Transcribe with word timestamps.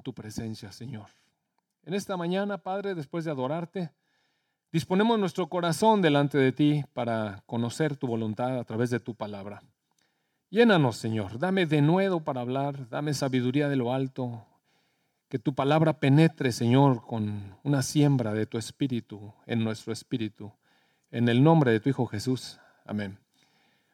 tu 0.00 0.14
presencia, 0.14 0.72
Señor. 0.72 1.06
En 1.84 1.94
esta 1.94 2.16
mañana, 2.16 2.58
Padre, 2.58 2.94
después 2.94 3.24
de 3.24 3.30
adorarte, 3.30 3.90
disponemos 4.72 5.18
nuestro 5.18 5.48
corazón 5.48 6.02
delante 6.02 6.38
de 6.38 6.52
ti 6.52 6.84
para 6.92 7.42
conocer 7.46 7.96
tu 7.96 8.06
voluntad 8.06 8.58
a 8.58 8.64
través 8.64 8.90
de 8.90 9.00
tu 9.00 9.14
palabra. 9.14 9.62
Llénanos, 10.50 10.96
Señor, 10.96 11.38
dame 11.38 11.66
de 11.66 11.80
nuevo 11.80 12.20
para 12.20 12.40
hablar, 12.40 12.88
dame 12.88 13.14
sabiduría 13.14 13.68
de 13.68 13.76
lo 13.76 13.92
alto, 13.92 14.44
que 15.28 15.38
tu 15.38 15.54
palabra 15.54 16.00
penetre, 16.00 16.50
Señor, 16.50 17.06
con 17.06 17.56
una 17.62 17.82
siembra 17.82 18.34
de 18.34 18.46
tu 18.46 18.58
espíritu 18.58 19.32
en 19.46 19.62
nuestro 19.62 19.92
espíritu. 19.92 20.52
En 21.12 21.28
el 21.28 21.42
nombre 21.42 21.70
de 21.70 21.78
tu 21.78 21.88
Hijo 21.88 22.06
Jesús. 22.06 22.58
Amén. 22.84 23.16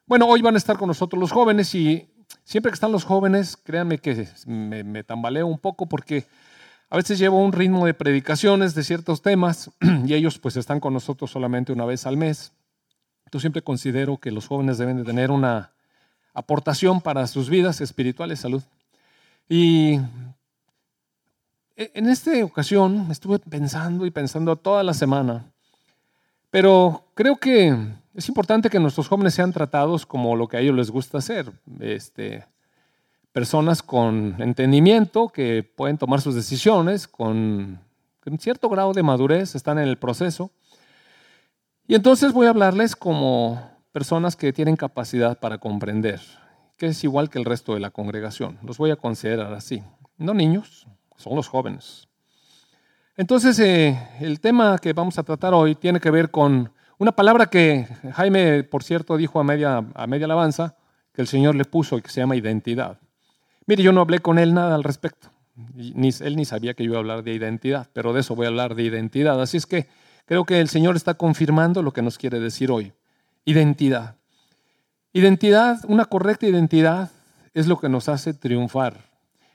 Bueno, 0.07 0.27
hoy 0.27 0.41
van 0.41 0.55
a 0.55 0.59
estar 0.59 0.79
con 0.79 0.89
nosotros 0.89 1.21
los 1.21 1.33
jóvenes 1.33 1.75
y 1.75 2.09
siempre 2.45 2.71
que 2.71 2.75
están 2.75 2.93
los 2.93 3.05
jóvenes, 3.05 3.57
créanme 3.57 3.99
que 3.99 4.29
me, 4.47 4.85
me 4.85 5.05
tambaleo 5.05 5.47
un 5.47 5.59
poco 5.59 5.87
porque 5.87 6.27
a 6.89 6.97
veces 6.97 7.19
llevo 7.19 7.43
un 7.43 7.53
ritmo 7.53 7.85
de 7.85 7.95
predicaciones 7.95 8.75
de 8.75 8.85
ciertos 8.85 9.21
temas 9.21 9.71
y 10.07 10.15
ellos 10.15 10.39
pues 10.39 10.57
están 10.57 10.81
con 10.81 10.93
nosotros 10.93 11.31
solamente 11.31 11.73
una 11.73 11.85
vez 11.85 12.07
al 12.07 12.17
mes. 12.17 12.53
Yo 13.33 13.41
siempre 13.41 13.63
considero 13.63 14.19
que 14.19 14.31
los 14.31 14.47
jóvenes 14.47 14.79
deben 14.79 14.99
de 14.99 15.05
tener 15.05 15.31
una 15.31 15.73
aportación 16.33 17.01
para 17.01 17.27
sus 17.27 17.51
vidas 17.51 17.81
espirituales, 17.81 18.41
salud. 18.41 18.63
Y 19.49 19.99
e, 21.77 21.91
en 21.95 22.09
esta 22.09 22.33
ocasión 22.45 23.09
estuve 23.11 23.41
pensando 23.41 24.07
y 24.07 24.11
pensando 24.11 24.55
toda 24.55 24.85
la 24.85 24.95
semana, 24.95 25.45
pero 26.51 27.05
creo 27.15 27.37
que 27.37 27.77
es 28.17 28.29
importante 28.29 28.71
que 28.71 28.81
nuestros 28.81 29.09
jóvenes 29.09 29.35
sean 29.35 29.53
tratados 29.53 30.07
como 30.07 30.37
lo 30.37 30.49
que 30.49 30.57
a 30.57 30.61
ellos 30.61 30.75
les 30.75 30.91
gusta 30.91 31.19
hacer. 31.19 31.53
Este, 31.81 32.47
personas 33.31 33.83
con 33.83 34.37
entendimiento 34.39 35.29
que 35.29 35.63
pueden 35.63 35.99
tomar 35.99 36.23
sus 36.23 36.35
decisiones 36.35 37.07
con, 37.07 37.79
un 38.25 38.39
cierto 38.39 38.71
grado 38.71 38.95
de 38.95 39.03
madurez, 39.03 39.55
están 39.55 39.79
en 39.79 39.87
el 39.87 39.99
proceso. 39.99 40.51
Y 41.87 41.95
entonces 41.95 42.33
voy 42.33 42.47
a 42.47 42.51
hablarles 42.51 42.97
como 42.97 43.71
personas 43.93 44.35
que 44.35 44.51
tienen 44.55 44.77
capacidad 44.77 45.39
para 45.39 45.59
comprender, 45.59 46.21
que 46.79 46.87
es 46.87 47.05
igual 47.05 47.29
que 47.29 47.39
el 47.39 47.45
resto 47.45 47.75
de 47.75 47.81
la 47.81 47.91
congregación. 47.91 48.59
Los 48.63 48.79
voy 48.79 48.93
a 48.93 48.97
considerar 48.97 49.53
así. 49.53 49.83
No 50.17 50.33
niños, 50.33 50.87
son 51.17 51.37
los 51.37 51.49
jóvenes. 51.49 52.09
Entonces, 53.19 53.59
eh, 53.59 53.99
el 54.21 54.41
tema 54.41 54.79
que 54.79 54.95
vamos 54.95 55.19
a 55.19 55.23
tratar 55.23 55.53
hoy 55.53 55.75
tiene 55.75 56.01
que 56.01 56.11
ver 56.11 56.31
con 56.31 56.73
una 56.99 57.13
palabra 57.13 57.47
que 57.47 57.87
Jaime, 58.15 58.65
por 58.65 58.83
cierto, 58.83 59.17
dijo 59.17 59.41
a 59.41 59.45
media, 59.45 59.85
a 59.95 60.07
media 60.07 60.27
alabanza, 60.27 60.77
que 61.13 61.23
el 61.23 61.29
Señor 61.29 61.55
le 61.55 61.65
puso 61.65 61.99
y 61.99 62.03
que 62.03 62.11
se 62.11 62.21
llama 62.21 62.37
identidad. 62.37 62.99
Mire, 63.67 63.83
yo 63.83 63.93
no 63.93 64.01
hablé 64.01 64.21
con 64.21 64.39
él 64.39 64.55
nada 64.55 64.75
al 64.75 64.85
respecto. 64.85 65.29
Ni, 65.75 66.11
él 66.21 66.37
ni 66.37 66.45
sabía 66.45 66.75
que 66.75 66.85
yo 66.85 66.91
iba 66.91 66.97
a 66.99 67.01
hablar 67.01 67.23
de 67.23 67.33
identidad, 67.33 67.89
pero 67.93 68.13
de 68.13 68.21
eso 68.21 68.37
voy 68.37 68.47
a 68.47 68.49
hablar 68.49 68.75
de 68.75 68.83
identidad. 68.83 69.41
Así 69.41 69.57
es 69.57 69.67
que 69.67 69.89
creo 70.27 70.45
que 70.45 70.61
el 70.61 70.69
Señor 70.69 70.97
está 70.97 71.15
confirmando 71.15 71.83
lo 71.83 71.93
que 71.93 72.03
nos 72.03 72.19
quiere 72.19 72.39
decir 72.39 72.71
hoy. 72.71 72.93
Identidad. 73.45 74.17
Identidad, 75.13 75.81
una 75.89 76.05
correcta 76.05 76.47
identidad 76.47 77.11
es 77.55 77.67
lo 77.67 77.79
que 77.79 77.89
nos 77.89 78.09
hace 78.11 78.35
triunfar 78.35 78.99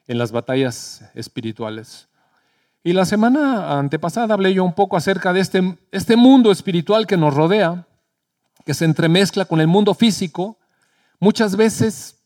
en 0.08 0.17
las 0.17 0.31
batallas 0.31 1.09
espirituales. 1.14 2.09
Y 2.84 2.94
la 2.94 3.06
semana 3.06 3.78
antepasada 3.78 4.34
hablé 4.34 4.54
yo 4.54 4.64
un 4.64 4.74
poco 4.74 4.98
acerca 4.98 5.34
de 5.34 5.40
este, 5.40 5.78
este 5.92 6.16
mundo 6.16 6.52
espiritual 6.52 7.06
que 7.06 7.16
nos 7.16 7.36
rodea, 7.36 7.86
que 8.66 8.74
se 8.74 8.86
entremezcla 8.86 9.46
con 9.46 9.62
el 9.62 9.68
mundo 9.68 9.94
físico. 9.94 10.58
Muchas 11.20 11.56
veces 11.56 12.22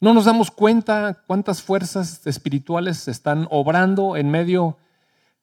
no 0.00 0.12
nos 0.12 0.24
damos 0.24 0.50
cuenta 0.50 1.22
cuántas 1.26 1.62
fuerzas 1.62 2.26
espirituales 2.26 3.06
están 3.06 3.46
obrando 3.50 4.16
en 4.16 4.30
medio 4.30 4.76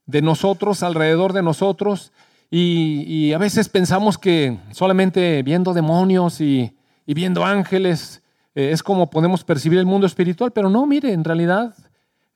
de 0.06 0.22
nosotros, 0.22 0.84
alrededor 0.84 1.32
de 1.32 1.42
nosotros, 1.42 2.12
y, 2.56 3.34
a 3.34 3.40
veces 3.40 3.68
pensamos 3.68 4.20
que 4.20 4.60
solamente 4.74 5.42
viendo 5.42 5.74
demonios 5.74 6.40
y, 6.40 6.78
viendo 7.08 7.44
ángeles 7.44 8.22
eh, 8.54 8.70
es 8.72 8.84
como 8.84 9.10
podemos 9.10 9.44
percibir 9.44 9.80
el 9.80 9.88
mundo 9.88 10.06
espiritual, 10.06 10.52
pero 10.52 10.70
no, 10.70 10.86
mire, 10.86 11.14
en 11.14 11.24
realidad 11.24 11.74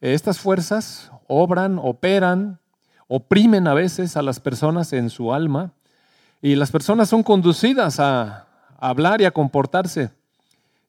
estas 0.01 0.39
fuerzas 0.39 1.11
obran, 1.27 1.79
operan, 1.81 2.59
oprimen 3.07 3.67
a 3.67 3.73
veces 3.73 4.17
a 4.17 4.21
las 4.21 4.39
personas 4.39 4.93
en 4.93 5.09
su 5.09 5.33
alma, 5.33 5.73
y 6.41 6.55
las 6.55 6.71
personas 6.71 7.09
son 7.09 7.23
conducidas 7.23 7.99
a 7.99 8.47
hablar 8.79 9.21
y 9.21 9.25
a 9.25 9.31
comportarse 9.31 10.11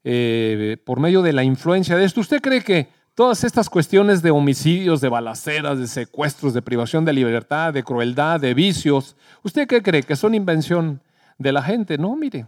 eh, 0.04 0.76
por 0.84 1.00
medio 1.00 1.22
de 1.22 1.32
la 1.32 1.42
influencia 1.42 1.96
de 1.96 2.04
esto. 2.04 2.20
¿Usted 2.20 2.40
cree 2.40 2.62
que 2.62 2.88
todas 3.14 3.42
estas 3.44 3.68
cuestiones 3.68 4.22
de 4.22 4.30
homicidios, 4.30 5.00
de 5.00 5.08
balaceras, 5.08 5.78
de 5.78 5.88
secuestros, 5.88 6.54
de 6.54 6.62
privación 6.62 7.04
de 7.04 7.12
libertad, 7.12 7.72
de 7.72 7.82
crueldad, 7.82 8.38
de 8.40 8.54
vicios, 8.54 9.16
¿usted 9.42 9.66
qué 9.66 9.82
cree? 9.82 10.02
¿Que 10.02 10.16
son 10.16 10.34
invención 10.34 11.02
de 11.38 11.52
la 11.52 11.62
gente? 11.62 11.98
No, 11.98 12.14
mire, 12.14 12.46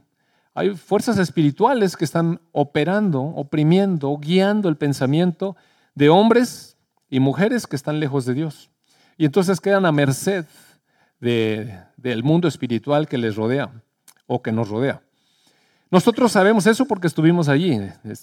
hay 0.54 0.70
fuerzas 0.76 1.18
espirituales 1.18 1.96
que 1.96 2.04
están 2.04 2.40
operando, 2.52 3.20
oprimiendo, 3.20 4.16
guiando 4.18 4.68
el 4.68 4.76
pensamiento 4.76 5.56
de 6.00 6.08
hombres 6.08 6.78
y 7.10 7.20
mujeres 7.20 7.66
que 7.66 7.76
están 7.76 8.00
lejos 8.00 8.24
de 8.24 8.32
Dios. 8.32 8.70
Y 9.18 9.26
entonces 9.26 9.60
quedan 9.60 9.84
a 9.84 9.92
merced 9.92 10.46
del 11.20 12.22
mundo 12.24 12.48
espiritual 12.48 13.06
que 13.06 13.18
les 13.18 13.36
rodea 13.36 13.70
o 14.26 14.40
que 14.40 14.50
nos 14.50 14.70
rodea. 14.70 15.02
Nosotros 15.90 16.32
sabemos 16.32 16.66
eso 16.66 16.86
porque 16.86 17.06
estuvimos 17.06 17.50
allí, 17.50 17.78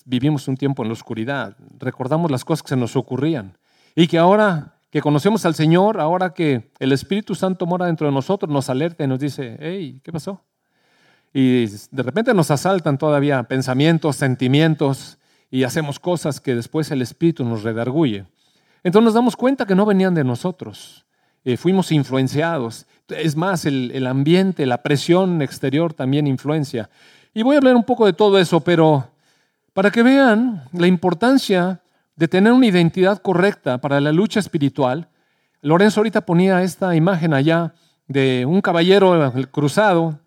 vivimos 0.05 0.47
un 0.47 0.57
tiempo 0.57 0.81
en 0.81 0.89
la 0.89 0.93
oscuridad, 0.93 1.55
recordamos 1.77 2.31
las 2.31 2.43
cosas 2.43 2.63
que 2.63 2.69
se 2.69 2.75
nos 2.75 2.95
ocurrían 2.95 3.55
y 3.93 4.07
que 4.07 4.17
ahora 4.17 4.79
que 4.89 5.01
conocemos 5.01 5.45
al 5.45 5.53
Señor, 5.53 5.99
ahora 5.99 6.33
que 6.33 6.71
el 6.79 6.91
Espíritu 6.91 7.35
Santo 7.35 7.67
mora 7.67 7.85
dentro 7.85 8.07
de 8.07 8.13
nosotros, 8.13 8.51
nos 8.51 8.71
alerta 8.71 9.03
y 9.03 9.07
nos 9.07 9.19
dice, 9.19 9.55
hey, 9.59 10.01
¿qué 10.03 10.11
pasó? 10.11 10.41
Y 11.31 11.67
de 11.67 12.03
repente 12.03 12.33
nos 12.33 12.49
asaltan 12.49 12.97
todavía 12.97 13.43
pensamientos, 13.43 14.15
sentimientos 14.15 15.19
y 15.49 15.63
hacemos 15.63 15.99
cosas 15.99 16.39
que 16.39 16.55
después 16.55 16.91
el 16.91 17.01
Espíritu 17.01 17.43
nos 17.45 17.63
redarguye. 17.63 18.25
Entonces 18.83 19.05
nos 19.05 19.13
damos 19.13 19.35
cuenta 19.35 19.65
que 19.65 19.75
no 19.75 19.85
venían 19.85 20.13
de 20.13 20.23
nosotros, 20.23 21.05
eh, 21.43 21.57
fuimos 21.57 21.91
influenciados. 21.91 22.85
Es 23.07 23.35
más, 23.35 23.65
el, 23.65 23.91
el 23.93 24.07
ambiente, 24.07 24.65
la 24.65 24.83
presión 24.83 25.41
exterior 25.41 25.93
también 25.93 26.27
influencia. 26.27 26.89
Y 27.33 27.43
voy 27.43 27.55
a 27.55 27.59
hablar 27.59 27.75
un 27.75 27.83
poco 27.83 28.05
de 28.05 28.13
todo 28.13 28.37
eso, 28.39 28.59
pero 28.59 29.09
para 29.73 29.91
que 29.91 30.03
vean 30.03 30.63
la 30.73 30.87
importancia 30.87 31.81
de 32.15 32.27
tener 32.27 32.51
una 32.51 32.65
identidad 32.65 33.21
correcta 33.21 33.77
para 33.77 34.01
la 34.01 34.11
lucha 34.11 34.39
espiritual, 34.39 35.07
Lorenzo 35.61 35.99
ahorita 35.99 36.21
ponía 36.21 36.63
esta 36.63 36.95
imagen 36.95 37.33
allá 37.33 37.73
de 38.07 38.45
un 38.45 38.61
caballero 38.61 39.33
cruzado 39.51 40.19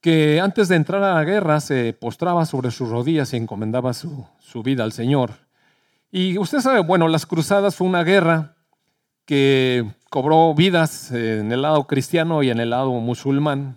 que 0.00 0.40
antes 0.40 0.68
de 0.68 0.76
entrar 0.76 1.02
a 1.02 1.14
la 1.14 1.24
guerra 1.24 1.60
se 1.60 1.92
postraba 1.92 2.46
sobre 2.46 2.70
sus 2.70 2.88
rodillas 2.88 3.32
y 3.32 3.36
encomendaba 3.36 3.92
su, 3.92 4.26
su 4.38 4.62
vida 4.62 4.84
al 4.84 4.92
Señor. 4.92 5.32
Y 6.10 6.38
usted 6.38 6.60
sabe, 6.60 6.80
bueno, 6.80 7.06
las 7.08 7.26
cruzadas 7.26 7.76
fue 7.76 7.86
una 7.86 8.02
guerra 8.02 8.56
que 9.24 9.88
cobró 10.08 10.54
vidas 10.54 11.12
en 11.12 11.52
el 11.52 11.62
lado 11.62 11.86
cristiano 11.86 12.42
y 12.42 12.50
en 12.50 12.58
el 12.58 12.70
lado 12.70 12.90
musulmán. 12.92 13.76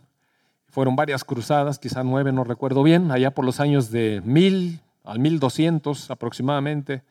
Fueron 0.69 0.95
varias 0.95 1.23
cruzadas, 1.23 1.77
quizá 1.77 2.03
nueve, 2.03 2.31
no 2.31 2.43
recuerdo 2.43 2.81
bien, 2.81 3.11
allá 3.11 3.31
por 3.31 3.45
los 3.45 3.59
años 3.59 3.91
de 3.91 4.21
1000 4.25 4.79
al 5.03 5.19
1200 5.19 6.09
aproximadamente. 6.09 7.03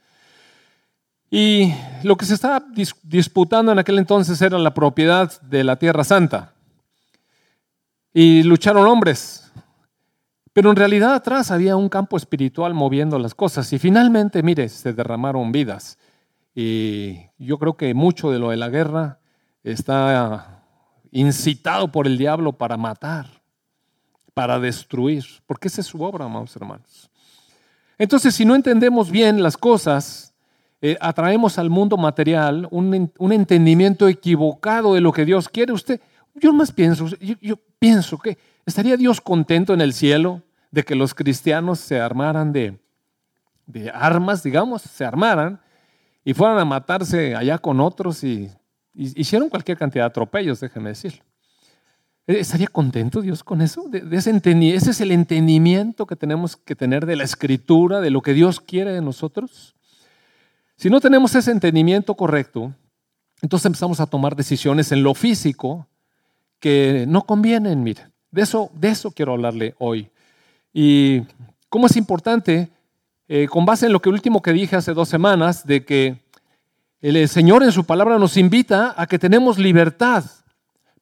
Y 1.31 1.73
lo 2.03 2.17
que 2.17 2.27
se 2.27 2.35
estaba 2.35 2.65
disputando 3.05 3.73
en 3.73 3.79
aquel 3.79 3.99
entonces 3.99 4.43
era 4.43 4.59
la 4.59 4.75
propiedad 4.75 5.41
de 5.43 5.65
la 5.65 5.77
Tierra 5.77 6.05
Santa. 6.05 6.53
Y 8.13 8.43
lucharon 8.43 8.87
hombres. 8.87 9.51
Pero 10.53 10.71
en 10.71 10.77
realidad 10.77 11.15
atrás 11.15 11.51
había 11.51 11.77
un 11.77 11.89
campo 11.89 12.17
espiritual 12.17 12.75
moviendo 12.75 13.19
las 13.19 13.35
cosas. 13.35 13.73
Y 13.73 13.79
finalmente, 13.79 14.43
mire, 14.43 14.69
se 14.69 14.93
derramaron 14.93 15.51
vidas. 15.53 15.99
Y 16.55 17.19
yo 17.39 17.59
creo 17.59 17.77
que 17.77 17.95
mucho 17.95 18.31
de 18.31 18.39
lo 18.39 18.51
de 18.51 18.59
la 18.59 18.69
guerra 18.69 19.19
está 19.65 20.65
incitado 21.11 21.89
por 21.91 22.07
el 22.07 22.19
diablo 22.19 22.53
para 22.53 22.77
matar 22.77 23.43
para 24.35 24.59
destruir, 24.59 25.25
porque 25.47 25.69
esa 25.69 25.81
es 25.81 25.87
su 25.87 26.03
obra, 26.03 26.25
amados 26.25 26.55
hermanos. 26.57 27.11
Entonces, 27.99 28.35
si 28.35 28.45
no 28.45 28.55
entendemos 28.55 29.11
bien 29.11 29.43
las 29.43 29.57
cosas, 29.57 30.35
eh, 30.81 30.97
atraemos 31.01 31.59
al 31.59 31.71
mundo 31.71 31.97
material 31.97 32.67
un, 32.71 33.13
entendimiento 33.33 34.09
equivocado 34.09 34.95
de 34.95 35.01
lo 35.01 35.13
que 35.13 35.25
Dios 35.25 35.49
quiere. 35.49 35.73
Usted, 35.73 36.01
yo 36.35 36.53
más 36.53 36.73
pienso, 36.73 37.07
yo, 37.41 37.57
pienso 37.83 38.17
que 38.17 38.39
estaría 38.65 38.97
Dios 38.97 39.21
contento 39.21 39.75
en 39.75 39.81
el 39.81 39.93
cielo 39.93 40.41
de 40.71 40.85
que 40.85 40.95
los 40.95 41.15
cristianos 41.15 41.81
se 41.81 41.99
armaran 42.01 42.53
de, 42.53 42.79
de 43.67 43.91
armas, 43.91 44.45
digamos, 44.45 44.83
se 44.83 45.05
armaran 45.05 45.61
y 46.25 46.33
fueran 46.33 46.59
a 46.59 46.65
matarse 46.65 47.35
allá 47.35 47.59
con 47.59 47.81
otros 47.81 48.23
y, 48.23 48.49
hicieron 48.95 49.49
cualquier 49.49 49.77
cantidad 49.77 50.05
de 50.05 50.11
atropellos, 50.11 50.61
déjeme 50.61 50.91
decirlo. 50.91 51.25
¿E-, 52.29 52.39
¿Estaría 52.39 52.69
contento 52.69 53.21
Dios 53.21 53.43
con 53.43 53.61
eso? 53.61 53.91
ese, 54.13 54.31
ese 54.31 54.91
es 54.91 55.01
el 55.01 55.11
entendimiento 55.11 56.07
que 56.07 56.15
tenemos 56.15 56.57
que 56.57 56.77
tener 56.77 57.05
de 57.05 57.17
la 57.17 57.25
escritura, 57.25 58.01
de 58.01 58.11
lo 58.11 58.23
que 58.23 58.33
Dios 58.33 58.61
quiere 58.61 58.93
de 58.93 59.01
nosotros. 59.01 59.75
Si 60.77 60.89
no 60.89 61.01
tenemos 61.01 61.35
ese 61.35 61.51
entendimiento 61.51 62.15
correcto, 62.15 62.73
entonces 63.41 63.67
empezamos 63.67 63.99
a 63.99 64.07
tomar 64.07 64.37
decisiones 64.37 64.93
en 64.93 65.03
lo 65.03 65.15
físico 65.15 65.89
que 66.63 67.07
no 67.09 67.23
convienen, 67.23 67.83
mire. 67.83 68.07
De 68.31 68.43
eso, 68.43 68.71
de 68.73 68.91
eso 68.91 69.11
quiero 69.11 69.33
hablarle 69.33 69.75
hoy. 69.81 70.09
Y 70.73 71.23
cómo 71.69 71.87
es 71.87 71.97
importante, 71.97 72.71
eh, 73.27 73.49
con 73.51 73.67
base 73.67 73.87
en 73.87 73.93
lo 73.93 74.01
que 74.01 74.09
último 74.09 74.41
que 74.41 74.53
dije 74.53 74.77
hace 74.77 74.95
dos 74.95 75.09
semanas, 75.09 75.67
de 75.67 75.85
que 75.85 76.23
el 77.01 77.29
Señor 77.29 77.65
en 77.65 77.73
su 77.73 77.85
palabra 77.85 78.17
nos 78.17 78.37
invita 78.37 78.95
a 78.97 79.09
que 79.09 79.19
tenemos 79.19 79.59
libertad 79.59 80.25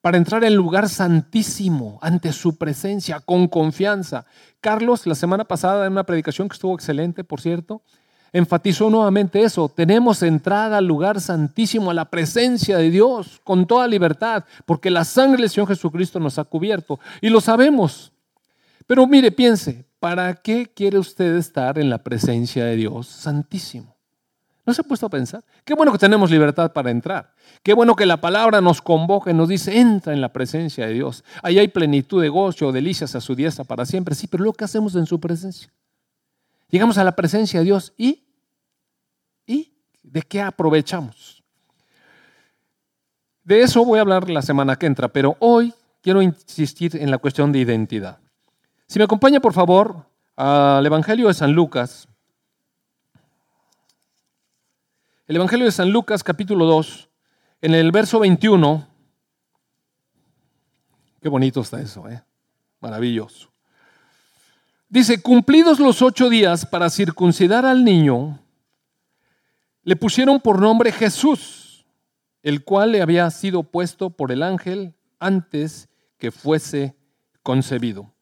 para 0.00 0.16
entrar 0.16 0.44
en 0.44 0.54
lugar 0.54 0.88
santísimo 0.88 1.98
ante 2.00 2.32
su 2.32 2.56
presencia 2.56 3.20
con 3.20 3.46
confianza. 3.46 4.24
Carlos, 4.62 5.06
la 5.06 5.14
semana 5.14 5.44
pasada 5.44 5.84
en 5.84 5.92
una 5.92 6.04
predicación 6.04 6.48
que 6.48 6.54
estuvo 6.54 6.74
excelente, 6.74 7.22
por 7.22 7.42
cierto, 7.42 7.82
enfatizó 8.32 8.90
nuevamente 8.90 9.42
eso. 9.42 9.68
Tenemos 9.68 10.22
entrada 10.22 10.78
al 10.78 10.86
lugar 10.86 11.20
santísimo, 11.20 11.90
a 11.90 11.94
la 11.94 12.04
presencia 12.04 12.78
de 12.78 12.90
Dios, 12.90 13.40
con 13.44 13.66
toda 13.66 13.86
libertad, 13.86 14.44
porque 14.66 14.90
la 14.90 15.04
sangre 15.04 15.42
del 15.42 15.50
Señor 15.50 15.68
Jesucristo 15.68 16.20
nos 16.20 16.38
ha 16.38 16.44
cubierto. 16.44 17.00
Y 17.20 17.28
lo 17.28 17.40
sabemos. 17.40 18.12
Pero 18.86 19.06
mire, 19.06 19.30
piense, 19.30 19.86
¿para 19.98 20.34
qué 20.34 20.70
quiere 20.74 20.98
usted 20.98 21.36
estar 21.36 21.78
en 21.78 21.90
la 21.90 21.98
presencia 21.98 22.64
de 22.64 22.76
Dios 22.76 23.06
santísimo? 23.06 23.96
¿No 24.66 24.74
se 24.74 24.82
ha 24.82 24.84
puesto 24.84 25.06
a 25.06 25.10
pensar? 25.10 25.42
Qué 25.64 25.74
bueno 25.74 25.90
que 25.90 25.98
tenemos 25.98 26.30
libertad 26.30 26.72
para 26.72 26.90
entrar. 26.90 27.32
Qué 27.62 27.74
bueno 27.74 27.96
que 27.96 28.06
la 28.06 28.20
palabra 28.20 28.60
nos 28.60 28.80
convoca 28.80 29.30
y 29.30 29.34
nos 29.34 29.48
dice, 29.48 29.78
entra 29.78 30.12
en 30.12 30.20
la 30.20 30.32
presencia 30.32 30.86
de 30.86 30.94
Dios. 30.94 31.24
Ahí 31.42 31.58
hay 31.58 31.68
plenitud 31.68 32.22
de 32.22 32.28
gozo, 32.28 32.70
delicias 32.70 33.14
a 33.14 33.20
su 33.20 33.34
diestra 33.34 33.64
para 33.64 33.84
siempre. 33.84 34.14
Sí, 34.14 34.26
pero 34.26 34.44
lo 34.44 34.52
que 34.52 34.64
hacemos 34.64 34.94
en 34.94 35.06
su 35.06 35.18
presencia. 35.18 35.72
Llegamos 36.70 36.98
a 36.98 37.04
la 37.04 37.16
presencia 37.16 37.60
de 37.60 37.64
Dios 37.64 37.92
y, 37.96 38.24
¿y 39.46 39.72
de 40.02 40.22
qué 40.22 40.40
aprovechamos? 40.40 41.42
De 43.44 43.62
eso 43.62 43.84
voy 43.84 43.98
a 43.98 44.02
hablar 44.02 44.30
la 44.30 44.42
semana 44.42 44.76
que 44.76 44.86
entra, 44.86 45.08
pero 45.08 45.36
hoy 45.40 45.74
quiero 46.02 46.22
insistir 46.22 46.96
en 46.96 47.10
la 47.10 47.18
cuestión 47.18 47.52
de 47.52 47.58
identidad. 47.58 48.20
Si 48.86 48.98
me 48.98 49.04
acompaña, 49.04 49.40
por 49.40 49.52
favor, 49.52 50.06
al 50.36 50.84
Evangelio 50.86 51.28
de 51.28 51.34
San 51.34 51.52
Lucas, 51.52 52.08
El 55.30 55.36
Evangelio 55.36 55.64
de 55.64 55.70
San 55.70 55.92
Lucas 55.92 56.24
capítulo 56.24 56.64
2, 56.64 57.08
en 57.62 57.74
el 57.76 57.92
verso 57.92 58.18
21, 58.18 58.84
qué 61.22 61.28
bonito 61.28 61.60
está 61.60 61.80
eso, 61.80 62.08
¿eh? 62.08 62.20
maravilloso. 62.80 63.49
Dice, 64.90 65.22
cumplidos 65.22 65.78
los 65.78 66.02
ocho 66.02 66.28
días 66.28 66.66
para 66.66 66.90
circuncidar 66.90 67.64
al 67.64 67.84
niño, 67.84 68.40
le 69.84 69.94
pusieron 69.94 70.40
por 70.40 70.60
nombre 70.60 70.90
Jesús, 70.90 71.86
el 72.42 72.64
cual 72.64 72.90
le 72.90 73.00
había 73.00 73.30
sido 73.30 73.62
puesto 73.62 74.10
por 74.10 74.32
el 74.32 74.42
ángel 74.42 74.92
antes 75.20 75.88
que 76.18 76.32
fuese 76.32 76.96
concebido. 77.44 78.12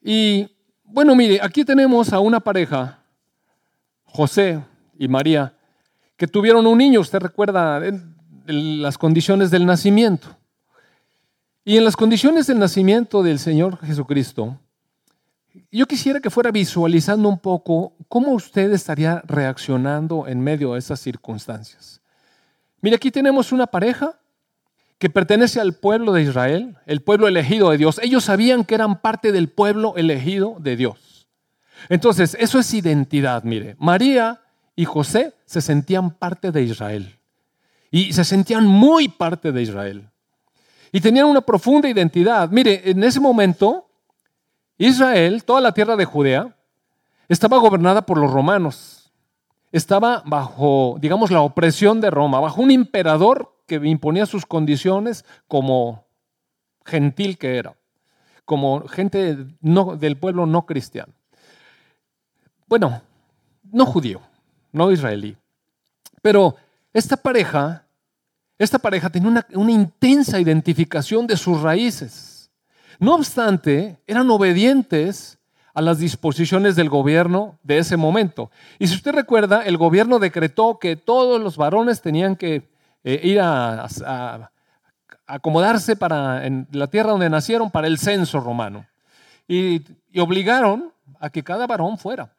Y 0.00 0.48
bueno, 0.82 1.14
mire, 1.14 1.40
aquí 1.42 1.62
tenemos 1.62 2.10
a 2.14 2.20
una 2.20 2.40
pareja, 2.40 3.04
José 4.04 4.64
y 4.98 5.08
María, 5.08 5.54
que 6.16 6.26
tuvieron 6.26 6.66
un 6.66 6.78
niño, 6.78 7.00
usted 7.00 7.18
recuerda 7.18 7.82
las 8.46 8.96
condiciones 8.96 9.50
del 9.50 9.66
nacimiento. 9.66 10.34
Y 11.66 11.76
en 11.76 11.84
las 11.84 11.96
condiciones 11.96 12.46
del 12.46 12.58
nacimiento 12.58 13.22
del 13.22 13.38
Señor 13.38 13.78
Jesucristo, 13.84 14.58
yo 15.70 15.86
quisiera 15.86 16.20
que 16.20 16.30
fuera 16.30 16.50
visualizando 16.50 17.28
un 17.28 17.38
poco 17.38 17.94
cómo 18.08 18.32
usted 18.32 18.72
estaría 18.72 19.22
reaccionando 19.26 20.26
en 20.26 20.40
medio 20.40 20.72
de 20.72 20.78
esas 20.78 21.00
circunstancias. 21.00 22.00
Mire, 22.80 22.96
aquí 22.96 23.10
tenemos 23.10 23.52
una 23.52 23.66
pareja 23.66 24.18
que 24.98 25.10
pertenece 25.10 25.60
al 25.60 25.74
pueblo 25.74 26.12
de 26.12 26.22
Israel, 26.22 26.76
el 26.86 27.02
pueblo 27.02 27.28
elegido 27.28 27.70
de 27.70 27.78
Dios. 27.78 28.00
Ellos 28.02 28.24
sabían 28.24 28.64
que 28.64 28.74
eran 28.74 29.00
parte 29.00 29.32
del 29.32 29.48
pueblo 29.48 29.94
elegido 29.96 30.56
de 30.58 30.76
Dios. 30.76 31.28
Entonces, 31.88 32.36
eso 32.40 32.58
es 32.58 32.74
identidad, 32.74 33.44
mire. 33.44 33.76
María 33.78 34.40
y 34.74 34.84
José 34.84 35.34
se 35.44 35.60
sentían 35.60 36.10
parte 36.10 36.50
de 36.50 36.62
Israel. 36.62 37.18
Y 37.90 38.12
se 38.12 38.24
sentían 38.24 38.66
muy 38.66 39.08
parte 39.08 39.52
de 39.52 39.62
Israel. 39.62 40.08
Y 40.92 41.00
tenían 41.00 41.26
una 41.26 41.40
profunda 41.40 41.88
identidad. 41.88 42.50
Mire, 42.50 42.90
en 42.90 43.02
ese 43.04 43.20
momento, 43.20 43.87
Israel, 44.78 45.44
toda 45.44 45.60
la 45.60 45.72
tierra 45.72 45.96
de 45.96 46.04
Judea, 46.04 46.56
estaba 47.28 47.58
gobernada 47.58 48.02
por 48.02 48.18
los 48.18 48.30
romanos. 48.30 49.12
Estaba 49.70 50.22
bajo, 50.24 50.96
digamos, 51.00 51.30
la 51.30 51.42
opresión 51.42 52.00
de 52.00 52.10
Roma, 52.10 52.40
bajo 52.40 52.62
un 52.62 52.70
emperador 52.70 53.54
que 53.66 53.74
imponía 53.74 54.24
sus 54.24 54.46
condiciones 54.46 55.26
como 55.46 56.06
gentil 56.86 57.36
que 57.36 57.58
era, 57.58 57.76
como 58.46 58.88
gente 58.88 59.36
del 59.36 60.16
pueblo 60.16 60.46
no 60.46 60.64
cristiano. 60.64 61.12
Bueno, 62.66 63.02
no 63.70 63.84
judío 63.84 64.22
no 64.72 64.92
israelí. 64.92 65.36
Pero 66.22 66.56
esta 66.92 67.16
pareja, 67.16 67.84
esta 68.58 68.78
pareja 68.78 69.10
tenía 69.10 69.46
una 69.54 69.72
intensa 69.72 70.40
identificación 70.40 71.26
de 71.26 71.36
sus 71.36 71.60
raíces. 71.60 72.37
No 72.98 73.14
obstante, 73.14 74.00
eran 74.06 74.30
obedientes 74.30 75.38
a 75.74 75.80
las 75.80 75.98
disposiciones 75.98 76.74
del 76.74 76.88
gobierno 76.88 77.58
de 77.62 77.78
ese 77.78 77.96
momento. 77.96 78.50
Y 78.78 78.88
si 78.88 78.94
usted 78.94 79.12
recuerda, 79.12 79.62
el 79.62 79.76
gobierno 79.76 80.18
decretó 80.18 80.78
que 80.78 80.96
todos 80.96 81.40
los 81.40 81.56
varones 81.56 82.02
tenían 82.02 82.34
que 82.34 82.68
eh, 83.04 83.20
ir 83.22 83.40
a, 83.40 83.86
acomodarse 85.26 85.94
para, 85.94 86.46
en 86.46 86.66
la 86.72 86.88
tierra 86.88 87.10
donde 87.10 87.30
nacieron 87.30 87.70
para 87.70 87.86
el 87.86 87.98
censo 87.98 88.40
romano. 88.40 88.86
y 89.46 89.82
obligaron 90.18 90.92
a 91.20 91.30
que 91.30 91.42
cada 91.42 91.66
varón 91.66 91.98
fuera. 91.98 92.32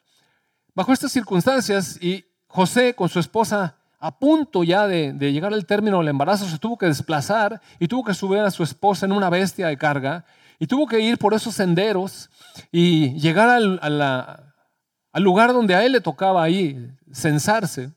Bajo 0.76 0.94
estas 0.94 1.12
circunstancias, 1.12 1.98
y 2.02 2.26
José 2.48 2.94
con 2.94 3.10
su 3.10 3.20
esposa 3.20 3.76
a 4.00 4.18
punto 4.18 4.64
ya 4.64 4.88
de, 4.88 5.14
llegar 5.14 5.54
al 5.54 5.66
término 5.66 6.00
del 6.00 6.08
embarazo, 6.08 6.48
se 6.48 6.58
tuvo 6.58 6.78
que 6.78 6.86
desplazar 6.86 7.62
y 7.80 7.88
tuvo 7.88 8.04
que 8.04 8.14
subir 8.14 8.40
a 8.40 8.52
su 8.52 8.64
esposa 8.64 9.06
en 9.06 9.12
una 9.12 9.30
bestia 9.30 9.68
de 9.68 9.78
carga 9.78 10.26
y 10.60 10.68
tuvo 10.68 10.86
que 10.88 11.00
ir 11.00 11.18
por 11.18 11.34
esos 11.34 11.56
senderos 11.56 12.30
y 12.72 13.14
llegar 13.20 13.50
al, 13.50 13.80
al 13.82 15.24
lugar 15.24 15.54
donde 15.54 15.76
a 15.76 15.86
él 15.86 15.94
le 15.94 16.02
tocaba 16.02 16.44
ahí 16.44 16.92
censarse. 17.12 17.92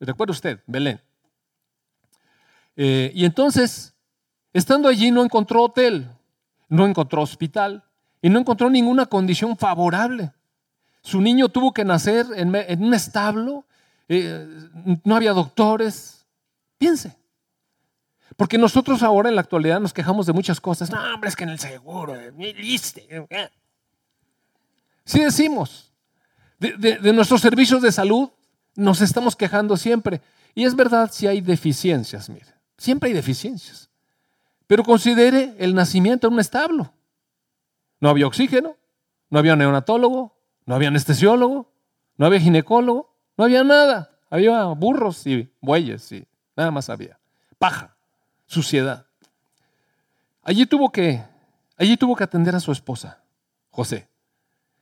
Recuerda 0.00 0.32
usted, 0.32 0.60
Belén. 0.66 1.00
Eh, 2.76 3.12
y 3.14 3.24
entonces, 3.24 3.94
estando 4.52 4.88
allí, 4.88 5.10
no 5.10 5.24
encontró 5.24 5.62
hotel, 5.62 6.10
no 6.68 6.86
encontró 6.86 7.22
hospital 7.22 7.84
y 8.20 8.28
no 8.28 8.40
encontró 8.40 8.68
ninguna 8.68 9.06
condición 9.06 9.56
favorable. 9.56 10.32
Su 11.02 11.20
niño 11.20 11.48
tuvo 11.48 11.72
que 11.72 11.84
nacer 11.84 12.26
en, 12.34 12.82
un 12.82 12.94
establo, 12.94 13.64
eh, 14.08 14.46
no 15.04 15.16
había 15.16 15.32
doctores. 15.32 16.26
Piense. 16.78 17.16
Porque 18.36 18.58
nosotros 18.58 19.02
ahora 19.02 19.28
en 19.28 19.36
la 19.36 19.40
actualidad 19.40 19.80
nos 19.80 19.92
quejamos 19.92 20.26
de 20.26 20.32
muchas 20.32 20.60
cosas. 20.60 20.90
No, 20.90 21.14
hombre, 21.14 21.28
es 21.28 21.36
que 21.36 21.44
en 21.44 21.50
el 21.50 21.58
seguro, 21.58 22.16
liste. 22.36 23.06
Eh". 23.10 23.48
Sí 25.04 25.20
decimos. 25.20 25.92
De, 26.58 26.96
de, 26.96 27.12
nuestros 27.12 27.40
servicios 27.40 27.82
de 27.82 27.92
salud 27.92 28.30
nos 28.74 29.00
estamos 29.00 29.36
quejando 29.36 29.76
siempre. 29.76 30.22
Y 30.54 30.64
es 30.64 30.74
verdad 30.74 31.10
si 31.12 31.26
hay 31.26 31.40
deficiencias, 31.40 32.28
mire. 32.28 32.46
Siempre 32.78 33.08
hay 33.08 33.14
deficiencias. 33.14 33.90
Pero 34.66 34.82
considere 34.82 35.54
el 35.58 35.74
nacimiento 35.74 36.26
en 36.26 36.34
un 36.34 36.40
establo. 36.40 36.92
No 38.00 38.08
había 38.08 38.26
oxígeno, 38.26 38.76
no 39.30 39.38
había 39.38 39.56
neonatólogo, 39.56 40.36
no 40.64 40.74
había 40.74 40.88
anestesiólogo, 40.88 41.70
no 42.16 42.26
había 42.26 42.40
ginecólogo, 42.40 43.14
no 43.36 43.44
había 43.44 43.62
nada. 43.62 44.10
Había 44.30 44.64
burros 44.64 45.26
y 45.26 45.52
bueyes 45.60 46.10
y 46.12 46.26
nada 46.56 46.70
más 46.70 46.88
había. 46.88 47.20
Paja, 47.58 47.93
suciedad. 48.54 49.06
Allí 50.42 50.66
tuvo 50.66 50.90
que, 50.90 51.22
allí 51.76 51.96
tuvo 51.96 52.16
que 52.16 52.24
atender 52.24 52.54
a 52.54 52.60
su 52.60 52.72
esposa, 52.72 53.22
José, 53.70 54.08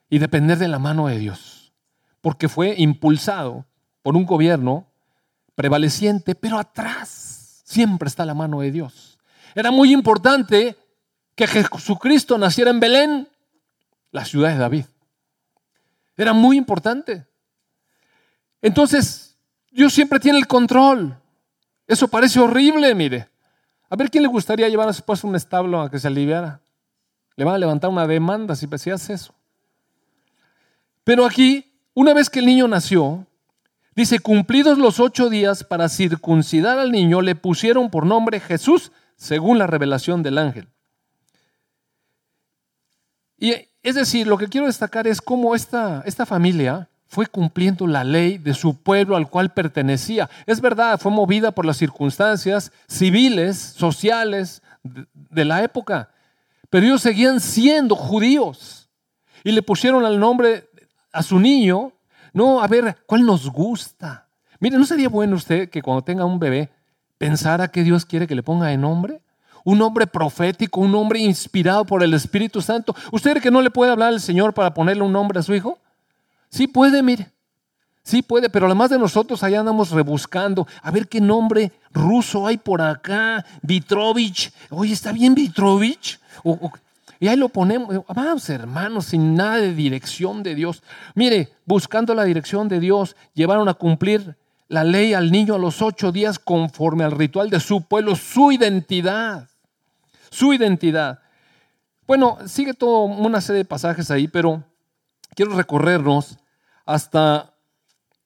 y 0.09 0.19
depender 0.19 0.59
de 0.59 0.69
la 0.69 0.79
mano 0.79 1.09
de 1.09 1.19
Dios, 1.19 1.73
porque 2.21 2.49
fue 2.49 2.75
impulsado 2.79 3.67
por 4.03 4.17
un 4.17 4.27
gobierno 4.27 4.87
prevaleciente, 5.55 6.35
pero 6.35 6.59
atrás 6.59 7.63
siempre 7.65 8.09
está 8.09 8.25
la 8.25 8.35
mano 8.35 8.61
de 8.61 8.71
Dios. 8.71 9.19
Era 9.55 9.71
muy 9.71 9.93
importante 9.93 10.77
que 11.35 11.47
Jesucristo 11.47 12.39
naciera 12.39 12.71
en 12.71 12.81
Belén, 12.81 13.29
la 14.11 14.25
ciudad 14.25 14.51
de 14.51 14.59
David. 14.59 14.85
Era 16.17 16.33
muy 16.33 16.57
importante. 16.59 17.27
Entonces, 18.61 19.37
Dios 19.71 19.93
siempre 19.93 20.21
tiene 20.21 20.39
el 20.39 20.47
control. 20.47 21.19
Eso 21.87 22.09
parece 22.09 22.39
horrible, 22.41 22.95
mire. 22.95 23.32
A 23.93 23.97
ver 23.97 24.11
quién 24.11 24.23
le 24.23 24.29
gustaría 24.29 24.71
llevar 24.71 24.89
a 24.89 24.93
su 24.95 25.01
esposa 25.01 25.27
a 25.27 25.31
un 25.31 25.37
establo 25.37 25.83
a 25.83 25.91
que 25.91 25.99
se 25.99 26.09
aliviara. 26.09 26.63
Le 27.37 27.45
van 27.45 27.57
a 27.57 27.59
levantar 27.59 27.91
una 27.91 28.07
demanda 28.07 28.57
si 28.57 28.67
hace 28.91 29.13
eso. 29.13 29.35
Pero 31.05 31.27
aquí, 31.27 31.71
una 31.93 32.15
vez 32.15 32.31
que 32.31 32.39
el 32.39 32.47
niño 32.47 32.67
nació, 32.69 33.27
Dice, 33.95 34.21
cumplidos 34.21 34.79
los 34.79 34.99
ocho 34.99 35.29
días 35.29 35.65
para 35.65 35.91
circuncidar 35.91 36.79
al 36.79 36.91
niño, 36.93 37.21
le 37.21 37.35
pusieron 37.35 37.91
por 37.91 38.07
nombre 38.07 38.41
Jesús, 38.41 38.91
según 39.17 39.59
la 39.59 39.67
revelación 39.67 40.23
del 40.23 40.39
ángel. 40.39 40.69
Y 43.37 43.53
es 43.83 43.95
decir, 43.95 44.27
lo 44.27 44.39
que 44.39 44.49
quiero 44.49 44.67
destacar 44.67 45.07
es 45.07 45.21
cómo 45.21 45.55
esta, 45.55 46.03
esta 46.07 46.25
familia 46.25 46.89
fue 47.13 47.27
cumpliendo 47.27 47.87
la 47.87 48.05
ley 48.05 48.39
de 48.39 48.55
su 48.55 48.75
pueblo 48.75 49.17
al 49.17 49.29
cual 49.29 49.53
pertenecía. 49.53 50.31
Es 50.47 50.63
verdad, 50.63 50.99
fue 50.99 51.13
movida 51.13 51.51
por 51.51 51.67
las 51.67 51.77
circunstancias 51.77 52.73
civiles, 52.89 53.59
sociales 53.59 54.63
de 54.83 55.45
la 55.45 55.63
época, 55.63 56.09
pero 56.71 56.87
ellos 56.87 57.03
seguían 57.03 57.39
siendo 57.39 57.97
judíos 57.97 58.89
y 59.45 59.53
le 59.53 59.61
pusieron 59.61 60.07
al 60.07 60.19
nombre 60.19 60.71
a 61.13 61.23
su 61.23 61.39
niño, 61.39 61.93
no, 62.33 62.63
a 62.63 62.67
ver, 62.67 62.97
¿cuál 63.05 63.27
nos 63.27 63.47
gusta? 63.51 64.27
Mire, 64.59 64.79
¿no 64.79 64.87
sería 64.87 65.11
bueno 65.11 65.37
usted 65.37 65.69
que 65.69 65.83
cuando 65.83 66.01
tenga 66.01 66.25
un 66.25 66.39
bebé 66.39 66.71
pensara 67.19 67.69
que 67.69 67.83
Dios 67.83 68.07
quiere 68.07 68.27
que 68.27 68.35
le 68.35 68.43
ponga 68.43 68.69
de 68.69 68.79
nombre? 68.79 69.21
Un 69.65 69.77
nombre 69.77 70.07
profético, 70.07 70.81
un 70.81 70.93
nombre 70.93 71.19
inspirado 71.19 71.85
por 71.85 72.03
el 72.03 72.15
Espíritu 72.15 72.63
Santo. 72.63 72.97
¿Usted 73.13 73.33
cree 73.33 73.43
que 73.43 73.51
no 73.51 73.61
le 73.61 73.71
puede 73.71 73.93
hablar 73.93 74.09
al 74.09 74.21
Señor 74.23 74.55
para 74.55 74.73
ponerle 74.73 75.03
un 75.03 75.13
nombre 75.13 75.39
a 75.39 75.43
su 75.43 75.55
hijo? 75.55 75.79
Sí 76.53 76.67
puede, 76.67 77.03
mire. 77.03 77.33
Sí 78.05 78.21
puede, 78.21 78.51
pero 78.51 78.67
además 78.67 78.91
de 78.91 78.99
nosotros 78.99 79.43
allá 79.43 79.61
andamos 79.61 79.91
rebuscando. 79.91 80.67
A 80.83 80.91
ver 80.91 81.09
qué 81.09 81.21
nombre 81.21 81.73
ruso 81.93 82.47
hay 82.47 82.59
por 82.59 82.83
acá. 82.83 83.45
Vitrovich. 83.63 84.53
Oye, 84.71 84.93
¿está 84.93 85.13
bien 85.13 85.35
Vitrovich? 85.35 86.21
y 87.21 87.29
ahí 87.29 87.37
lo 87.37 87.49
ponemos. 87.49 88.05
Vamos, 88.09 88.51
hermanos, 88.51 89.07
sin 89.07 89.35
nada 89.35 89.57
de 89.57 89.73
dirección 89.75 90.43
de 90.43 90.55
Dios. 90.55 90.83
Mire, 91.15 91.55
buscando 91.65 92.15
la 92.15 92.25
dirección 92.25 92.69
de 92.69 92.81
Dios, 92.81 93.17
llevaron 93.33 93.69
a 93.69 93.75
cumplir 93.75 94.37
la 94.69 94.85
ley 94.85 95.15
al 95.15 95.31
niño 95.31 95.55
a 95.55 95.59
los 95.59 95.81
ocho 95.81 96.13
días 96.13 96.39
conforme 96.39 97.05
al 97.05 97.13
ritual 97.13 97.49
de 97.49 97.61
su 97.61 97.83
pueblo, 97.83 98.15
su 98.17 98.53
identidad. 98.53 99.49
Su 100.31 100.53
identidad. 100.53 101.21
Bueno, 102.07 102.39
sigue 102.47 102.75
toda 102.75 103.05
una 103.07 103.41
serie 103.41 103.59
de 103.59 103.65
pasajes 103.65 104.11
ahí, 104.11 104.29
pero 104.29 104.65
quiero 105.35 105.55
recorrernos 105.55 106.39
hasta 106.85 107.55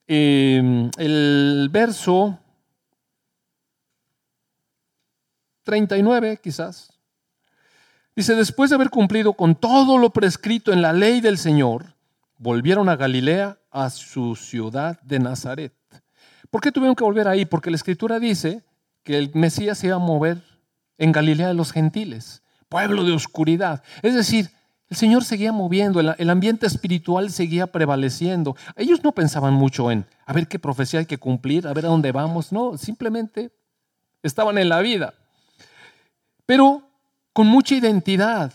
em, 0.07 0.91
el 0.99 1.69
verso 1.71 2.39
39 5.65 6.39
quizás. 6.43 6.93
Dice, 8.15 8.35
después 8.35 8.71
de 8.71 8.77
haber 8.77 8.89
cumplido 8.89 9.35
con 9.35 9.55
todo 9.55 9.99
lo 9.99 10.11
prescrito 10.11 10.73
en 10.73 10.81
la 10.81 10.95
ley 10.95 11.21
del 11.21 11.37
Señor, 11.37 11.97
volvieron 12.39 12.89
a 12.89 12.97
Galilea, 12.97 13.59
a 13.71 13.91
su 13.91 14.37
ciudad 14.37 14.99
de 15.03 15.19
Nazaret. 15.19 15.75
¿Por 16.51 16.63
qué 16.63 16.73
tuvieron 16.73 16.97
que 16.97 17.05
volver 17.05 17.29
ahí? 17.29 17.45
Porque 17.45 17.71
la 17.71 17.77
escritura 17.77 18.19
dice 18.19 18.65
que 19.03 19.19
el 19.19 19.31
Mesías 19.35 19.79
se 19.79 19.89
iba 19.89 19.97
a 19.97 19.99
mover 19.99 20.43
en 20.97 21.13
Galilea 21.13 21.49
de 21.49 21.55
los 21.55 21.73
gentiles, 21.73 22.43
pueblo 22.69 23.05
de 23.05 23.13
oscuridad. 23.13 23.83
Es 24.03 24.15
decir, 24.15 24.51
el 24.89 24.97
Señor 24.97 25.25
seguía 25.25 25.51
moviendo, 25.51 25.99
el, 25.99 26.31
ambiente 26.31 26.67
espiritual 26.67 27.31
seguía 27.33 27.67
prevaleciendo. 27.67 28.57
Ellos 28.77 29.03
no 29.03 29.13
pensaban 29.13 29.53
mucho 29.55 29.91
en 29.91 30.07
a 30.25 30.33
ver 30.33 30.47
qué 30.47 30.61
profecía 30.61 31.01
hay 31.01 31.07
que 31.07 31.19
cumplir, 31.19 31.67
a 31.67 31.73
ver 31.73 31.87
a 31.87 31.89
dónde 31.89 32.13
vamos. 32.13 32.53
No, 32.53 32.79
simplemente 32.79 33.51
estaban 34.23 34.59
en 34.59 34.69
la 34.69 34.81
vida. 34.81 35.15
Pero 36.47 36.83
con 37.33 37.49
mucha 37.49 37.75
identidad, 37.75 38.53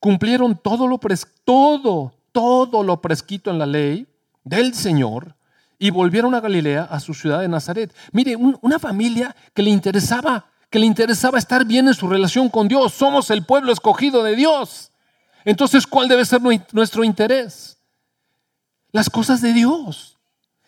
cumplieron 0.00 0.56
todo 0.56 0.88
lo, 0.88 0.98
todo, 1.44 2.12
todo 2.32 2.82
lo 2.82 3.00
prescrito 3.00 3.50
en 3.50 3.58
la 3.60 3.66
ley 3.66 4.08
del 4.42 4.74
Señor 4.74 5.36
y 5.78 5.90
volvieron 5.90 6.34
a 6.34 6.40
Galilea, 6.40 6.84
a 6.84 6.98
su 6.98 7.14
ciudad 7.14 7.40
de 7.40 7.48
Nazaret. 7.48 7.94
Mire, 8.10 8.34
una 8.36 8.80
familia 8.80 9.34
que 9.54 9.62
le 9.62 9.70
interesaba, 9.70 10.46
que 10.70 10.80
le 10.80 10.86
interesaba 10.86 11.38
estar 11.38 11.64
bien 11.64 11.86
en 11.86 11.94
su 11.94 12.08
relación 12.08 12.48
con 12.48 12.66
Dios. 12.66 12.92
Somos 12.92 13.30
el 13.30 13.44
pueblo 13.44 13.72
escogido 13.72 14.24
de 14.24 14.34
Dios. 14.34 14.91
Entonces, 15.44 15.86
¿cuál 15.86 16.08
debe 16.08 16.24
ser 16.24 16.40
nuestro 16.72 17.04
interés? 17.04 17.78
Las 18.92 19.10
cosas 19.10 19.40
de 19.40 19.52
Dios. 19.52 20.18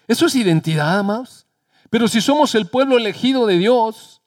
Eso 0.09 0.27
es 0.27 0.35
identidad, 0.35 0.99
amados. 0.99 1.47
Pero 1.91 2.09
si 2.09 2.21
somos 2.21 2.55
el 2.55 2.67
pueblo 2.67 2.97
elegido 2.97 3.47
de 3.47 3.59
Dios, 3.59 4.23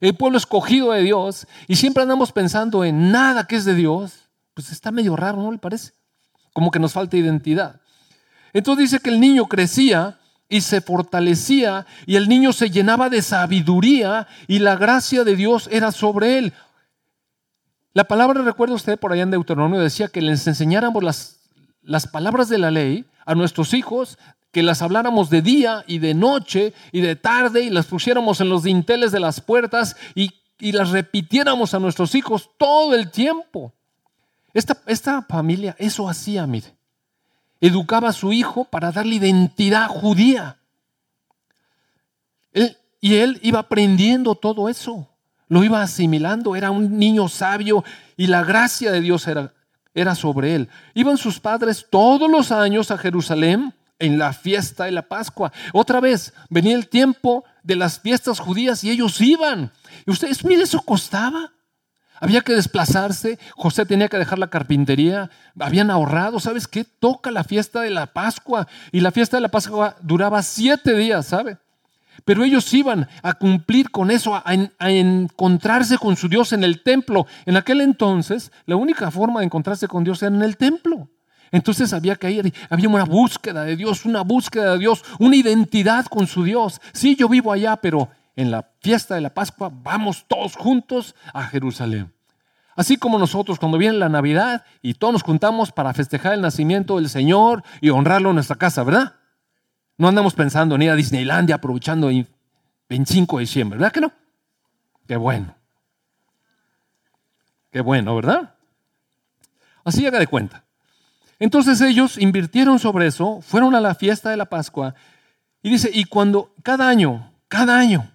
el 0.00 0.14
pueblo 0.14 0.38
escogido 0.38 0.92
de 0.92 1.02
Dios, 1.02 1.46
y 1.66 1.76
siempre 1.76 2.02
andamos 2.02 2.32
pensando 2.32 2.84
en 2.84 3.10
nada 3.10 3.46
que 3.46 3.56
es 3.56 3.64
de 3.64 3.74
Dios, 3.74 4.30
pues 4.54 4.70
está 4.72 4.90
medio 4.90 5.16
raro, 5.16 5.42
¿no 5.42 5.52
le 5.52 5.58
parece? 5.58 5.92
Como 6.52 6.70
que 6.70 6.78
nos 6.78 6.92
falta 6.92 7.16
identidad. 7.16 7.80
Entonces 8.52 8.90
dice 8.90 9.02
que 9.02 9.10
el 9.10 9.20
niño 9.20 9.46
crecía 9.46 10.18
y 10.48 10.62
se 10.62 10.80
fortalecía 10.80 11.86
y 12.06 12.16
el 12.16 12.28
niño 12.28 12.52
se 12.52 12.70
llenaba 12.70 13.08
de 13.08 13.22
sabiduría 13.22 14.26
y 14.48 14.58
la 14.58 14.76
gracia 14.76 15.24
de 15.24 15.36
Dios 15.36 15.68
era 15.70 15.92
sobre 15.92 16.38
él. 16.38 16.52
La 17.92 18.04
palabra, 18.04 18.42
recuerda 18.42 18.74
usted 18.74 18.98
por 18.98 19.12
allá 19.12 19.24
en 19.24 19.32
Deuteronomio, 19.32 19.80
decía 19.80 20.08
que 20.08 20.22
les 20.22 20.46
enseñáramos 20.46 21.02
las, 21.02 21.40
las 21.82 22.06
palabras 22.06 22.48
de 22.48 22.58
la 22.58 22.70
ley 22.70 23.04
a 23.26 23.34
nuestros 23.34 23.74
hijos, 23.74 24.16
que 24.52 24.62
las 24.62 24.80
habláramos 24.80 25.28
de 25.28 25.42
día 25.42 25.84
y 25.88 25.98
de 25.98 26.14
noche 26.14 26.72
y 26.92 27.00
de 27.00 27.16
tarde 27.16 27.62
y 27.62 27.70
las 27.70 27.86
pusiéramos 27.86 28.40
en 28.40 28.48
los 28.48 28.62
dinteles 28.62 29.10
de 29.10 29.20
las 29.20 29.40
puertas 29.40 29.96
y, 30.14 30.34
las 30.72 30.90
repitiéramos 30.90 31.72
a 31.72 31.78
nuestros 31.78 32.14
hijos 32.14 32.50
todo 32.58 32.94
el 32.94 33.10
tiempo. 33.10 33.72
Esta, 34.52 34.76
esta 34.84 35.22
familia 35.22 35.74
eso 35.78 36.06
hacía, 36.06 36.46
mire. 36.46 36.76
Educaba 37.62 38.10
a 38.10 38.12
su 38.12 38.30
hijo 38.30 38.66
para 38.66 38.92
darle 38.92 39.14
identidad 39.14 39.88
judía. 39.88 40.58
y 43.00 43.14
él 43.14 43.40
iba 43.42 43.60
aprendiendo 43.60 44.34
todo 44.34 44.68
eso 44.68 45.09
lo 45.50 45.64
iba 45.64 45.82
asimilando, 45.82 46.54
era 46.54 46.70
un 46.70 46.96
niño 46.96 47.28
sabio 47.28 47.84
y 48.16 48.28
la 48.28 48.44
gracia 48.44 48.92
de 48.92 49.00
Dios 49.00 49.26
era, 49.26 49.52
era 49.92 50.14
sobre 50.14 50.54
él. 50.54 50.68
Iban 50.94 51.18
sus 51.18 51.40
padres 51.40 51.86
todos 51.90 52.30
los 52.30 52.52
años 52.52 52.92
a 52.92 52.96
Jerusalén 52.96 53.74
en 53.98 54.16
la 54.16 54.32
fiesta 54.32 54.84
de 54.84 54.92
la 54.92 55.02
Pascua. 55.02 55.52
Otra 55.72 56.00
vez, 56.00 56.32
venía 56.48 56.76
el 56.76 56.88
tiempo 56.88 57.44
de 57.64 57.74
las 57.74 57.98
fiestas 57.98 58.38
judías 58.38 58.84
y 58.84 58.90
ellos 58.90 59.20
iban. 59.20 59.72
Y 60.06 60.12
ustedes, 60.12 60.44
mire, 60.44 60.62
eso 60.62 60.80
costaba. 60.82 61.50
Había 62.20 62.42
que 62.42 62.52
desplazarse, 62.52 63.36
José 63.56 63.84
tenía 63.86 64.08
que 64.08 64.18
dejar 64.18 64.38
la 64.38 64.50
carpintería, 64.50 65.30
habían 65.58 65.90
ahorrado, 65.90 66.38
¿sabes 66.38 66.68
qué? 66.68 66.84
Toca 66.84 67.32
la 67.32 67.42
fiesta 67.42 67.80
de 67.80 67.90
la 67.90 68.06
Pascua 68.06 68.68
y 68.92 69.00
la 69.00 69.10
fiesta 69.10 69.36
de 69.36 69.40
la 69.40 69.48
Pascua 69.48 69.96
duraba 70.00 70.42
siete 70.42 70.94
días, 70.94 71.26
¿sabe? 71.26 71.58
Pero 72.24 72.44
ellos 72.44 72.72
iban 72.74 73.08
a 73.22 73.34
cumplir 73.34 73.90
con 73.90 74.10
eso, 74.10 74.34
a, 74.34 74.44
encontrarse 74.88 75.98
con 75.98 76.16
su 76.16 76.28
Dios 76.28 76.52
en 76.52 76.64
el 76.64 76.82
templo. 76.82 77.26
En 77.46 77.56
aquel 77.56 77.80
entonces, 77.80 78.52
la 78.66 78.76
única 78.76 79.10
forma 79.10 79.40
de 79.40 79.46
encontrarse 79.46 79.88
con 79.88 80.04
Dios 80.04 80.22
era 80.22 80.34
en 80.34 80.42
el 80.42 80.56
templo. 80.56 81.08
Entonces 81.52 81.92
había 81.92 82.14
que 82.16 82.30
ir, 82.30 82.54
había 82.68 82.88
una 82.88 83.04
búsqueda 83.04 83.64
de 83.64 83.76
Dios, 83.76 84.04
una 84.04 84.22
búsqueda 84.22 84.72
de 84.72 84.78
Dios, 84.78 85.04
una 85.18 85.36
identidad 85.36 86.06
con 86.06 86.26
su 86.26 86.44
Dios. 86.44 86.80
Sí, 86.92 87.16
yo 87.16 87.28
vivo 87.28 87.52
allá, 87.52 87.76
pero 87.76 88.08
en 88.36 88.50
la 88.50 88.68
fiesta 88.80 89.16
de 89.16 89.20
la 89.20 89.34
Pascua 89.34 89.70
vamos 89.72 90.24
todos 90.28 90.56
juntos 90.56 91.14
a 91.34 91.42
Jerusalén. 91.44 92.12
Así 92.76 92.96
como 92.96 93.18
nosotros 93.18 93.58
cuando 93.58 93.78
viene 93.78 93.98
la 93.98 94.08
Navidad 94.08 94.64
y 94.80 94.94
todos 94.94 95.12
nos 95.12 95.22
juntamos 95.22 95.72
para 95.72 95.92
festejar 95.92 96.34
el 96.34 96.40
nacimiento 96.40 96.96
del 96.96 97.08
Señor 97.08 97.64
y 97.80 97.90
honrarlo 97.90 98.30
en 98.30 98.36
nuestra 98.36 98.56
casa, 98.56 98.84
¿verdad? 98.84 99.16
No 100.00 100.08
andamos 100.08 100.32
pensando 100.32 100.76
en 100.76 100.82
ir 100.82 100.90
a 100.90 100.96
Disneylandia 100.96 101.56
aprovechando 101.56 102.08
el 102.08 102.26
25 102.88 103.36
de 103.36 103.40
diciembre, 103.42 103.78
¿verdad 103.78 103.92
que 103.92 104.00
no? 104.00 104.10
Qué 105.06 105.14
bueno. 105.14 105.54
Qué 107.70 107.82
bueno, 107.82 108.16
¿verdad? 108.16 108.54
Así 109.84 110.06
haga 110.06 110.18
de 110.18 110.26
cuenta. 110.26 110.64
Entonces 111.38 111.82
ellos 111.82 112.16
invirtieron 112.16 112.78
sobre 112.78 113.08
eso, 113.08 113.42
fueron 113.42 113.74
a 113.74 113.80
la 113.82 113.94
fiesta 113.94 114.30
de 114.30 114.38
la 114.38 114.46
Pascua 114.46 114.94
y 115.62 115.68
dice, 115.68 115.90
y 115.92 116.04
cuando 116.04 116.54
cada 116.62 116.88
año, 116.88 117.30
cada 117.48 117.78
año, 117.78 118.10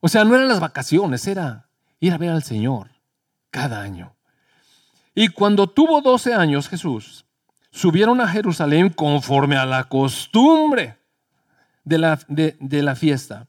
o 0.00 0.08
sea, 0.08 0.24
no 0.24 0.34
eran 0.34 0.48
las 0.48 0.60
vacaciones, 0.60 1.26
era 1.26 1.66
ir 2.00 2.14
a 2.14 2.18
ver 2.18 2.30
al 2.30 2.44
Señor 2.44 2.88
cada 3.50 3.82
año. 3.82 4.14
Y 5.14 5.28
cuando 5.28 5.66
tuvo 5.66 6.00
12 6.00 6.32
años 6.32 6.70
Jesús, 6.70 7.26
subieron 7.72 8.20
a 8.20 8.28
Jerusalén 8.28 8.90
conforme 8.90 9.56
a 9.56 9.66
la 9.66 9.84
costumbre 9.84 10.98
de 11.82 11.98
la, 11.98 12.20
de, 12.28 12.82
la 12.82 12.94
fiesta. 12.94 13.48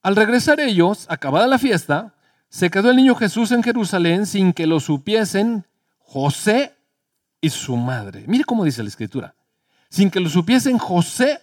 Al 0.00 0.16
regresar 0.16 0.60
ellos, 0.60 1.06
acabada 1.10 1.46
la 1.46 1.58
fiesta, 1.58 2.14
se 2.48 2.70
quedó 2.70 2.90
el 2.90 2.96
niño 2.96 3.14
Jesús 3.14 3.52
en 3.52 3.62
Jerusalén 3.62 4.24
sin 4.24 4.54
que 4.54 4.66
lo 4.66 4.80
supiesen 4.80 5.66
José 5.98 6.74
y 7.40 7.50
su 7.50 7.76
madre. 7.76 8.24
Mire 8.26 8.44
cómo 8.44 8.64
dice 8.64 8.82
la 8.82 8.88
escritura. 8.88 9.34
Sin 9.90 10.10
que 10.10 10.20
lo 10.20 10.30
supiesen 10.30 10.78
José 10.78 11.40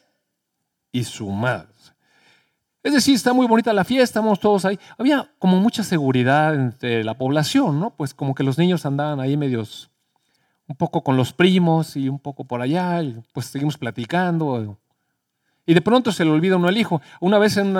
y 0.91 1.03
su 1.03 1.29
madre. 1.29 1.75
Es 2.81 2.93
decir, 2.93 3.15
está 3.15 3.33
muy 3.33 3.47
bonita 3.47 3.73
la 3.73 3.83
fiesta, 3.83 4.03
estamos 4.03 4.39
todos 4.39 4.63
ahí. 4.63 4.79
Había 4.99 5.31
como 5.39 5.59
mucha 5.59 5.83
seguridad 5.83 6.53
entre 6.53 7.03
la 7.03 7.15
población, 7.15 7.79
¿no? 7.79 7.89
Pues 7.89 8.13
como 8.13 8.35
que 8.35 8.43
los 8.43 8.59
niños 8.59 8.85
andaban 8.85 9.19
ahí 9.19 9.35
medios 9.35 9.89
un 10.67 10.75
poco 10.75 11.03
con 11.03 11.17
los 11.17 11.33
primos 11.33 11.95
y 11.95 12.09
un 12.09 12.19
poco 12.19 12.45
por 12.45 12.61
allá, 12.61 13.01
y 13.01 13.21
pues 13.33 13.47
seguimos 13.47 13.77
platicando. 13.77 14.77
Y 15.65 15.73
de 15.73 15.81
pronto 15.81 16.11
se 16.11 16.25
le 16.25 16.31
olvida 16.31 16.57
uno 16.57 16.69
el 16.69 16.77
hijo. 16.77 17.01
Una 17.19 17.39
vez 17.39 17.57
en, 17.57 17.75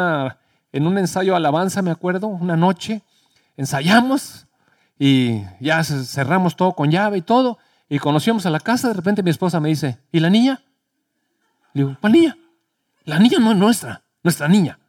en 0.72 0.88
un 0.88 0.98
ensayo 0.98 1.36
alabanza, 1.36 1.82
me 1.82 1.92
acuerdo, 1.92 2.28
una 2.28 2.56
noche, 2.56 3.02
ensayamos 3.58 4.48
y 4.98 5.42
ya 5.60 5.84
cerramos 5.84 6.56
todo 6.56 6.74
con 6.74 6.92
llave 6.92 7.18
y 7.18 7.22
todo. 7.22 7.58
Y 7.88 8.00
conocíamos 8.00 8.46
a 8.46 8.50
la 8.50 8.60
casa, 8.60 8.88
de 8.88 8.96
repente 8.96 9.22
mi 9.22 9.30
esposa 9.30 9.60
me 9.60 9.70
dice, 9.70 10.00
¿y 10.12 10.20
la 10.20 10.30
niña? 10.30 10.62
Le 11.74 11.84
digo, 11.84 11.98
¿cuál 12.02 12.14
niña? 12.14 12.38
La 13.04 13.20
niña 13.20 13.38
no 13.40 13.52
es 13.52 13.58
nuestra, 13.58 14.04
nuestra 14.24 14.48
niña. 14.48 14.80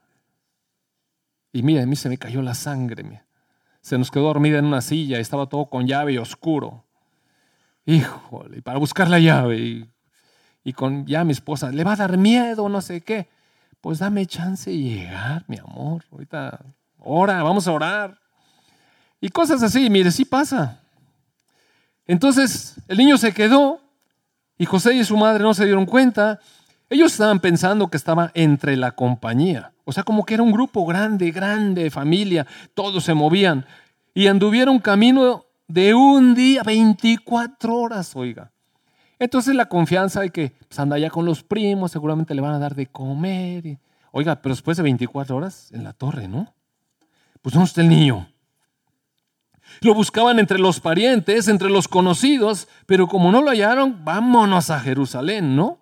Y 1.52 1.62
mira, 1.62 1.82
a 1.82 1.86
mí 1.86 1.96
se 1.96 2.08
me 2.08 2.16
cayó 2.16 2.40
la 2.40 2.54
sangre. 2.54 3.22
Se 3.82 3.98
nos 3.98 4.10
quedó 4.10 4.24
dormida 4.24 4.58
en 4.58 4.64
una 4.64 4.80
silla, 4.80 5.18
estaba 5.18 5.46
todo 5.46 5.66
con 5.66 5.86
llave 5.86 6.14
y 6.14 6.18
oscuro. 6.18 6.85
Híjole, 7.86 8.60
para 8.62 8.78
buscar 8.78 9.08
la 9.08 9.20
llave. 9.20 9.58
Y, 9.58 9.90
y, 10.64 10.72
con 10.72 11.06
ya 11.06 11.24
mi 11.24 11.32
esposa, 11.32 11.70
le 11.70 11.84
va 11.84 11.92
a 11.92 11.96
dar 11.96 12.18
miedo, 12.18 12.68
no 12.68 12.80
sé 12.80 13.00
qué. 13.00 13.28
Pues 13.80 14.00
dame 14.00 14.26
chance 14.26 14.68
de 14.68 14.76
llegar, 14.76 15.44
mi 15.46 15.58
amor. 15.58 16.04
Ahorita, 16.10 16.60
ora, 16.98 17.42
vamos 17.44 17.68
a 17.68 17.72
orar. 17.72 18.18
Y 19.20 19.28
cosas 19.28 19.62
así, 19.62 19.88
mire, 19.88 20.10
sí 20.10 20.24
pasa. 20.24 20.80
Entonces 22.06 22.76
el 22.88 22.98
niño 22.98 23.16
se 23.18 23.32
quedó 23.32 23.80
y 24.58 24.64
José 24.64 24.94
y 24.94 25.04
su 25.04 25.16
madre 25.16 25.42
no 25.42 25.54
se 25.54 25.64
dieron 25.64 25.86
cuenta. 25.86 26.40
Ellos 26.88 27.12
estaban 27.12 27.40
pensando 27.40 27.88
que 27.88 27.96
estaba 27.96 28.30
entre 28.34 28.76
la 28.76 28.92
compañía. 28.92 29.72
O 29.84 29.92
sea, 29.92 30.02
como 30.02 30.24
que 30.24 30.34
era 30.34 30.42
un 30.42 30.52
grupo 30.52 30.84
grande, 30.86 31.30
grande, 31.30 31.90
familia. 31.90 32.46
Todos 32.74 33.04
se 33.04 33.14
movían. 33.14 33.66
Y 34.14 34.28
anduvieron 34.28 34.78
camino 34.78 35.45
de 35.68 35.94
un 35.94 36.34
día, 36.34 36.62
24 36.62 37.74
horas, 37.74 38.14
oiga. 38.14 38.52
Entonces 39.18 39.54
la 39.54 39.66
confianza 39.66 40.20
de 40.20 40.30
que 40.30 40.52
pues, 40.68 40.78
anda 40.78 40.98
ya 40.98 41.10
con 41.10 41.24
los 41.24 41.42
primos, 41.42 41.92
seguramente 41.92 42.34
le 42.34 42.42
van 42.42 42.54
a 42.54 42.58
dar 42.58 42.74
de 42.74 42.86
comer. 42.86 43.78
oiga, 44.12 44.36
pero 44.42 44.54
después 44.54 44.76
de 44.76 44.82
24 44.82 45.36
horas 45.36 45.72
en 45.72 45.84
la 45.84 45.92
torre, 45.92 46.28
¿no? 46.28 46.54
Pues 47.42 47.54
¿dónde 47.54 47.68
está 47.68 47.80
el 47.80 47.88
niño? 47.88 48.28
Lo 49.80 49.94
buscaban 49.94 50.38
entre 50.38 50.58
los 50.58 50.80
parientes, 50.80 51.48
entre 51.48 51.70
los 51.70 51.88
conocidos, 51.88 52.68
pero 52.86 53.08
como 53.08 53.32
no 53.32 53.42
lo 53.42 53.50
hallaron, 53.50 54.04
vámonos 54.04 54.70
a 54.70 54.80
Jerusalén, 54.80 55.56
¿no? 55.56 55.80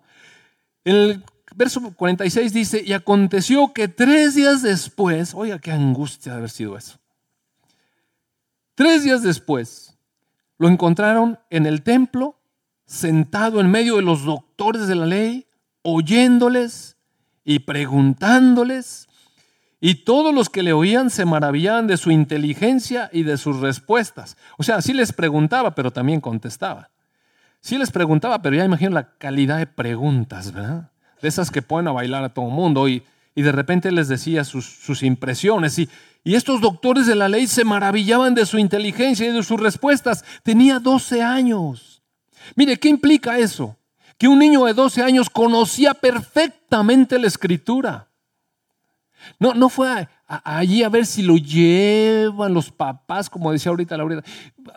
el 0.85 1.23
verso 1.55 1.81
46 1.93 2.53
dice, 2.53 2.83
y 2.85 2.93
aconteció 2.93 3.73
que 3.73 3.87
tres 3.87 4.35
días 4.35 4.61
después, 4.61 5.33
oiga, 5.33 5.59
qué 5.59 5.71
angustia 5.71 6.33
de 6.33 6.37
haber 6.37 6.49
sido 6.49 6.77
eso. 6.77 6.99
Tres 8.75 9.03
días 9.03 9.23
después, 9.23 9.97
lo 10.57 10.67
encontraron 10.67 11.39
en 11.49 11.65
el 11.65 11.81
templo, 11.81 12.37
sentado 12.85 13.59
en 13.59 13.71
medio 13.71 13.95
de 13.95 14.01
los 14.01 14.25
doctores 14.25 14.87
de 14.87 14.95
la 14.95 15.05
ley, 15.05 15.47
oyéndoles 15.81 16.97
y 17.43 17.59
preguntándoles 17.59 19.07
y 19.87 20.03
todos 20.03 20.33
los 20.33 20.49
que 20.49 20.63
le 20.63 20.73
oían 20.73 21.09
se 21.09 21.25
maravillaban 21.25 21.87
de 21.87 21.97
su 21.97 22.09
inteligencia 22.09 23.09
y 23.13 23.23
de 23.23 23.37
sus 23.37 23.59
respuestas. 23.59 24.35
O 24.57 24.63
sea, 24.63 24.81
sí 24.81 24.93
les 24.93 25.13
preguntaba, 25.13 25.75
pero 25.75 25.91
también 25.91 26.21
contestaba. 26.21 26.89
Sí 27.61 27.77
les 27.77 27.91
preguntaba, 27.91 28.41
pero 28.41 28.55
ya 28.55 28.65
imagino 28.65 28.91
la 28.91 29.15
calidad 29.17 29.57
de 29.57 29.67
preguntas, 29.67 30.51
¿verdad? 30.51 30.89
De 31.21 31.27
esas 31.27 31.51
que 31.51 31.61
ponen 31.61 31.89
a 31.89 31.91
bailar 31.91 32.23
a 32.23 32.33
todo 32.33 32.45
mundo 32.45 32.87
y, 32.87 33.03
y 33.35 33.41
de 33.41 33.51
repente 33.51 33.91
les 33.91 34.07
decía 34.07 34.43
sus, 34.43 34.65
sus 34.65 35.03
impresiones. 35.03 35.77
Y, 35.77 35.87
y 36.25 36.33
estos 36.33 36.59
doctores 36.59 37.05
de 37.05 37.13
la 37.13 37.29
ley 37.29 37.45
se 37.45 37.63
maravillaban 37.63 38.33
de 38.33 38.47
su 38.47 38.57
inteligencia 38.57 39.27
y 39.27 39.31
de 39.31 39.43
sus 39.43 39.59
respuestas. 39.59 40.25
Tenía 40.41 40.79
12 40.79 41.21
años. 41.21 42.01
Mire, 42.55 42.77
¿qué 42.79 42.89
implica 42.89 43.37
eso? 43.37 43.77
Que 44.17 44.27
un 44.27 44.39
niño 44.39 44.65
de 44.65 44.73
12 44.73 45.03
años 45.03 45.29
conocía 45.29 45.93
perfectamente 45.93 47.19
la 47.19 47.27
escritura. 47.27 48.09
No, 49.37 49.53
no 49.53 49.69
fue 49.69 50.09
allí 50.27 50.83
a 50.83 50.89
ver 50.89 51.05
si 51.05 51.21
lo 51.21 51.37
llevan 51.37 52.53
los 52.53 52.71
papás, 52.71 53.29
como 53.29 53.51
decía 53.51 53.69
ahorita 53.69 53.97
Laura. 53.97 54.23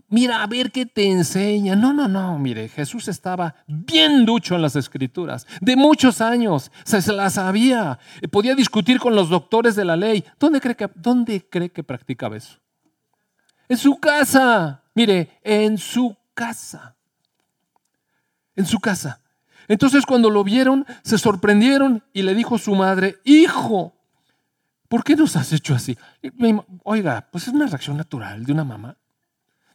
Mira, 0.09 0.43
a 0.43 0.47
ver 0.47 0.71
qué 0.71 0.85
te 0.85 1.09
enseña. 1.09 1.75
No, 1.75 1.93
no, 1.93 2.09
no, 2.09 2.39
mire, 2.39 2.69
Jesús 2.69 3.09
estaba 3.09 3.55
bien 3.67 4.27
ducho 4.27 4.55
en 4.55 4.63
las 4.63 4.77
escrituras, 4.77 5.47
de 5.61 5.77
muchos 5.77 6.21
años, 6.21 6.71
se, 6.85 7.13
las 7.13 7.35
sabía, 7.35 7.99
podía 8.31 8.55
discutir 8.55 8.99
con 8.99 9.15
los 9.15 9.31
doctores 9.31 9.75
de 9.77 9.85
la 9.85 9.97
ley. 9.97 10.25
¿Dónde 10.39 10.61
cree 10.61 10.77
que, 10.77 10.91
dónde 10.95 11.49
cree 11.49 11.71
que 11.71 11.83
practicaba 11.83 12.37
eso? 12.37 12.59
En 13.69 13.77
su 13.77 13.99
casa, 13.99 14.83
mire, 14.95 15.41
en 15.43 15.79
su 15.79 16.17
casa. 16.35 16.97
En 18.55 18.67
su 18.67 18.81
casa. 18.81 19.21
Entonces 19.69 20.07
cuando 20.07 20.31
lo 20.31 20.43
vieron, 20.45 20.87
se 21.03 21.19
sorprendieron 21.19 22.03
y 22.13 22.23
le 22.23 22.35
dijo 22.35 22.59
su 22.59 22.75
madre, 22.75 23.17
hijo, 23.25 23.98
¿por 24.89 25.05
qué 25.05 25.15
nos 25.15 25.37
has 25.37 25.53
hecho 25.53 25.75
así? 25.75 25.97
Oiga, 26.85 27.27
pues 27.31 27.47
es 27.47 27.55
una 27.55 27.67
reacción 27.67 27.97
natural 27.97 28.45
de 28.45 28.53
una 28.53 28.65
mamá. 28.65 28.97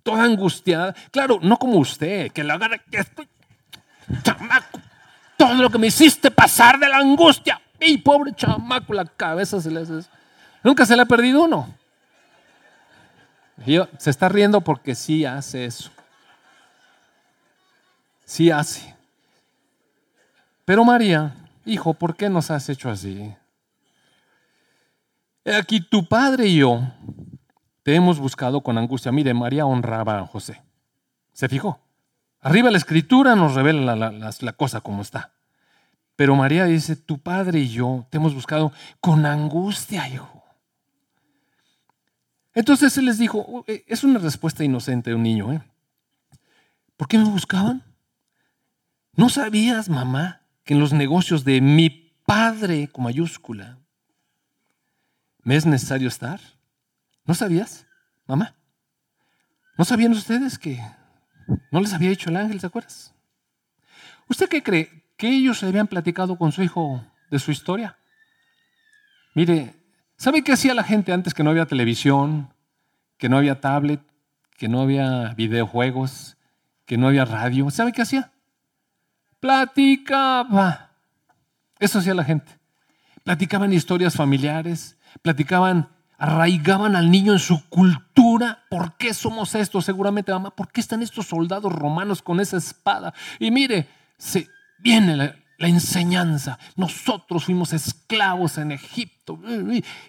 Toda 0.04 0.23
angustiada. 0.23 0.93
Claro, 1.12 1.39
no 1.41 1.58
como 1.58 1.78
usted, 1.78 2.32
que 2.32 2.43
la 2.43 2.56
agarra, 2.56 2.78
que 2.78 2.97
estoy... 2.97 3.28
Chamaco, 4.21 4.80
todo 5.38 5.54
lo 5.56 5.69
que 5.69 5.78
me 5.78 5.88
hiciste 5.88 6.30
pasar 6.30 6.78
de 6.78 6.89
la 6.89 6.97
angustia. 6.97 7.62
Y 7.80 7.97
pobre 7.99 8.34
chamaco, 8.34 8.93
la 8.93 9.06
cabeza 9.06 9.62
se 9.62 9.71
le 9.71 9.82
hace... 9.82 10.10
¿Nunca 10.63 10.86
se 10.86 10.95
le 10.95 11.02
ha 11.02 11.06
perdido 11.06 11.43
uno? 11.43 11.73
se 13.97 14.10
está 14.10 14.28
riendo 14.30 14.62
porque 14.62 14.95
sí 14.95 15.26
hace 15.26 15.65
eso. 15.65 15.91
Sí 18.26 18.52
hace. 18.52 18.95
Pero 20.65 20.84
María, 20.84 21.36
hijo, 21.65 21.93
¿por 21.93 22.15
qué 22.15 22.30
nos 22.30 22.52
has 22.52 22.67
hecho 22.69 22.89
así? 22.89 23.34
Aquí 25.46 25.82
tu 25.82 26.08
padre 26.08 26.48
y 26.48 26.58
yo 26.58 26.82
te 27.84 27.96
hemos 27.96 28.18
buscado 28.20 28.62
con 28.62 28.78
angustia. 28.78 29.12
Mire, 29.12 29.34
María 29.34 29.66
honraba 29.66 30.20
a 30.20 30.26
José. 30.26 30.62
¿Se 31.34 31.50
fijó? 31.50 31.82
Arriba 32.40 32.72
la 32.72 32.78
escritura 32.78 33.36
nos 33.36 33.54
revela 33.54 33.96
la, 33.96 34.54
cosa 34.54 34.82
como 34.82 35.02
está. 35.02 35.34
Pero 36.16 36.36
María 36.36 36.66
dice, 36.66 36.96
tu 36.96 37.20
padre 37.20 37.60
y 37.60 37.70
yo 37.70 38.06
te 38.10 38.18
hemos 38.18 38.34
buscado 38.34 38.72
con 39.02 39.26
angustia, 39.26 40.08
hijo. 40.08 40.44
Entonces 42.54 42.98
él 42.98 43.06
les 43.06 43.18
dijo, 43.18 43.40
oh, 43.40 43.66
eh, 43.68 43.84
es 43.88 44.04
una 44.04 44.20
respuesta 44.20 44.64
inocente 44.64 45.10
de 45.10 45.16
un 45.16 45.24
niño, 45.24 45.52
¿eh? 45.52 45.62
¿Por 46.96 47.08
qué 47.08 47.18
me 47.18 47.24
buscaban? 47.26 47.84
¿No 49.16 49.30
sabías, 49.30 49.90
mamá, 49.90 50.42
que 50.64 50.76
en 50.76 50.80
los 50.80 50.94
negocios 50.94 51.44
de 51.44 51.62
mi 51.62 51.90
padre 52.26 52.88
con 52.90 53.06
mayúscula 53.06 53.80
¿Me 55.44 55.56
es 55.56 55.66
necesario 55.66 56.08
estar? 56.08 56.40
¿No 57.26 57.34
sabías, 57.34 57.86
mamá? 58.28 58.56
¿No 59.78 59.84
sabían 59.84 60.14
ustedes 60.14 60.58
que 60.58 60.80
no 61.72 61.82
les 61.82 61.94
había 61.94 62.10
dicho 62.10 62.30
el 62.30 62.38
ángel, 62.38 62.62
¿te 62.62 62.68
acuerdas? 62.68 63.14
¿Usted 64.30 64.48
qué 64.48 64.64
cree? 64.64 65.04
¿Que 65.18 65.28
ellos 65.30 65.60
se 65.60 65.68
habían 65.68 65.88
platicado 65.88 66.38
con 66.38 66.52
su 66.52 66.64
hijo 66.64 67.04
de 67.30 67.40
su 67.40 67.52
historia? 67.52 67.98
Mire, 69.36 69.74
¿sabe 70.16 70.44
qué 70.44 70.54
hacía 70.54 70.74
la 70.74 70.84
gente 70.84 71.12
antes 71.12 71.34
que 71.34 71.44
no 71.44 71.50
había 71.50 71.66
televisión, 71.66 72.54
que 73.18 73.28
no 73.28 73.38
había 73.38 73.60
tablet, 73.60 74.02
que 74.58 74.70
no 74.70 74.82
había 74.82 75.34
videojuegos, 75.34 76.38
que 76.86 76.98
no 76.98 77.08
había 77.08 77.26
radio? 77.26 77.70
¿Sabe 77.70 77.92
qué 77.92 78.02
hacía? 78.02 78.32
Platicaba. 79.42 80.92
Eso 81.80 82.00
hacía 82.00 82.14
la 82.14 82.24
gente. 82.24 82.62
Platicaban 83.24 83.72
historias 83.72 84.16
familiares, 84.16 84.98
platicaban, 85.22 85.90
arraigaban 86.18 86.96
al 86.96 87.10
niño 87.10 87.34
en 87.34 87.40
su 87.40 87.68
cultura. 87.70 88.66
¿Por 88.70 88.98
qué 88.98 89.14
somos 89.14 89.56
estos? 89.56 89.86
Seguramente, 89.86 90.34
mamá, 90.34 90.52
¿por 90.52 90.72
qué 90.72 90.82
están 90.82 91.02
estos 91.02 91.28
soldados 91.28 91.72
romanos 91.72 92.22
con 92.22 92.42
esa 92.42 92.58
espada? 92.58 93.14
Y 93.40 93.50
mire, 93.50 93.88
se 94.18 94.50
viene 94.80 95.16
la, 95.16 95.36
enseñanza. 95.60 96.60
Nosotros 96.76 97.46
fuimos 97.46 97.72
esclavos 97.72 98.58
en 98.58 98.74
Egipto 98.74 99.40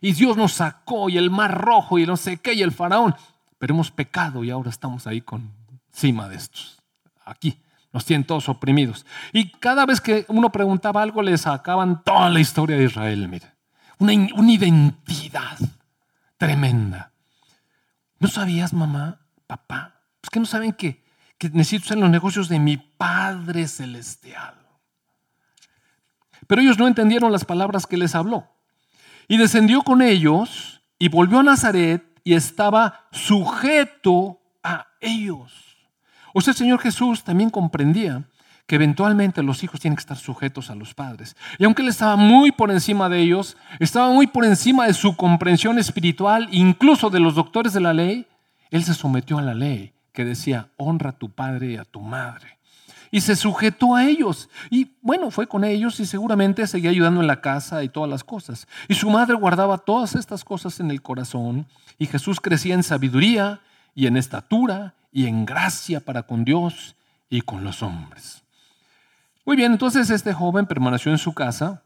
y 0.01 0.13
Dios 0.13 0.37
nos 0.37 0.55
sacó 0.55 1.09
y 1.09 1.17
el 1.17 1.31
mar 1.31 1.57
rojo 1.57 1.97
y 1.97 2.07
no 2.07 2.17
sé 2.17 2.39
qué 2.39 2.55
y 2.55 2.63
el 2.63 2.73
faraón. 2.73 3.15
Pero 3.59 3.75
hemos 3.75 3.93
pecado 3.93 4.43
y 4.43 4.51
ahora 4.51 4.71
estamos 4.71 5.07
ahí 5.07 5.21
con 5.21 5.53
encima 5.93 6.29
de 6.29 6.35
estos. 6.35 6.83
Aquí 7.25 7.57
nos 7.95 8.05
tienen 8.05 8.27
todos 8.27 8.51
oprimidos. 8.51 9.07
Y 9.33 9.51
cada 9.53 9.87
vez 9.87 10.03
que 10.03 10.27
uno 10.29 10.53
preguntaba 10.53 11.01
algo, 11.01 11.23
le 11.23 11.39
sacaban 11.39 12.03
toda 12.05 12.29
la 12.29 12.41
historia 12.41 12.77
de 12.77 12.85
Israel, 12.85 13.29
mire 13.29 13.55
una, 13.99 14.53
identidad 14.53 15.59
tremenda. 16.37 17.13
¿No 18.19 18.29
sabías, 18.29 18.73
mamá, 18.73 19.21
papá? 19.47 20.01
Pues 20.21 20.31
que 20.31 20.41
no 20.41 20.47
saben 20.47 20.73
que, 20.73 21.05
que 21.39 21.51
necesito 21.51 21.89
ser 21.89 21.99
los 21.99 22.11
negocios 22.11 22.49
de 22.49 22.59
mi 22.59 22.77
Padre 22.77 23.69
Celestial. 23.69 24.55
Pero 26.47 26.61
ellos 26.61 26.79
no 26.79 26.87
entendieron 26.87 27.33
las 27.33 27.45
palabras 27.45 27.87
que 27.87 27.97
les 27.97 28.15
habló. 28.15 28.49
Y 29.29 29.39
descendió 29.39 29.83
con 29.83 30.03
ellos 30.03 30.83
y 30.99 31.09
volvió 31.09 31.41
a 31.41 31.43
Nazaret 31.43 32.05
y 32.25 32.35
estaba 32.35 33.07
sujeto 33.11 34.41
a 34.63 34.87
ellos. 35.01 35.64
O 36.37 36.41
sea, 36.41 36.53
Señor 36.53 36.81
Jesús 36.81 37.23
también 37.23 37.49
comprendía 37.49 38.25
que 38.67 38.75
eventualmente 38.75 39.43
los 39.43 39.63
hijos 39.63 39.81
tienen 39.81 39.97
que 39.97 40.01
estar 40.01 40.17
sujetos 40.17 40.69
a 40.69 40.75
los 40.75 40.93
padres. 40.93 41.37
Y 41.59 41.65
aunque 41.65 41.83
él 41.83 41.89
estaba 41.89 42.17
muy 42.17 42.51
por 42.51 42.73
encima 42.73 43.09
de 43.09 43.21
ellos, 43.21 43.57
estaba 43.79 44.11
muy 44.11 44.27
por 44.27 44.45
encima 44.45 44.87
de 44.87 44.95
su 44.95 45.17
comprensión 45.17 45.79
espiritual, 45.79 46.49
incluso 46.51 47.09
de 47.09 47.21
los 47.21 47.37
doctores 47.37 47.73
de 47.73 47.81
la 47.81 47.95
ley, 47.95 48.27
él 48.71 48.83
se 48.83 48.95
sometió 48.95 49.39
a 49.39 49.43
la 49.43 49.55
ley 49.55 49.93
que 50.13 50.25
decía, 50.25 50.71
honra 50.77 51.11
a 51.11 51.19
tu 51.19 51.31
padre 51.31 51.73
y 51.73 51.77
a 51.77 51.85
tu 51.85 52.01
madre. 52.01 52.59
Y 53.13 53.21
se 53.21 53.37
sujetó 53.37 53.95
a 53.95 54.05
ellos. 54.05 54.49
Y 54.71 54.97
bueno, 55.03 55.31
fue 55.31 55.47
con 55.47 55.63
ellos 55.63 56.01
y 56.01 56.07
seguramente 56.07 56.67
seguía 56.67 56.91
ayudando 56.91 57.21
en 57.21 57.29
la 57.29 57.41
casa 57.41 57.85
y 57.85 57.89
todas 57.89 58.11
las 58.11 58.25
cosas. 58.25 58.67
Y 58.89 58.95
su 58.95 59.09
madre 59.09 59.35
guardaba 59.37 59.79
todas 59.79 60.17
estas 60.17 60.45
cosas 60.45 60.81
en 60.81 60.91
el 60.91 61.01
corazón. 61.01 61.69
Y 61.97 62.07
Jesús 62.07 62.41
crecía 62.41 62.75
en 62.75 62.83
sabiduría 62.83 63.61
y 63.95 64.09
en 64.09 64.17
estatura 64.17 64.95
y 65.15 65.29
en 65.29 65.47
gracia 65.47 66.01
para 66.01 66.25
con 66.25 66.45
Dios 66.45 66.97
y 67.31 67.41
con 67.41 67.63
los 67.63 67.85
hombres. 67.85 68.43
Muy 69.47 69.57
bien, 69.57 69.71
entonces 69.71 70.11
este 70.11 70.33
joven 70.33 70.67
permaneció 70.67 71.13
en 71.13 71.19
su 71.19 71.33
casa, 71.33 71.85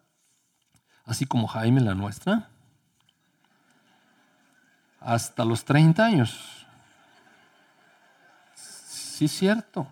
así 1.05 1.27
como 1.27 1.47
Jaime 1.47 1.83
la 1.83 1.95
nuestra, 1.95 2.49
hasta 4.99 5.45
los 5.45 5.63
30 5.67 6.05
años. 6.05 6.67
Sí, 8.55 9.29
cierto. 9.29 9.87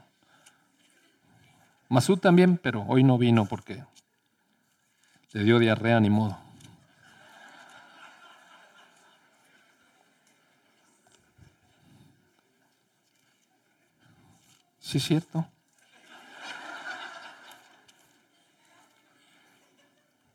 Masud 1.90 2.18
también, 2.18 2.56
pero 2.56 2.86
hoy 2.88 3.04
no 3.04 3.18
vino 3.18 3.44
porque 3.44 3.84
le 5.32 5.44
dio 5.44 5.58
diarrea 5.58 6.00
ni 6.00 6.08
modo. 6.08 6.45
Sí, 14.86 15.00
cierto. 15.00 15.44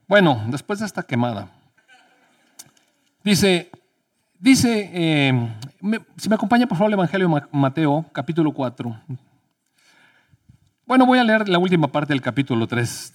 Bueno, 0.09 0.43
después 0.47 0.79
de 0.79 0.85
esta 0.85 1.03
quemada, 1.03 1.49
dice, 3.23 3.71
dice, 4.37 4.91
eh, 4.93 5.55
si 6.17 6.27
me 6.27 6.35
acompaña 6.35 6.67
por 6.67 6.77
favor 6.77 6.89
el 6.89 6.95
Evangelio 6.95 7.29
de 7.29 7.43
Mateo, 7.53 8.05
capítulo 8.11 8.51
4. 8.51 9.01
Bueno, 10.85 11.05
voy 11.05 11.19
a 11.19 11.23
leer 11.23 11.47
la 11.47 11.57
última 11.57 11.87
parte 11.87 12.11
del 12.11 12.21
capítulo 12.21 12.67
3. 12.67 13.13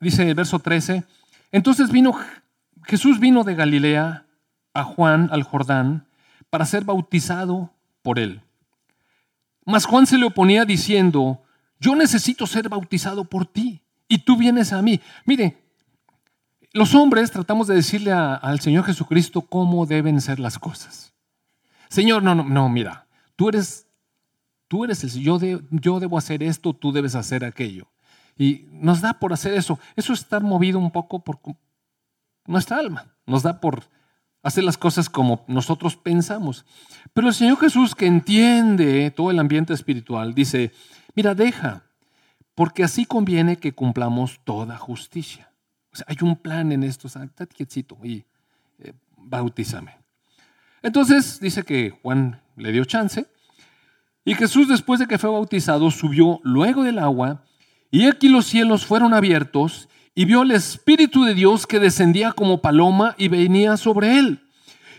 Dice 0.00 0.32
verso 0.32 0.60
13, 0.60 1.04
entonces 1.52 1.90
vino, 1.90 2.18
Jesús 2.84 3.20
vino 3.20 3.44
de 3.44 3.54
Galilea 3.54 4.24
a 4.72 4.82
Juan 4.82 5.28
al 5.30 5.42
Jordán 5.42 6.08
para 6.48 6.64
ser 6.64 6.84
bautizado 6.84 7.70
por 8.00 8.18
él. 8.18 8.43
Mas 9.64 9.86
Juan 9.86 10.06
se 10.06 10.18
le 10.18 10.26
oponía 10.26 10.64
diciendo, 10.64 11.42
yo 11.80 11.94
necesito 11.94 12.46
ser 12.46 12.68
bautizado 12.68 13.24
por 13.24 13.46
ti 13.46 13.82
y 14.08 14.18
tú 14.18 14.36
vienes 14.36 14.72
a 14.72 14.82
mí. 14.82 15.00
Mire, 15.24 15.64
los 16.72 16.94
hombres 16.94 17.30
tratamos 17.30 17.66
de 17.66 17.76
decirle 17.76 18.12
al 18.12 18.60
Señor 18.60 18.84
Jesucristo 18.84 19.42
cómo 19.42 19.86
deben 19.86 20.20
ser 20.20 20.40
las 20.40 20.58
cosas. 20.58 21.14
Señor, 21.88 22.22
no, 22.22 22.34
no, 22.34 22.42
no, 22.42 22.68
mira, 22.68 23.06
tú 23.36 23.48
eres, 23.48 23.86
tú 24.68 24.84
eres 24.84 25.04
el 25.04 25.10
yo, 25.22 25.38
yo 25.70 26.00
debo 26.00 26.18
hacer 26.18 26.42
esto, 26.42 26.74
tú 26.74 26.90
debes 26.90 27.14
hacer 27.14 27.44
aquello. 27.44 27.86
Y 28.36 28.66
nos 28.72 29.00
da 29.00 29.14
por 29.14 29.32
hacer 29.32 29.54
eso. 29.54 29.78
Eso 29.94 30.12
es 30.12 30.20
estar 30.20 30.42
movido 30.42 30.78
un 30.78 30.90
poco 30.90 31.22
por 31.22 31.38
nuestra 32.46 32.78
alma. 32.78 33.14
Nos 33.26 33.42
da 33.44 33.60
por 33.60 33.84
hacer 34.44 34.62
las 34.62 34.78
cosas 34.78 35.08
como 35.10 35.44
nosotros 35.48 35.96
pensamos. 35.96 36.64
Pero 37.12 37.26
el 37.26 37.34
Señor 37.34 37.58
Jesús, 37.58 37.96
que 37.96 38.06
entiende 38.06 39.10
todo 39.10 39.32
el 39.32 39.40
ambiente 39.40 39.74
espiritual, 39.74 40.34
dice, 40.34 40.70
mira, 41.16 41.34
deja, 41.34 41.82
porque 42.54 42.84
así 42.84 43.04
conviene 43.04 43.56
que 43.56 43.72
cumplamos 43.72 44.38
toda 44.44 44.78
justicia 44.78 45.50
hay 46.06 46.16
un 46.22 46.36
plan 46.36 46.72
en 46.72 46.82
esto, 46.82 47.06
estate 47.06 47.46
quietito 47.46 47.98
y 48.02 48.24
eh, 48.78 48.92
bautízame. 49.16 49.96
Entonces 50.82 51.40
dice 51.40 51.62
que 51.62 51.90
Juan 52.02 52.40
le 52.56 52.72
dio 52.72 52.84
chance 52.84 53.26
y 54.24 54.34
Jesús 54.34 54.68
después 54.68 55.00
de 55.00 55.06
que 55.06 55.18
fue 55.18 55.30
bautizado 55.30 55.90
subió 55.90 56.40
luego 56.42 56.82
del 56.82 56.98
agua 56.98 57.44
y 57.90 58.06
aquí 58.06 58.28
los 58.28 58.46
cielos 58.46 58.84
fueron 58.84 59.14
abiertos 59.14 59.88
y 60.14 60.24
vio 60.24 60.42
el 60.42 60.52
Espíritu 60.52 61.24
de 61.24 61.34
Dios 61.34 61.66
que 61.66 61.80
descendía 61.80 62.32
como 62.32 62.60
paloma 62.60 63.14
y 63.18 63.28
venía 63.28 63.76
sobre 63.76 64.18
él. 64.18 64.40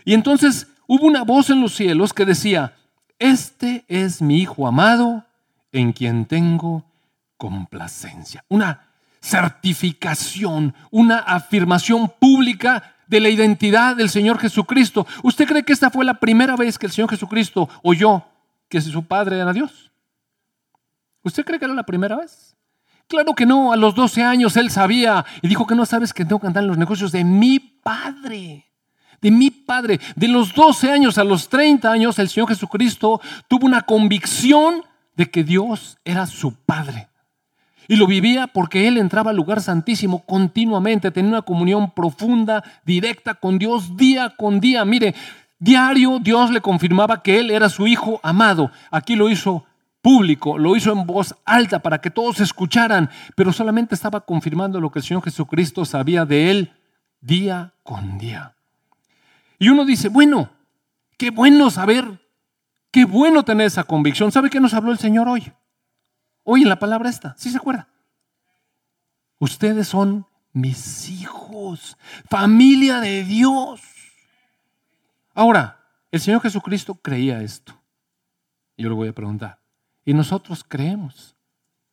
Y 0.04 0.14
entonces 0.14 0.68
hubo 0.86 1.06
una 1.06 1.24
voz 1.24 1.50
en 1.50 1.60
los 1.60 1.74
cielos 1.74 2.12
que 2.12 2.24
decía, 2.24 2.74
este 3.18 3.84
es 3.88 4.20
mi 4.20 4.38
Hijo 4.38 4.66
amado 4.66 5.24
en 5.72 5.92
quien 5.92 6.26
tengo 6.26 6.84
complacencia. 7.38 8.44
Una 8.48 8.86
certificación, 9.20 10.74
una 10.90 11.18
afirmación 11.18 12.12
pública 12.20 12.94
de 13.06 13.20
la 13.20 13.28
identidad 13.28 13.96
del 13.96 14.10
Señor 14.10 14.38
Jesucristo. 14.38 15.06
¿Usted 15.22 15.46
cree 15.46 15.64
que 15.64 15.72
esta 15.72 15.90
fue 15.90 16.04
la 16.04 16.14
primera 16.14 16.56
vez 16.56 16.78
que 16.78 16.86
el 16.86 16.92
Señor 16.92 17.10
Jesucristo 17.10 17.68
oyó 17.82 18.24
que 18.68 18.80
su 18.80 19.04
Padre 19.04 19.38
era 19.38 19.52
Dios? 19.52 19.90
¿Usted 21.22 21.44
cree 21.44 21.58
que 21.58 21.64
era 21.64 21.74
la 21.74 21.84
primera 21.84 22.16
vez? 22.16 22.45
Claro 23.08 23.34
que 23.34 23.46
no, 23.46 23.72
a 23.72 23.76
los 23.76 23.94
12 23.94 24.22
años 24.22 24.56
él 24.56 24.70
sabía 24.70 25.24
y 25.42 25.48
dijo 25.48 25.66
que 25.66 25.74
no 25.74 25.86
sabes 25.86 26.12
que 26.12 26.24
tengo 26.24 26.40
que 26.40 26.48
andar 26.48 26.64
en 26.64 26.68
los 26.68 26.78
negocios 26.78 27.12
de 27.12 27.24
mi 27.24 27.58
Padre 27.58 28.66
de 29.20 29.30
mi 29.30 29.50
Padre. 29.50 30.00
De 30.14 30.28
los 30.28 30.54
12 30.54 30.90
años 30.90 31.18
a 31.18 31.24
los 31.24 31.48
30 31.48 31.90
años, 31.90 32.18
el 32.18 32.28
Señor 32.28 32.48
Jesucristo 32.48 33.20
tuvo 33.48 33.66
una 33.66 33.82
convicción 33.82 34.82
de 35.16 35.30
que 35.30 35.44
Dios 35.44 35.98
era 36.04 36.26
su 36.26 36.54
Padre. 36.54 37.08
Y 37.88 37.96
lo 37.96 38.06
vivía 38.06 38.48
porque 38.48 38.88
él 38.88 38.98
entraba 38.98 39.30
al 39.30 39.36
lugar 39.36 39.60
santísimo 39.60 40.24
continuamente, 40.26 41.10
tenía 41.10 41.30
una 41.30 41.42
comunión 41.42 41.92
profunda, 41.92 42.64
directa 42.84 43.34
con 43.34 43.58
Dios 43.58 43.96
día 43.96 44.34
con 44.36 44.60
día. 44.60 44.84
Mire, 44.84 45.14
diario 45.58 46.18
Dios 46.18 46.50
le 46.50 46.60
confirmaba 46.60 47.22
que 47.22 47.38
él 47.38 47.50
era 47.50 47.68
su 47.68 47.86
hijo 47.86 48.20
amado. 48.24 48.72
Aquí 48.90 49.14
lo 49.14 49.30
hizo 49.30 49.64
público, 50.06 50.56
lo 50.56 50.76
hizo 50.76 50.92
en 50.92 51.04
voz 51.04 51.34
alta 51.44 51.80
para 51.80 52.00
que 52.00 52.12
todos 52.12 52.38
escucharan, 52.38 53.10
pero 53.34 53.52
solamente 53.52 53.96
estaba 53.96 54.20
confirmando 54.20 54.80
lo 54.80 54.92
que 54.92 55.00
el 55.00 55.04
Señor 55.04 55.24
Jesucristo 55.24 55.84
sabía 55.84 56.24
de 56.24 56.48
él 56.52 56.72
día 57.20 57.74
con 57.82 58.16
día. 58.16 58.54
Y 59.58 59.68
uno 59.68 59.84
dice, 59.84 60.08
bueno, 60.08 60.50
qué 61.18 61.30
bueno 61.30 61.70
saber, 61.70 62.20
qué 62.92 63.04
bueno 63.04 63.44
tener 63.44 63.66
esa 63.66 63.82
convicción. 63.82 64.30
¿Sabe 64.30 64.48
qué 64.48 64.60
nos 64.60 64.74
habló 64.74 64.92
el 64.92 64.98
Señor 64.98 65.26
hoy? 65.26 65.52
Hoy 66.44 66.62
en 66.62 66.68
la 66.68 66.78
palabra 66.78 67.10
esta, 67.10 67.34
¿sí 67.36 67.50
se 67.50 67.56
acuerda? 67.56 67.88
Ustedes 69.40 69.88
son 69.88 70.24
mis 70.52 71.08
hijos, 71.08 71.98
familia 72.30 73.00
de 73.00 73.24
Dios. 73.24 73.80
Ahora, 75.34 75.80
el 76.12 76.20
Señor 76.20 76.42
Jesucristo 76.42 76.94
creía 76.94 77.42
esto. 77.42 77.74
Yo 78.76 78.88
le 78.88 78.94
voy 78.94 79.08
a 79.08 79.12
preguntar, 79.12 79.65
¿y 80.06 80.14
nosotros 80.14 80.64
creemos? 80.66 81.36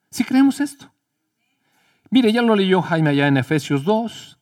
¿Sí 0.09 0.23
creemos 0.23 0.61
esto? 0.61 0.89
Mire, 2.09 2.31
ya 2.31 2.43
lo 2.43 2.55
leyó 2.55 2.81
Jaime 2.81 3.09
allá 3.09 3.27
en 3.27 3.37
Efesios 3.37 3.83
2 3.83 4.39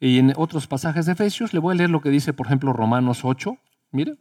y 0.00 0.18
en 0.18 0.32
otros 0.36 0.66
pasajes 0.66 1.06
de 1.06 1.12
Efesios. 1.12 1.52
Le 1.52 1.60
voy 1.60 1.74
a 1.74 1.76
leer 1.76 1.90
lo 1.90 2.00
que 2.00 2.08
dice, 2.08 2.32
por 2.32 2.46
ejemplo, 2.46 2.72
Romanos 2.72 3.20
8. 3.22 3.56
Mire, 3.92 4.16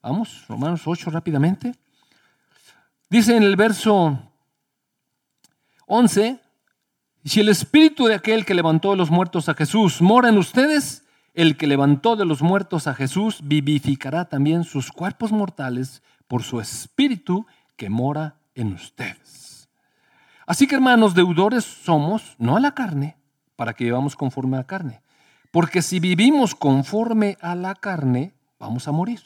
vamos, 0.00 0.46
Romanos 0.48 0.82
8 0.86 1.10
rápidamente. 1.10 1.74
Dice 3.10 3.36
en 3.36 3.42
el 3.42 3.56
verso 3.56 4.16
11, 5.86 6.40
si 7.24 7.40
el 7.40 7.48
espíritu 7.48 8.06
de 8.06 8.14
aquel 8.14 8.46
que 8.46 8.54
levantó 8.54 8.92
de 8.92 8.96
los 8.96 9.10
muertos 9.10 9.48
a 9.48 9.54
Jesús 9.54 10.00
mora 10.00 10.28
en 10.28 10.38
ustedes, 10.38 11.04
el 11.34 11.56
que 11.56 11.66
levantó 11.66 12.14
de 12.14 12.26
los 12.26 12.42
muertos 12.42 12.86
a 12.86 12.94
Jesús 12.94 13.40
vivificará 13.42 14.26
también 14.26 14.62
sus 14.62 14.92
cuerpos 14.92 15.32
mortales 15.32 16.02
por 16.28 16.42
su 16.42 16.60
espíritu 16.60 17.44
que 17.76 17.90
mora 17.90 18.36
en 18.54 18.72
ustedes. 18.72 19.68
Así 20.46 20.66
que 20.66 20.74
hermanos, 20.74 21.14
deudores 21.14 21.64
somos, 21.64 22.36
no 22.38 22.56
a 22.56 22.60
la 22.60 22.74
carne, 22.74 23.16
para 23.56 23.74
que 23.74 23.84
vivamos 23.84 24.16
conforme 24.16 24.56
a 24.56 24.60
la 24.60 24.66
carne. 24.66 25.02
Porque 25.50 25.82
si 25.82 26.00
vivimos 26.00 26.54
conforme 26.54 27.36
a 27.40 27.54
la 27.54 27.74
carne, 27.74 28.32
vamos 28.58 28.88
a 28.88 28.92
morir. 28.92 29.20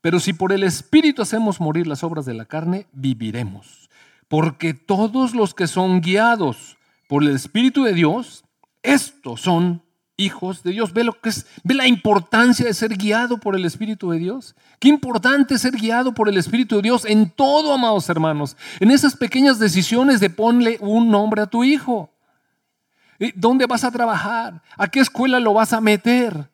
Pero 0.00 0.20
si 0.20 0.32
por 0.32 0.52
el 0.52 0.64
Espíritu 0.64 1.22
hacemos 1.22 1.60
morir 1.60 1.86
las 1.86 2.04
obras 2.04 2.26
de 2.26 2.34
la 2.34 2.44
carne, 2.44 2.86
viviremos. 2.92 3.88
Porque 4.28 4.74
todos 4.74 5.34
los 5.34 5.54
que 5.54 5.66
son 5.66 6.00
guiados 6.00 6.76
por 7.08 7.22
el 7.22 7.30
Espíritu 7.30 7.84
de 7.84 7.94
Dios, 7.94 8.44
estos 8.82 9.40
son 9.40 9.82
hijos 10.16 10.62
de 10.62 10.72
Dios. 10.72 10.92
Ve 10.92 11.04
lo 11.04 11.12
que 11.20 11.30
es, 11.30 11.46
ve 11.62 11.74
la 11.74 11.86
importancia 11.86 12.66
de 12.66 12.74
ser 12.74 12.96
guiado 12.96 13.38
por 13.38 13.56
el 13.56 13.64
Espíritu 13.64 14.10
de 14.10 14.18
Dios. 14.18 14.54
Qué 14.78 14.88
importante 14.88 15.58
ser 15.58 15.72
guiado 15.72 16.14
por 16.14 16.28
el 16.28 16.36
Espíritu 16.36 16.76
de 16.76 16.82
Dios 16.82 17.04
en 17.04 17.30
todo, 17.30 17.72
amados 17.72 18.08
hermanos. 18.08 18.56
En 18.80 18.90
esas 18.90 19.16
pequeñas 19.16 19.58
decisiones 19.58 20.20
de 20.20 20.30
ponle 20.30 20.78
un 20.80 21.10
nombre 21.10 21.42
a 21.42 21.46
tu 21.46 21.64
hijo. 21.64 22.10
¿Dónde 23.34 23.66
vas 23.66 23.84
a 23.84 23.90
trabajar? 23.90 24.62
¿A 24.76 24.88
qué 24.88 25.00
escuela 25.00 25.40
lo 25.40 25.54
vas 25.54 25.72
a 25.72 25.80
meter? 25.80 26.48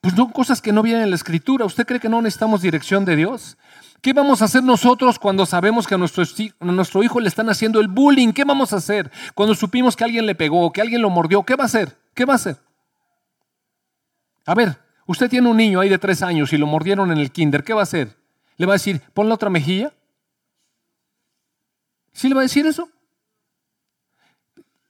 Pues 0.00 0.14
son 0.14 0.30
cosas 0.30 0.60
que 0.60 0.72
no 0.72 0.82
vienen 0.82 1.04
en 1.04 1.10
la 1.10 1.16
escritura. 1.16 1.64
¿Usted 1.64 1.86
cree 1.86 2.00
que 2.00 2.08
no 2.08 2.22
necesitamos 2.22 2.62
dirección 2.62 3.04
de 3.04 3.16
Dios? 3.16 3.56
¿Qué 4.00 4.12
vamos 4.12 4.42
a 4.42 4.44
hacer 4.44 4.62
nosotros 4.62 5.18
cuando 5.18 5.46
sabemos 5.46 5.86
que 5.86 5.94
a 5.94 5.98
nuestro, 5.98 6.22
a 6.24 6.64
nuestro 6.66 7.02
hijo 7.02 7.20
le 7.20 7.28
están 7.28 7.48
haciendo 7.48 7.80
el 7.80 7.88
bullying? 7.88 8.32
¿Qué 8.32 8.44
vamos 8.44 8.72
a 8.74 8.76
hacer? 8.76 9.10
Cuando 9.34 9.54
supimos 9.54 9.96
que 9.96 10.04
alguien 10.04 10.26
le 10.26 10.34
pegó, 10.34 10.70
que 10.72 10.82
alguien 10.82 11.00
lo 11.00 11.08
mordió, 11.08 11.42
¿qué 11.42 11.56
va 11.56 11.64
a 11.64 11.66
hacer? 11.66 11.96
¿Qué 12.12 12.26
va 12.26 12.34
a 12.34 12.36
hacer? 12.36 12.58
A 14.46 14.54
ver, 14.54 14.78
usted 15.06 15.30
tiene 15.30 15.48
un 15.48 15.56
niño 15.56 15.80
ahí 15.80 15.88
de 15.88 15.98
tres 15.98 16.22
años 16.22 16.52
y 16.52 16.58
lo 16.58 16.66
mordieron 16.66 17.10
en 17.10 17.18
el 17.18 17.30
kinder, 17.30 17.64
¿qué 17.64 17.72
va 17.72 17.80
a 17.80 17.84
hacer? 17.84 18.16
¿Le 18.56 18.66
va 18.66 18.74
a 18.74 18.76
decir, 18.76 19.00
pon 19.12 19.28
la 19.28 19.34
otra 19.34 19.50
mejilla? 19.50 19.92
¿Sí 22.12 22.28
le 22.28 22.34
va 22.34 22.42
a 22.42 22.44
decir 22.44 22.66
eso? 22.66 22.88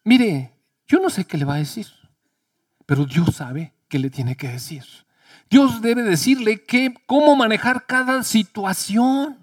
Mire, 0.02 0.52
yo 0.86 1.00
no 1.00 1.08
sé 1.08 1.24
qué 1.24 1.38
le 1.38 1.46
va 1.46 1.54
a 1.54 1.58
decir, 1.58 1.86
pero 2.84 3.06
Dios 3.06 3.36
sabe 3.36 3.72
qué 3.88 3.98
le 3.98 4.10
tiene 4.10 4.36
que 4.36 4.48
decir. 4.48 4.84
Dios 5.48 5.80
debe 5.80 6.02
decirle 6.02 6.64
que, 6.64 6.94
cómo 7.06 7.36
manejar 7.36 7.86
cada 7.86 8.22
situación, 8.22 9.38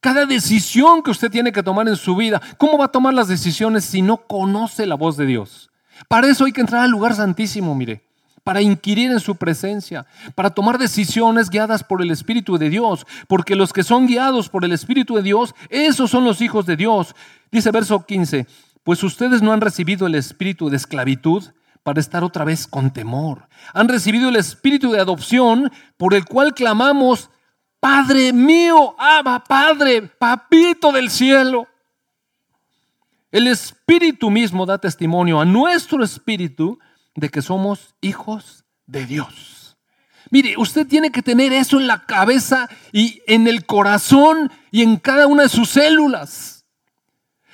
cada 0.00 0.26
decisión 0.26 1.02
que 1.02 1.10
usted 1.10 1.30
tiene 1.30 1.52
que 1.52 1.62
tomar 1.62 1.88
en 1.88 1.96
su 1.96 2.14
vida. 2.14 2.40
¿Cómo 2.58 2.78
va 2.78 2.86
a 2.86 2.92
tomar 2.92 3.14
las 3.14 3.28
decisiones 3.28 3.84
si 3.84 4.02
no 4.02 4.18
conoce 4.18 4.86
la 4.86 4.94
voz 4.94 5.16
de 5.16 5.26
Dios? 5.26 5.70
Para 6.08 6.28
eso 6.28 6.44
hay 6.44 6.52
que 6.52 6.60
entrar 6.60 6.82
al 6.82 6.90
lugar 6.90 7.14
santísimo, 7.14 7.74
mire, 7.74 8.05
para 8.46 8.62
inquirir 8.62 9.10
en 9.10 9.18
su 9.18 9.34
presencia, 9.34 10.06
para 10.36 10.50
tomar 10.50 10.78
decisiones 10.78 11.50
guiadas 11.50 11.82
por 11.82 12.00
el 12.00 12.12
Espíritu 12.12 12.58
de 12.58 12.70
Dios, 12.70 13.04
porque 13.26 13.56
los 13.56 13.72
que 13.72 13.82
son 13.82 14.06
guiados 14.06 14.48
por 14.48 14.64
el 14.64 14.70
Espíritu 14.70 15.16
de 15.16 15.24
Dios, 15.24 15.52
esos 15.68 16.12
son 16.12 16.24
los 16.24 16.40
hijos 16.40 16.64
de 16.64 16.76
Dios. 16.76 17.16
Dice 17.50 17.72
verso 17.72 18.06
15, 18.06 18.46
pues 18.84 19.02
ustedes 19.02 19.42
no 19.42 19.52
han 19.52 19.60
recibido 19.60 20.06
el 20.06 20.14
espíritu 20.14 20.70
de 20.70 20.76
esclavitud 20.76 21.42
para 21.82 21.98
estar 21.98 22.22
otra 22.22 22.44
vez 22.44 22.68
con 22.68 22.92
temor. 22.92 23.48
Han 23.74 23.88
recibido 23.88 24.28
el 24.28 24.36
espíritu 24.36 24.92
de 24.92 25.00
adopción 25.00 25.72
por 25.96 26.14
el 26.14 26.24
cual 26.24 26.54
clamamos, 26.54 27.30
Padre 27.80 28.32
mío, 28.32 28.94
ama, 28.96 29.42
Padre, 29.42 30.02
papito 30.02 30.92
del 30.92 31.10
cielo. 31.10 31.66
El 33.32 33.48
espíritu 33.48 34.30
mismo 34.30 34.66
da 34.66 34.78
testimonio 34.78 35.40
a 35.40 35.44
nuestro 35.44 36.04
espíritu 36.04 36.78
de 37.16 37.28
que 37.28 37.42
somos 37.42 37.94
hijos 38.00 38.64
de 38.86 39.06
Dios. 39.06 39.76
Mire, 40.30 40.56
usted 40.58 40.86
tiene 40.86 41.10
que 41.10 41.22
tener 41.22 41.52
eso 41.52 41.78
en 41.78 41.86
la 41.86 42.04
cabeza 42.04 42.68
y 42.92 43.22
en 43.26 43.46
el 43.46 43.64
corazón 43.64 44.50
y 44.70 44.82
en 44.82 44.96
cada 44.96 45.26
una 45.26 45.44
de 45.44 45.48
sus 45.48 45.70
células. 45.70 46.64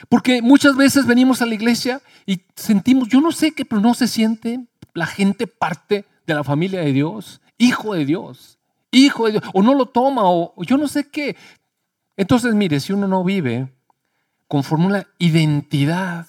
Porque 0.08 0.42
muchas 0.42 0.76
veces 0.76 1.06
venimos 1.06 1.42
a 1.42 1.46
la 1.46 1.54
iglesia 1.54 2.00
y 2.26 2.42
sentimos, 2.56 3.08
yo 3.08 3.20
no 3.20 3.32
sé 3.32 3.52
qué, 3.52 3.64
pero 3.64 3.80
no 3.80 3.94
se 3.94 4.08
siente 4.08 4.66
la 4.94 5.06
gente 5.06 5.46
parte 5.46 6.04
de 6.26 6.34
la 6.34 6.44
familia 6.44 6.80
de 6.80 6.92
Dios, 6.92 7.40
hijo 7.58 7.94
de 7.94 8.04
Dios, 8.04 8.58
hijo 8.90 9.26
de 9.26 9.32
Dios, 9.32 9.44
o 9.52 9.62
no 9.62 9.74
lo 9.74 9.86
toma, 9.86 10.22
o, 10.24 10.54
yo 10.64 10.76
no 10.76 10.88
sé 10.88 11.08
qué. 11.08 11.36
Entonces, 12.16 12.54
mire, 12.54 12.80
si 12.80 12.92
uno 12.92 13.06
no 13.06 13.24
vive 13.24 13.72
conforme 14.48 14.86
una 14.86 15.06
identidad, 15.18 16.26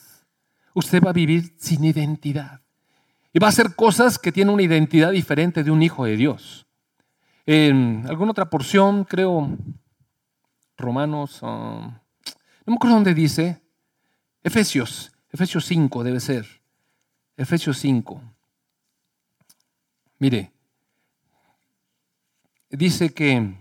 usted 0.73 1.01
va 1.01 1.09
a 1.09 1.13
vivir 1.13 1.53
sin 1.57 1.83
identidad. 1.83 2.62
Y 3.33 3.39
va 3.39 3.47
a 3.47 3.49
hacer 3.49 3.75
cosas 3.75 4.19
que 4.19 4.31
tienen 4.31 4.53
una 4.53 4.63
identidad 4.63 5.11
diferente 5.11 5.63
de 5.63 5.71
un 5.71 5.81
hijo 5.81 6.05
de 6.05 6.15
Dios. 6.15 6.67
En 7.45 8.05
alguna 8.07 8.31
otra 8.31 8.49
porción, 8.49 9.03
creo, 9.03 9.57
Romanos, 10.77 11.39
ah, 11.41 11.99
no 12.65 12.71
me 12.71 12.75
acuerdo 12.75 12.95
dónde 12.95 13.13
dice, 13.13 13.59
Efesios, 14.43 15.11
Efesios 15.31 15.65
5 15.65 16.03
debe 16.03 16.19
ser. 16.19 16.45
Efesios 17.35 17.79
5. 17.79 18.21
Mire, 20.19 20.51
dice 22.69 23.13
que 23.13 23.55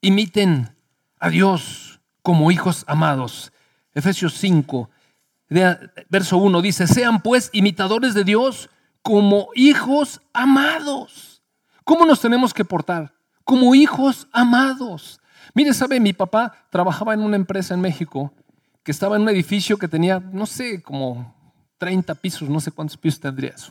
imiten 0.00 0.76
a 1.18 1.28
Dios 1.28 2.00
como 2.22 2.50
hijos 2.50 2.84
amados. 2.86 3.52
Efesios 3.94 4.34
5, 4.34 4.88
verso 6.08 6.38
1 6.38 6.62
dice, 6.62 6.86
sean 6.86 7.20
pues 7.20 7.50
imitadores 7.52 8.14
de 8.14 8.24
Dios 8.24 8.70
como 9.06 9.50
hijos 9.54 10.20
amados. 10.32 11.40
¿Cómo 11.84 12.04
nos 12.04 12.20
tenemos 12.20 12.52
que 12.52 12.64
portar? 12.64 13.12
Como 13.44 13.72
hijos 13.76 14.26
amados. 14.32 15.20
Mire, 15.54 15.72
sabe, 15.74 16.00
mi 16.00 16.12
papá 16.12 16.52
trabajaba 16.70 17.14
en 17.14 17.20
una 17.20 17.36
empresa 17.36 17.74
en 17.74 17.80
México 17.80 18.32
que 18.82 18.90
estaba 18.90 19.14
en 19.14 19.22
un 19.22 19.28
edificio 19.28 19.78
que 19.78 19.86
tenía, 19.86 20.18
no 20.18 20.44
sé, 20.44 20.82
como 20.82 21.32
30 21.78 22.16
pisos, 22.16 22.48
no 22.48 22.58
sé 22.58 22.72
cuántos 22.72 22.96
pisos 22.96 23.20
tendría 23.20 23.50
eso. 23.50 23.70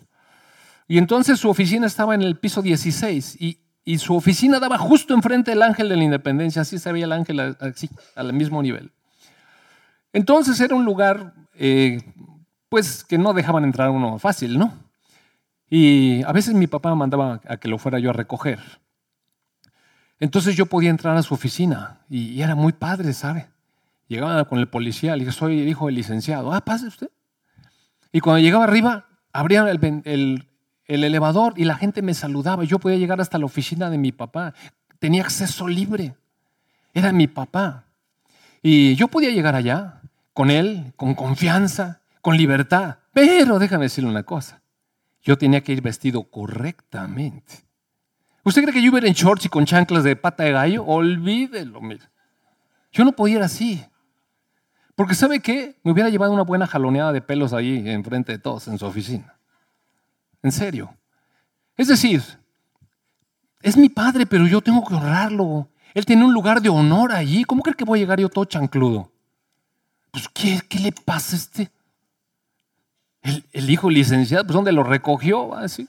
Y 0.87 0.99
entonces 0.99 1.37
su 1.37 1.49
oficina 1.49 1.85
estaba 1.85 2.15
en 2.15 2.21
el 2.21 2.37
piso 2.37 2.61
16 2.61 3.35
y, 3.41 3.59
su 3.97 4.15
oficina 4.15 4.61
daba 4.61 4.77
justo 4.77 5.13
enfrente 5.13 5.51
del 5.51 5.63
Ángel 5.63 5.89
de 5.89 5.97
la 5.97 6.03
Independencia, 6.05 6.61
así 6.61 6.79
se 6.79 6.93
veía 6.93 7.05
el 7.05 7.11
ángel 7.11 7.57
así, 7.59 7.89
al 8.15 8.31
mismo 8.31 8.63
nivel. 8.63 8.93
Entonces 10.13 10.61
era 10.61 10.75
un 10.75 10.85
lugar, 10.85 11.33
eh, 11.55 12.01
pues, 12.69 13.03
que 13.03 13.17
no 13.17 13.33
dejaban 13.33 13.65
entrar 13.65 13.89
uno 13.89 14.17
fácil, 14.17 14.57
¿no? 14.57 14.84
Y 15.69 16.23
a 16.23 16.31
veces 16.31 16.53
mi 16.53 16.67
papá 16.67 16.93
mandaba 16.95 17.41
a 17.47 17.57
que 17.57 17.67
lo 17.67 17.77
fuera 17.77 17.99
yo 17.99 18.11
a 18.11 18.13
recoger. 18.13 18.59
Entonces 20.19 20.55
yo 20.55 20.65
podía 20.67 20.89
entrar 20.89 21.17
a 21.17 21.23
su 21.23 21.33
oficina 21.33 21.99
y, 22.09 22.41
era 22.41 22.55
muy 22.55 22.73
padre, 22.73 23.13
¿sabe? 23.13 23.47
Llegaba 24.07 24.45
con 24.45 24.59
el 24.59 24.67
policía, 24.67 25.15
le 25.15 25.25
dije, 25.25 25.35
soy 25.35 25.61
el 25.61 25.67
hijo 25.67 25.87
del 25.87 25.95
licenciado. 25.95 26.53
Ah, 26.53 26.61
pase 26.61 26.87
usted. 26.87 27.09
Y 28.11 28.21
cuando 28.21 28.39
llegaba 28.39 28.63
arriba, 28.63 29.07
abría 29.33 29.69
el, 29.69 30.47
elevador 30.87 31.53
y 31.57 31.65
la 31.65 31.75
gente 31.75 32.01
me 32.01 32.13
saludaba. 32.13 32.63
Yo 32.63 32.79
podía 32.79 32.97
llegar 32.97 33.19
hasta 33.19 33.37
la 33.37 33.45
oficina 33.45 33.89
de 33.89 33.97
mi 33.97 34.11
papá. 34.11 34.53
Tenía 34.99 35.23
acceso 35.23 35.67
libre. 35.67 36.15
Era 36.93 37.11
mi 37.11 37.27
papá. 37.27 37.85
Y 38.61 38.95
yo 38.95 39.07
podía 39.09 39.31
llegar 39.31 39.55
allá 39.55 40.01
con 40.33 40.49
él, 40.49 40.93
con 40.95 41.15
confianza, 41.15 42.01
con 42.21 42.37
libertad. 42.37 42.97
Pero 43.11 43.59
déjame 43.59 43.85
decirle 43.85 44.09
una 44.09 44.23
cosa. 44.23 44.61
Yo 45.25 45.37
tenía 45.37 45.61
que 45.61 45.73
ir 45.73 45.81
vestido 45.81 46.23
correctamente. 46.23 47.65
¿Usted 48.43 48.61
cree 48.61 48.73
que 48.75 48.81
yo 48.81 48.87
iba 48.87 48.99
en 48.99 49.13
shorts 49.13 49.45
y 49.45 49.49
con 49.49 49.65
chanclas 49.65 50.03
de 50.03 50.15
pata 50.15 50.43
de 50.43 50.51
gallo? 50.51 50.85
Olvídelo, 50.85 51.81
mire. 51.81 52.03
Yo 52.91 53.03
no 53.03 53.11
podía 53.11 53.37
ir 53.37 53.41
así. 53.41 53.83
Porque 54.95 55.15
¿sabe 55.15 55.39
qué? 55.39 55.79
Me 55.83 55.91
hubiera 55.91 56.09
llevado 56.09 56.31
una 56.31 56.43
buena 56.43 56.67
jaloneada 56.67 57.11
de 57.11 57.21
pelos 57.21 57.53
ahí 57.53 57.89
enfrente 57.89 58.31
de 58.33 58.37
todos 58.37 58.67
en 58.67 58.77
su 58.77 58.85
oficina. 58.85 59.35
En 60.43 60.51
serio. 60.51 60.95
Es 61.75 61.87
decir, 61.87 62.21
es 63.63 63.75
mi 63.75 63.89
padre, 63.89 64.27
pero 64.27 64.45
yo 64.45 64.61
tengo 64.61 64.85
que 64.85 64.93
honrarlo. 64.93 65.67
Él 65.95 66.05
tiene 66.05 66.23
un 66.23 66.33
lugar 66.33 66.61
de 66.61 66.69
honor 66.69 67.11
allí. 67.11 67.43
¿Cómo 67.45 67.63
cree 67.63 67.75
que 67.75 67.83
voy 67.83 67.99
a 67.99 68.03
llegar 68.03 68.19
yo 68.19 68.29
todo 68.29 68.45
chancludo? 68.45 69.11
Pues, 70.11 70.29
¿qué, 70.29 70.61
qué 70.69 70.79
le 70.79 70.91
pasa 70.91 71.35
a 71.35 71.39
este? 71.39 71.71
El, 73.53 73.69
hijo 73.69 73.89
licenciado, 73.89 74.43
pues, 74.45 74.53
¿dónde 74.53 74.71
lo 74.71 74.83
recogió? 74.83 75.55
¿Así? 75.55 75.87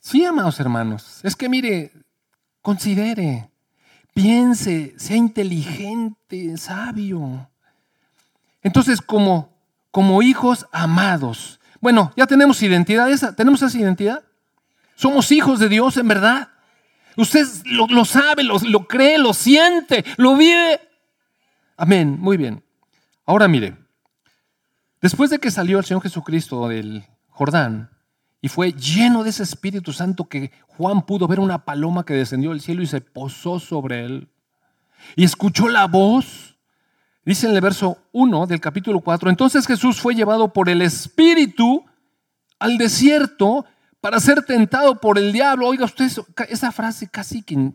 Sí, 0.00 0.24
amados 0.24 0.58
hermanos. 0.58 1.20
Es 1.22 1.36
que 1.36 1.48
mire, 1.50 1.92
considere. 2.62 3.50
Piense, 4.14 4.94
sea 4.96 5.16
inteligente, 5.16 6.56
sabio. 6.56 7.48
Entonces, 8.62 9.02
como, 9.02 9.50
como 9.90 10.22
hijos 10.22 10.66
amados. 10.72 11.60
Bueno, 11.80 12.12
ya 12.16 12.26
tenemos 12.26 12.62
identidad 12.62 13.10
esa. 13.10 13.36
¿Tenemos 13.36 13.60
esa 13.60 13.76
identidad? 13.76 14.22
Somos 14.94 15.30
hijos 15.30 15.58
de 15.58 15.68
Dios, 15.68 15.96
en 15.98 16.08
verdad. 16.08 16.48
Usted 17.16 17.46
lo, 17.66 18.04
sabe, 18.06 18.44
lo, 18.44 18.58
lo 18.60 18.86
cree, 18.88 19.18
lo 19.18 19.34
siente, 19.34 20.04
lo 20.16 20.36
vive. 20.36 20.80
Amén, 21.76 22.16
muy 22.18 22.36
bien. 22.36 22.62
Ahora 23.26 23.46
mire, 23.48 23.83
después 25.04 25.28
de 25.28 25.38
que 25.38 25.50
salió 25.50 25.78
el 25.78 25.84
Señor 25.84 26.02
Jesucristo 26.02 26.66
del 26.66 27.04
Jordán, 27.28 27.90
y 28.40 28.48
fue 28.48 28.72
lleno 28.72 29.22
de 29.22 29.28
ese 29.28 29.42
Espíritu 29.42 29.92
Santo 29.92 30.30
que 30.30 30.50
Juan 30.66 31.04
pudo 31.04 31.28
ver 31.28 31.40
una 31.40 31.66
paloma 31.66 32.06
que 32.06 32.14
descendió 32.14 32.50
del 32.50 32.62
cielo 32.62 32.80
y 32.80 32.86
se 32.86 33.02
posó 33.02 33.60
sobre 33.60 34.06
él. 34.06 34.28
Y 35.14 35.24
escuchó 35.24 35.68
la 35.68 35.88
voz. 35.88 36.56
Dice 37.22 37.46
en 37.46 37.54
el 37.54 37.60
verso 37.60 37.98
1 38.12 38.46
del 38.46 38.60
capítulo 38.60 39.00
4, 39.00 39.28
entonces 39.28 39.66
Jesús 39.66 40.00
fue 40.00 40.14
llevado 40.14 40.54
por 40.54 40.70
el 40.70 40.80
Espíritu 40.80 41.84
al 42.58 42.78
desierto 42.78 43.66
para 44.00 44.20
ser 44.20 44.42
tentado 44.42 45.02
por 45.02 45.18
el 45.18 45.34
diablo. 45.34 45.66
Oiga 45.66 45.84
usted, 45.84 46.10
esa 46.48 46.72
frase 46.72 47.10
casi 47.10 47.42
que 47.42 47.74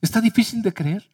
está 0.00 0.20
difícil 0.20 0.62
de 0.62 0.72
creer. 0.72 1.10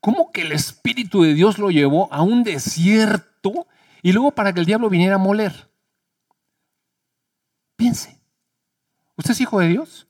¿Cómo 0.00 0.32
que 0.32 0.40
el 0.40 0.50
Espíritu 0.50 1.22
de 1.22 1.34
Dios 1.34 1.58
lo 1.58 1.70
llevó 1.70 2.12
a 2.12 2.22
un 2.22 2.42
desierto 2.42 3.68
y 4.04 4.12
luego 4.12 4.32
para 4.32 4.52
que 4.52 4.60
el 4.60 4.66
diablo 4.66 4.90
viniera 4.90 5.14
a 5.14 5.18
moler? 5.18 5.70
Piense, 7.74 8.20
¿usted 9.16 9.30
es 9.30 9.40
hijo 9.40 9.58
de 9.60 9.68
Dios? 9.68 10.06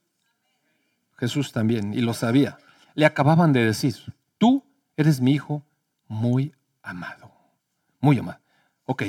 Jesús 1.16 1.52
también, 1.52 1.94
y 1.94 2.00
lo 2.00 2.12
sabía. 2.12 2.58
Le 2.96 3.06
acababan 3.06 3.52
de 3.52 3.64
decir, 3.64 3.94
tú 4.36 4.66
eres 4.96 5.20
mi 5.20 5.30
hijo 5.30 5.64
muy 6.08 6.52
amado, 6.82 7.30
muy 8.00 8.18
amado. 8.18 8.40
Ok, 8.84 9.04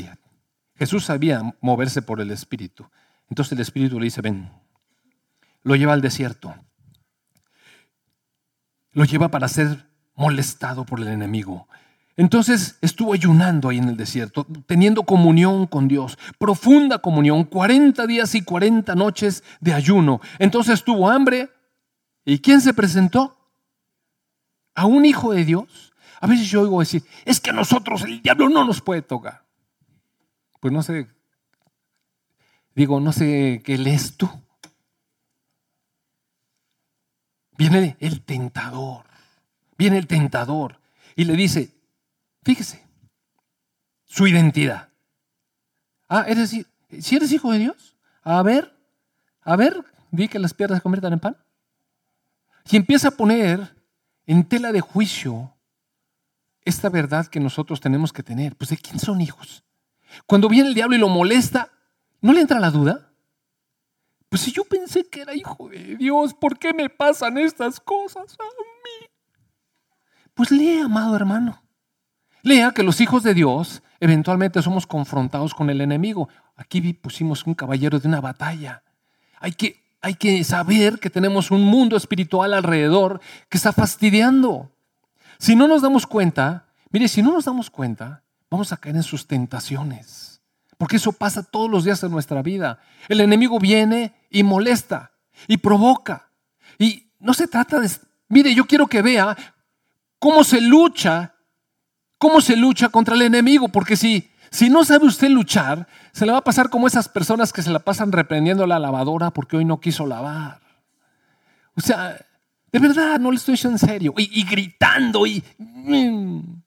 Jesús 0.76 1.06
sabía 1.06 1.42
moverse 1.62 2.04
por 2.04 2.22
el 2.22 2.30
Espíritu. 2.30 2.88
Entonces 3.28 3.54
el 3.54 3.62
Espíritu 3.62 4.00
le 4.00 4.06
dice, 4.06 4.22
ven, 4.22 4.52
lo 5.64 5.76
lleva 5.76 5.94
al 5.94 6.02
desierto. 6.02 6.54
lo 8.92 9.04
lleva 9.04 9.30
para 9.30 9.48
ser 9.48 9.90
molestado 10.14 10.86
por 10.86 11.00
el 11.00 11.08
enemigo. 11.08 11.68
Entonces 12.18 12.78
estuvo 12.82 13.14
ayunando 13.14 13.68
ahí 13.68 13.78
en 13.78 13.90
el 13.90 13.98
desierto, 13.98 14.48
teniendo 14.68 15.04
comunión 15.04 15.68
con 15.68 15.88
Dios, 15.88 16.18
profunda 16.38 17.00
comunión, 17.00 17.44
40 17.44 18.08
días 18.08 18.36
y 18.36 18.42
40 18.42 18.96
noches 18.96 19.44
de 19.60 19.74
ayuno. 19.74 20.22
Entonces 20.40 20.84
tuvo 20.84 21.10
hambre. 21.10 21.50
¿Y 22.24 22.40
quién 22.40 22.62
se 22.62 22.74
presentó? 22.74 23.38
A 24.74 24.86
un 24.86 25.06
hijo 25.06 25.34
de 25.34 25.44
Dios. 25.44 25.94
A 26.22 26.28
veces 26.28 26.50
yo 26.50 26.62
oigo 26.62 26.80
decir, 26.80 27.04
es 27.26 27.40
que 27.40 27.52
a 27.52 27.54
nosotros 27.54 28.04
el 28.04 28.22
diablo 28.22 28.50
no 28.50 28.66
nos 28.66 28.82
puede 28.82 29.02
tocar. 29.02 29.44
Pues 30.60 30.74
no 30.74 30.82
sé, 30.82 31.08
digo, 32.74 33.00
no 33.00 33.12
sé 33.12 33.62
qué 33.64 33.78
lees 33.78 34.16
tú. 34.18 34.30
Viene 37.58 37.96
el 38.00 38.22
tentador, 38.22 39.06
viene 39.78 39.98
el 39.98 40.08
tentador 40.08 40.80
y 41.16 41.26
le 41.26 41.34
dice, 41.36 41.75
fíjese, 42.46 42.88
su 44.06 44.28
identidad. 44.28 44.90
Ah, 46.08 46.24
eres, 46.28 46.56
si 47.02 47.16
eres 47.16 47.32
hijo 47.32 47.52
de 47.52 47.60
Dios, 47.60 47.98
a 48.22 48.42
ver, 48.44 48.74
a 49.42 49.56
ver, 49.56 49.84
di 50.12 50.28
que 50.28 50.40
las 50.40 50.54
piedras 50.54 50.78
se 50.78 50.84
conviertan 50.84 51.14
en 51.14 51.20
pan. 51.20 51.38
Y 52.70 52.78
empieza 52.78 53.10
a 53.10 53.12
poner 53.12 53.76
en 54.26 54.48
tela 54.48 54.72
de 54.72 54.82
juicio 54.82 55.54
esta 56.62 56.90
verdad 56.90 57.28
que 57.28 57.40
nosotros 57.40 57.82
tenemos 57.82 58.14
que 58.14 58.24
tener. 58.24 58.56
Pues 58.56 58.70
de 58.70 58.78
quién 58.78 59.00
son 59.00 59.22
hijos. 59.22 59.64
Cuando 60.26 60.50
viene 60.50 60.70
el 60.70 60.76
diablo 60.76 60.96
y 60.96 61.00
lo 61.00 61.10
molesta, 61.10 61.72
¿no 62.22 62.34
le 62.34 62.42
entra 62.42 62.60
la 62.60 62.72
duda? 62.72 63.12
Pues 64.30 64.42
si 64.42 64.52
yo 64.52 64.64
pensé 64.66 65.08
que 65.08 65.22
era 65.22 65.36
hijo 65.36 65.70
de 65.70 65.96
Dios, 65.98 66.34
¿por 66.34 66.58
qué 66.58 66.74
me 66.74 66.90
pasan 66.90 67.38
estas 67.38 67.80
cosas 67.80 68.36
a 68.40 68.44
mí? 68.44 69.08
Pues 70.34 70.52
lea, 70.52 70.86
amado 70.86 71.16
hermano. 71.16 71.65
Lea 72.46 72.74
que 72.74 72.84
los 72.84 73.02
hijos 73.02 73.24
de 73.24 73.34
Dios 73.34 73.82
eventualmente 74.00 74.62
somos 74.62 74.86
confrontados 74.86 75.56
con 75.56 75.72
el 75.72 75.82
enemigo. 75.82 76.30
Aquí 76.56 76.94
pusimos 76.94 77.44
un 77.48 77.56
caballero 77.56 78.00
de 78.00 78.08
una 78.08 78.22
batalla. 78.22 78.84
Hay 79.40 79.54
que, 79.54 79.82
hay 80.00 80.14
que 80.14 80.44
saber 80.44 81.00
que 81.00 81.10
tenemos 81.10 81.50
un 81.50 81.64
mundo 81.64 81.98
espiritual 81.98 82.54
alrededor 82.54 83.20
que 83.50 83.58
está 83.58 83.74
fastidiando. 83.74 84.72
Si 85.40 85.56
no 85.56 85.68
nos 85.68 85.82
damos 85.82 86.06
cuenta, 86.06 86.68
mire, 86.92 87.08
si 87.08 87.24
no 87.24 87.32
nos 87.32 87.46
damos 87.46 87.72
cuenta, 87.72 88.22
vamos 88.52 88.72
a 88.72 88.78
caer 88.78 88.98
en 88.98 89.02
sus 89.02 89.26
tentaciones. 89.26 90.40
Porque 90.78 90.98
eso 90.98 91.14
pasa 91.14 91.42
todos 91.42 91.68
los 91.68 91.84
días 91.84 92.04
en 92.04 92.12
nuestra 92.12 92.44
vida. 92.44 92.78
El 93.10 93.22
enemigo 93.22 93.58
viene 93.58 94.14
y 94.30 94.44
molesta 94.44 95.14
y 95.48 95.58
provoca. 95.58 96.30
Y 96.78 97.08
no 97.18 97.34
se 97.34 97.48
trata 97.48 97.80
de... 97.80 97.90
Mire, 98.28 98.54
yo 98.54 98.66
quiero 98.66 98.86
que 98.86 99.02
vea 99.02 99.36
cómo 100.20 100.44
se 100.44 100.62
lucha, 100.62 101.35
cómo 102.26 102.42
se 102.42 102.56
lucha 102.56 102.90
contra 102.90 103.14
el 103.14 103.22
enemigo. 103.22 103.68
Porque 103.70 103.96
si, 103.96 104.32
si 104.50 104.68
no 104.68 104.84
sabe 104.84 105.06
usted 105.06 105.30
luchar, 105.30 105.88
se 106.12 106.26
le 106.26 106.32
va 106.32 106.40
a 106.40 106.44
pasar 106.44 106.72
como 106.72 106.88
esas 106.88 107.08
personas 107.08 107.54
que 107.54 107.62
se 107.62 107.70
la 107.70 107.78
pasan 107.78 108.12
reprendiendo 108.12 108.66
la 108.66 108.80
lavadora 108.80 109.30
porque 109.30 109.58
hoy 109.58 109.66
no 109.66 109.80
quiso 109.80 110.08
lavar. 110.08 110.60
O 111.76 111.82
sea, 111.82 112.18
de 112.72 112.80
verdad, 112.80 113.20
no 113.20 113.30
le 113.30 113.38
estoy 113.38 113.60
en 113.64 113.78
serio. 113.78 114.16
Y, 114.18 114.42
y 114.42 114.44
gritando 114.44 115.28
y... 115.28 115.44
Mm. 115.60 116.64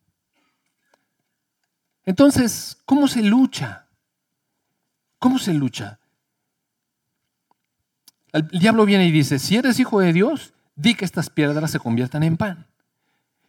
Entonces, 2.05 2.79
¿cómo 2.85 3.09
se 3.09 3.23
lucha? 3.23 3.89
¿Cómo 5.19 5.41
se 5.41 5.53
lucha? 5.55 5.99
El 8.33 8.47
diablo 8.47 8.87
viene 8.87 9.07
y 9.07 9.11
dice, 9.11 9.41
si 9.41 9.57
eres 9.57 9.81
hijo 9.81 9.99
de 9.99 10.13
Dios, 10.13 10.55
di 10.77 10.95
que 10.95 11.05
estas 11.05 11.31
piedras 11.31 11.69
se 11.69 11.81
conviertan 11.81 12.23
en 12.23 12.37
pan. 12.37 12.69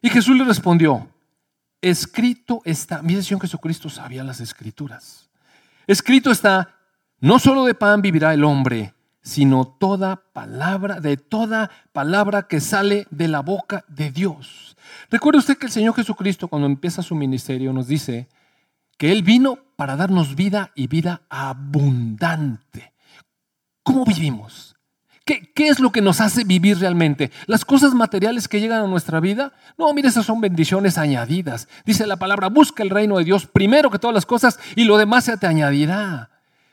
Y 0.02 0.10
Jesús 0.10 0.36
le 0.36 0.44
respondió, 0.44 1.08
escrito 1.82 2.62
está, 2.66 3.02
mi 3.02 3.22
Señor 3.22 3.42
Jesucristo 3.42 3.90
sabía 3.90 4.24
las 4.24 4.40
escrituras. 4.40 5.30
Escrito 5.88 6.32
está, 6.32 6.76
no 7.20 7.40
solo 7.40 7.66
de 7.66 7.74
pan 7.74 8.02
vivirá 8.02 8.34
el 8.34 8.44
hombre, 8.44 8.94
sino 9.22 9.66
toda 9.68 10.24
palabra, 10.34 11.00
de 11.00 11.18
toda 11.18 11.70
palabra 11.92 12.48
que 12.48 12.60
sale 12.60 13.08
de 13.12 13.28
la 13.28 13.42
boca 13.42 13.86
de 13.88 14.12
Dios. 14.12 14.78
Recuerde 15.10 15.40
usted 15.40 15.58
que 15.58 15.68
el 15.68 15.72
Señor 15.72 15.96
Jesucristo 15.96 16.48
cuando 16.48 16.68
empieza 16.68 17.02
su 17.02 17.16
ministerio 17.16 17.74
nos 17.74 17.88
dice 17.88 18.28
que 18.98 19.12
Él 19.12 19.24
vino 19.24 19.60
para 19.76 19.96
darnos 19.96 20.36
vida 20.36 20.72
y 20.76 20.88
vida 20.88 21.22
abundante. 21.30 22.94
¿Cómo 23.84 24.06
vivimos? 24.06 24.76
¿Qué, 25.30 25.52
¿Qué, 25.54 25.68
es 25.68 25.80
lo 25.80 25.92
que 25.92 26.02
nos 26.02 26.22
hace 26.22 26.44
vivir 26.44 26.80
realmente? 26.80 27.30
¿Las 27.46 27.64
cosas 27.64 27.94
materiales 27.94 28.48
que 28.48 28.60
llegan 28.60 28.84
a 28.84 28.88
nuestra 28.88 29.20
vida? 29.20 29.54
No, 29.78 29.94
mire, 29.94 30.08
esas 30.08 30.26
son 30.26 30.42
bendiciones 30.42 30.98
añadidas. 30.98 31.68
Dice 31.86 32.08
la 32.08 32.18
palabra, 32.18 32.50
busca 32.50 32.82
el 32.82 32.90
reino 32.90 33.20
de 33.20 33.26
Dios 33.26 33.46
primero 33.46 33.92
que 33.92 34.00
todas 34.00 34.16
las 34.16 34.26
cosas 34.26 34.60
y 34.76 34.86
lo 34.86 34.98
demás 34.98 35.26
se 35.26 35.38
te 35.38 35.46
añadirá. 35.46 36.32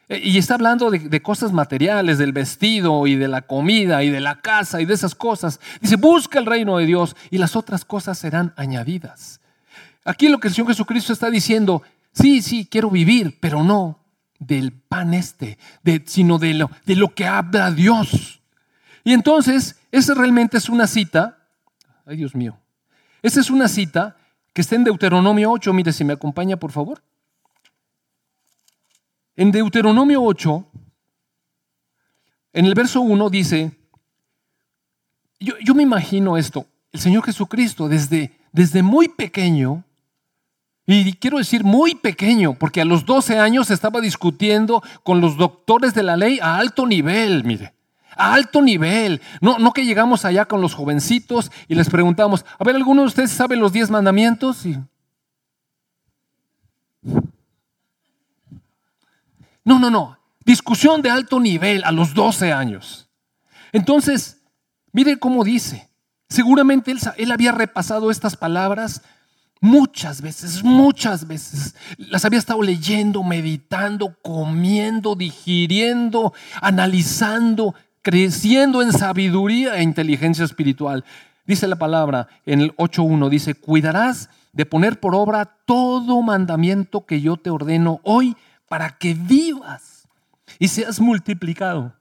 E, 0.09 0.21
y 0.21 0.39
está 0.39 0.55
hablando 0.55 0.91
de, 0.91 1.01
de, 1.01 1.21
cosas 1.21 1.53
materiales, 1.53 2.17
del 2.17 2.33
vestido 2.33 3.07
y 3.07 3.17
de 3.17 3.29
la 3.29 3.43
comida 3.43 4.03
y 4.03 4.09
de 4.09 4.21
la 4.21 4.41
casa 4.41 4.81
y 4.81 4.87
de 4.87 4.95
esas 4.95 5.15
cosas. 5.15 5.61
Dice, 5.83 5.97
busca 5.97 6.39
el 6.39 6.47
reino 6.47 6.79
de 6.79 6.87
Dios 6.87 7.15
y 7.31 7.37
las 7.37 7.57
otras 7.57 7.85
cosas 7.85 8.17
serán 8.17 8.55
añadidas. 8.57 9.43
Aquí 10.03 10.31
lo 10.31 10.41
que 10.41 10.49
el 10.49 10.55
Señor 10.55 10.69
Jesucristo 10.69 11.13
está 11.13 11.29
diciendo 11.29 11.83
Sí, 12.15 12.41
sí, 12.41 12.67
quiero 12.71 12.89
vivir, 12.89 13.37
pero 13.39 13.63
no 13.63 14.01
del 14.39 14.73
pan 14.73 15.13
este, 15.13 15.59
sino 16.07 16.39
de 16.39 16.55
lo, 16.55 16.71
de 16.87 16.97
lo 16.97 17.15
que 17.15 17.27
habla 17.27 17.71
Dios. 17.71 18.41
Y 19.07 19.13
entonces, 19.13 19.77
esa 19.93 20.15
realmente 20.15 20.57
es 20.57 20.69
una 20.69 20.89
cita, 20.89 21.39
ay 22.07 22.17
Dios 22.17 22.35
mío, 22.35 22.59
esa 23.23 23.39
es 23.39 23.51
una 23.51 23.69
cita 23.69 24.17
que 24.53 24.63
está 24.63 24.75
en 24.75 24.83
Deuteronomio 24.83 25.53
8, 25.53 25.73
mire 25.73 25.93
si 25.93 26.03
me 26.03 26.15
acompaña 26.15 26.57
por 26.57 26.73
favor. 26.73 27.01
En 29.37 29.53
Deuteronomio 29.53 30.21
8, 30.25 30.67
en 32.55 32.65
el 32.65 32.75
verso 32.75 33.01
1 33.01 33.31
dice, 33.31 33.79
yo, 35.39 35.55
yo 35.65 35.77
me 35.77 35.85
imagino 35.85 36.37
esto, 36.37 36.67
el 36.91 36.99
Señor 36.99 37.23
Jesucristo 37.23 37.89
desde, 37.89 38.37
desde 38.51 38.83
muy 38.83 39.07
pequeño, 39.07 39.85
y 40.85 41.13
quiero 41.13 41.39
decir 41.39 41.63
muy 41.63 41.95
pequeño, 41.95 42.55
porque 42.59 42.81
a 42.81 42.85
los 42.85 43.07
12 43.07 43.39
años 43.39 43.71
estaba 43.71 44.01
discutiendo 44.01 44.83
con 45.05 45.21
los 45.21 45.37
doctores 45.37 45.95
de 45.95 46.03
la 46.03 46.17
ley 46.17 46.41
a 46.43 46.57
alto 46.57 46.89
nivel, 46.89 47.45
mire, 47.45 47.76
a 48.17 48.35
alto 48.35 48.63
nivel. 48.63 49.21
No, 49.41 49.59
no 49.59 49.73
que 49.73 49.85
llegamos 49.85 50.25
allá 50.25 50.47
con 50.47 50.61
los 50.61 50.75
jovencitos 50.75 51.51
y 51.69 51.75
les 51.75 51.91
preguntamos, 51.91 52.45
a 52.59 52.65
ver, 52.65 52.77
¿alguno 52.77 53.03
de 53.03 53.09
ustedes 53.09 53.31
sabe 53.31 53.57
los 53.57 53.73
10 53.73 53.91
mandamientos? 53.91 54.65
No, 59.65 59.79
no, 59.79 59.91
no. 59.91 60.19
Discusión 60.45 61.03
de 61.03 61.11
alto 61.11 61.41
nivel 61.41 61.85
a 61.85 61.93
los 61.93 62.15
12 62.15 62.53
años. 62.53 63.09
Entonces, 63.73 64.43
mire 64.93 65.19
cómo 65.19 65.45
dice. 65.45 65.89
Seguramente 66.29 66.91
él, 66.91 66.99
él 67.19 67.31
había 67.31 67.53
repasado 67.53 68.11
estas 68.11 68.37
palabras 68.37 69.03
Muchas 69.61 70.21
veces, 70.21 70.63
muchas 70.63 71.27
veces 71.27 71.75
las 71.97 72.27
había 72.27 72.39
estado 72.39 72.61
leyendo, 72.61 73.23
meditando, 73.23 74.15
comiendo, 74.23 75.15
digiriendo, 75.15 76.35
analizando, 76.61 77.75
creciendo 78.07 78.83
en 78.83 78.93
sabiduría 78.93 79.79
e 79.79 79.83
inteligencia 79.83 80.45
espiritual. 80.45 81.05
Dice 81.45 81.67
la 81.67 81.75
palabra 81.75 82.29
en 82.47 82.61
el 82.61 82.77
8.1, 82.77 83.29
dice, 83.29 83.57
cuidarás 83.57 84.31
de 84.53 84.65
poner 84.65 85.01
por 85.01 85.17
obra 85.17 85.57
todo 85.65 86.23
mandamiento 86.23 87.05
que 87.05 87.21
yo 87.21 87.37
te 87.37 87.51
ordeno 87.51 87.99
hoy 88.05 88.37
para 88.69 88.97
que 88.97 89.15
vivas 89.15 90.07
y 90.61 90.69
seas 90.69 91.01
multiplicado 91.01 91.95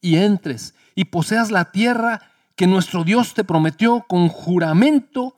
y 0.00 0.16
entres 0.16 0.74
y 0.96 1.04
poseas 1.04 1.52
la 1.52 1.70
tierra 1.70 2.20
que 2.56 2.66
nuestro 2.66 3.04
Dios 3.04 3.34
te 3.34 3.44
prometió 3.44 4.04
con 4.08 4.26
juramento 4.26 5.36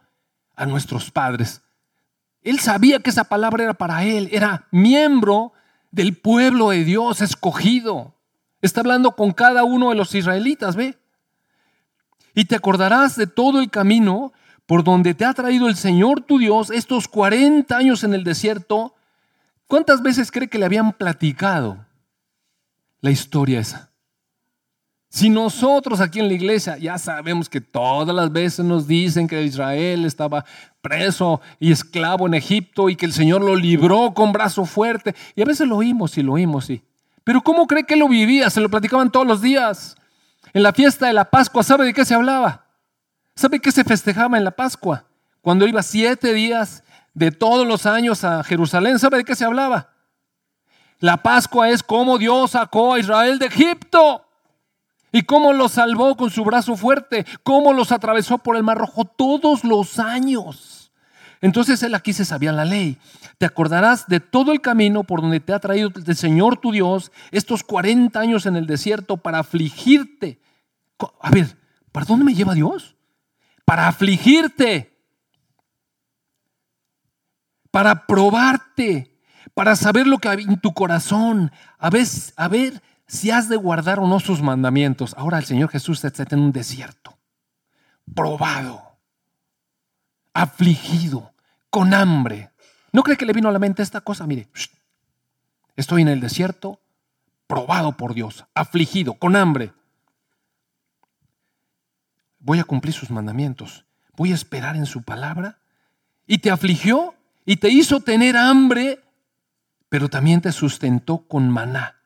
a 0.55 0.65
nuestros 0.65 1.11
padres. 1.11 1.61
Él 2.41 2.61
sabía 2.61 3.01
que 3.01 3.11
esa 3.11 3.25
palabra 3.25 3.65
era 3.65 3.75
para 3.75 4.05
él, 4.05 4.31
era 4.33 4.69
miembro 4.71 5.53
del 5.91 6.17
pueblo 6.17 6.71
de 6.71 6.83
Dios 6.83 7.21
escogido. 7.21 8.16
Está 8.63 8.81
hablando 8.81 9.13
con 9.13 9.33
cada 9.33 9.65
uno 9.65 9.91
de 9.91 9.97
los 9.97 10.15
israelitas, 10.15 10.77
¿ve? 10.77 10.99
Y 12.35 12.47
te 12.47 12.57
acordarás 12.57 13.17
de 13.17 13.27
todo 13.27 13.61
el 13.61 13.71
camino 13.71 14.33
por 14.67 14.83
donde 14.85 15.15
te 15.15 15.25
ha 15.25 15.33
traído 15.33 15.69
el 15.69 15.77
Señor 15.77 16.23
tu 16.23 16.39
Dios 16.39 16.71
estos 16.71 17.09
40 17.09 17.77
años 17.77 18.05
en 18.05 18.15
el 18.15 18.25
desierto. 18.25 18.95
¿Cuántas 19.67 20.03
veces 20.03 20.31
cree 20.31 20.49
que 20.49 20.59
le 20.59 20.67
habían 20.67 20.93
platicado 20.93 21.87
la 23.01 23.11
historia 23.11 23.61
esa? 23.61 23.91
Si 25.09 25.31
nosotros 25.31 26.01
aquí 26.01 26.19
en 26.19 26.29
la 26.29 26.35
iglesia 26.35 26.77
ya 26.77 26.99
sabemos 26.99 27.49
que 27.49 27.61
todas 27.61 28.15
las 28.15 28.31
veces 28.33 28.65
nos 28.65 28.87
dicen 28.87 29.29
que 29.29 29.45
Israel 29.45 30.05
estaba 30.05 30.45
preso 30.83 31.41
y 31.59 31.73
esclavo 31.73 32.27
en 32.27 32.35
Egipto 32.35 32.91
y 32.91 32.97
que 32.97 33.07
el 33.07 33.13
Señor 33.13 33.43
lo 33.43 33.57
libró 33.57 34.13
con 34.13 34.33
brazo 34.33 34.67
fuerte, 34.67 35.15
y 35.35 35.43
a 35.43 35.47
veces 35.47 35.69
lo 35.69 35.77
oímos 35.77 36.19
y 36.19 36.23
lo 36.23 36.35
oímos, 36.35 36.67
sí. 36.67 36.83
Pero 37.27 37.43
¿cómo 37.43 37.67
cree 37.67 37.83
que 37.83 37.97
lo 37.97 38.07
vivía? 38.07 38.49
Se 38.51 38.61
lo 38.61 38.69
platicaban 38.69 39.11
todos 39.11 39.27
los 39.27 39.43
días. 39.43 39.97
En 40.53 40.63
la 40.63 40.73
fiesta 40.73 41.09
de 41.09 41.13
la 41.13 41.25
Pascua, 41.25 41.65
¿sabe 41.65 41.87
de 41.87 41.93
qué 41.93 42.05
se 42.05 42.15
hablaba? 42.15 42.67
¿Sabe 43.35 43.59
qué 43.59 43.73
se 43.73 43.83
festejaba 43.83 44.39
en 44.39 44.45
la 44.45 44.53
Pascua? 44.53 45.07
Cuando 45.43 45.67
iba 45.67 45.83
siete 45.83 46.33
días 46.33 46.85
de 47.15 47.33
todos 47.33 47.67
los 47.67 47.85
años 47.85 48.23
a 48.23 48.45
Jerusalén, 48.45 49.01
¿sabe 49.01 49.17
de 49.19 49.25
qué 49.25 49.35
se 49.35 49.45
hablaba? 49.45 49.91
La 51.01 51.17
Pascua 51.17 51.69
es 51.69 51.83
cómo 51.83 52.17
Dios 52.17 52.53
sacó 52.53 52.95
a 52.95 53.01
Israel 53.01 53.41
de 53.41 53.47
Egipto 53.47 54.25
y 55.11 55.23
cómo 55.23 55.53
los 55.53 55.73
salvó 55.73 56.17
con 56.17 56.31
su 56.31 56.45
brazo 56.45 56.77
fuerte, 56.77 57.27
cómo 57.43 57.73
los 57.73 57.91
atravesó 57.91 58.39
por 58.39 58.55
el 58.55 58.63
Mar 58.63 58.79
Rojo 58.79 59.05
todos 59.05 59.65
los 59.65 59.99
años. 59.99 60.93
Entonces 61.41 61.83
él 61.83 61.97
aquí 61.97 62.13
se 62.13 62.25
sabía 62.25 62.53
la 62.53 62.65
ley. 62.65 62.99
Te 63.39 63.45
acordarás 63.45 64.07
de 64.07 64.21
todo 64.21 64.53
el 64.53 64.61
camino 64.61 65.05
por 65.05 65.21
donde 65.21 65.41
te 65.41 65.53
ha 65.53 65.59
traído 65.59 65.91
el 65.95 66.17
Señor 66.17 66.59
tu 66.59 66.73
Dios 66.73 67.13
estos 67.31 67.63
40 67.63 68.19
años 68.19 68.47
en 68.47 68.57
el 68.57 68.67
desierto 68.67 69.19
para 69.19 69.41
afligirte. 69.41 70.41
A 71.21 71.31
ver, 71.31 71.59
¿para 71.93 72.07
dónde 72.07 72.25
me 72.25 72.35
lleva 72.35 72.55
Dios? 72.55 72.97
Para 73.67 73.89
afligirte, 73.89 74.97
para 77.71 78.07
probarte, 78.07 79.19
para 79.53 79.77
saber 79.77 80.07
lo 80.07 80.19
que 80.19 80.29
hay 80.29 80.45
en 80.45 80.59
tu 80.61 80.73
corazón, 80.73 81.53
a 81.79 81.91
ver, 81.91 82.07
a 82.37 82.49
ver 82.49 82.83
si 83.07 83.31
has 83.31 83.51
de 83.51 83.57
guardar 83.57 83.99
o 83.99 84.07
no 84.07 84.19
sus 84.19 84.41
mandamientos. 84.41 85.15
Ahora 85.19 85.39
el 85.39 85.45
Señor 85.45 85.69
Jesús 85.69 86.03
está 86.03 86.25
en 86.31 86.41
un 86.41 86.53
desierto, 86.53 87.19
probado, 88.15 88.99
afligido, 90.33 91.35
con 91.69 91.93
hambre. 91.93 92.51
¿No 92.97 93.03
cree 93.03 93.19
que 93.19 93.27
le 93.27 93.35
vino 93.35 93.51
a 93.51 93.53
la 93.53 93.59
mente 93.59 93.83
esta 93.83 94.01
cosa? 94.01 94.27
Mire, 94.27 94.49
estoy 95.77 96.01
en 96.01 96.09
el 96.09 96.19
desierto, 96.19 96.81
probado 97.47 97.93
por 97.93 98.15
Dios, 98.15 98.47
afligido, 98.55 99.13
con 99.13 99.37
hambre. 99.37 99.75
Voy 102.39 102.59
a 102.59 102.65
cumplir 102.65 102.95
sus 102.95 103.11
mandamientos, 103.11 103.85
voy 104.17 104.33
a 104.33 104.35
esperar 104.35 104.77
en 104.77 104.87
su 104.87 105.03
palabra. 105.03 105.59
Y 106.27 106.39
te 106.39 106.51
afligió 106.51 107.15
y 107.45 107.57
te 107.57 107.69
hizo 107.69 108.01
tener 108.01 108.35
hambre, 108.35 109.01
pero 109.91 110.09
también 110.09 110.41
te 110.41 110.51
sustentó 110.51 111.19
con 111.19 111.51
maná, 111.51 111.97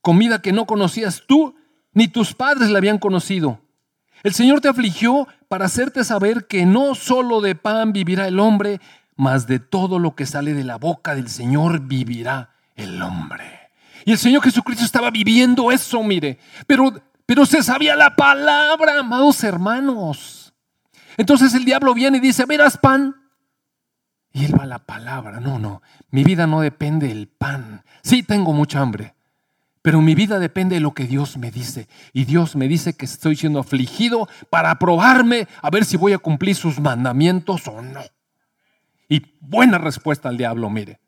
comida 0.00 0.40
que 0.40 0.52
no 0.52 0.64
conocías 0.64 1.24
tú 1.28 1.54
ni 1.92 2.08
tus 2.08 2.32
padres 2.32 2.70
la 2.70 2.78
habían 2.78 2.96
conocido. 2.96 3.60
El 4.22 4.32
Señor 4.32 4.62
te 4.62 4.68
afligió 4.68 5.28
para 5.48 5.66
hacerte 5.66 6.02
saber 6.02 6.46
que 6.46 6.64
no 6.64 6.94
solo 6.94 7.42
de 7.42 7.56
pan 7.56 7.92
vivirá 7.92 8.26
el 8.26 8.40
hombre, 8.40 8.80
mas 9.16 9.46
de 9.46 9.58
todo 9.58 9.98
lo 9.98 10.14
que 10.14 10.26
sale 10.26 10.54
de 10.54 10.64
la 10.64 10.76
boca 10.76 11.14
del 11.14 11.28
Señor 11.28 11.80
vivirá 11.80 12.54
el 12.76 13.00
hombre. 13.02 13.70
Y 14.04 14.12
el 14.12 14.18
Señor 14.18 14.42
Jesucristo 14.42 14.84
estaba 14.84 15.10
viviendo 15.10 15.70
eso, 15.72 16.02
mire, 16.02 16.38
pero, 16.66 16.92
pero 17.26 17.46
se 17.46 17.62
sabía 17.62 17.96
la 17.96 18.16
palabra, 18.16 19.00
amados 19.00 19.42
hermanos. 19.44 20.52
Entonces 21.16 21.54
el 21.54 21.64
diablo 21.64 21.94
viene 21.94 22.18
y 22.18 22.20
dice, 22.20 22.44
verás 22.44 22.76
pan. 22.76 23.14
Y 24.32 24.44
él 24.44 24.58
va 24.58 24.64
a 24.64 24.66
la 24.66 24.80
palabra, 24.80 25.38
no, 25.38 25.58
no, 25.60 25.80
mi 26.10 26.24
vida 26.24 26.46
no 26.46 26.60
depende 26.60 27.06
del 27.06 27.28
pan. 27.28 27.84
Sí, 28.02 28.24
tengo 28.24 28.52
mucha 28.52 28.80
hambre, 28.80 29.14
pero 29.80 30.02
mi 30.02 30.16
vida 30.16 30.40
depende 30.40 30.74
de 30.74 30.80
lo 30.80 30.92
que 30.92 31.04
Dios 31.04 31.38
me 31.38 31.52
dice. 31.52 31.88
Y 32.12 32.24
Dios 32.24 32.56
me 32.56 32.66
dice 32.66 32.96
que 32.96 33.04
estoy 33.04 33.36
siendo 33.36 33.60
afligido 33.60 34.28
para 34.50 34.76
probarme 34.78 35.46
a 35.62 35.70
ver 35.70 35.84
si 35.84 35.96
voy 35.96 36.14
a 36.14 36.18
cumplir 36.18 36.56
sus 36.56 36.80
mandamientos 36.80 37.68
o 37.68 37.80
no. 37.80 38.02
Y 39.08 39.36
buena 39.40 39.78
respuesta 39.78 40.28
al 40.28 40.36
diablo, 40.36 40.70
mire. 40.70 41.00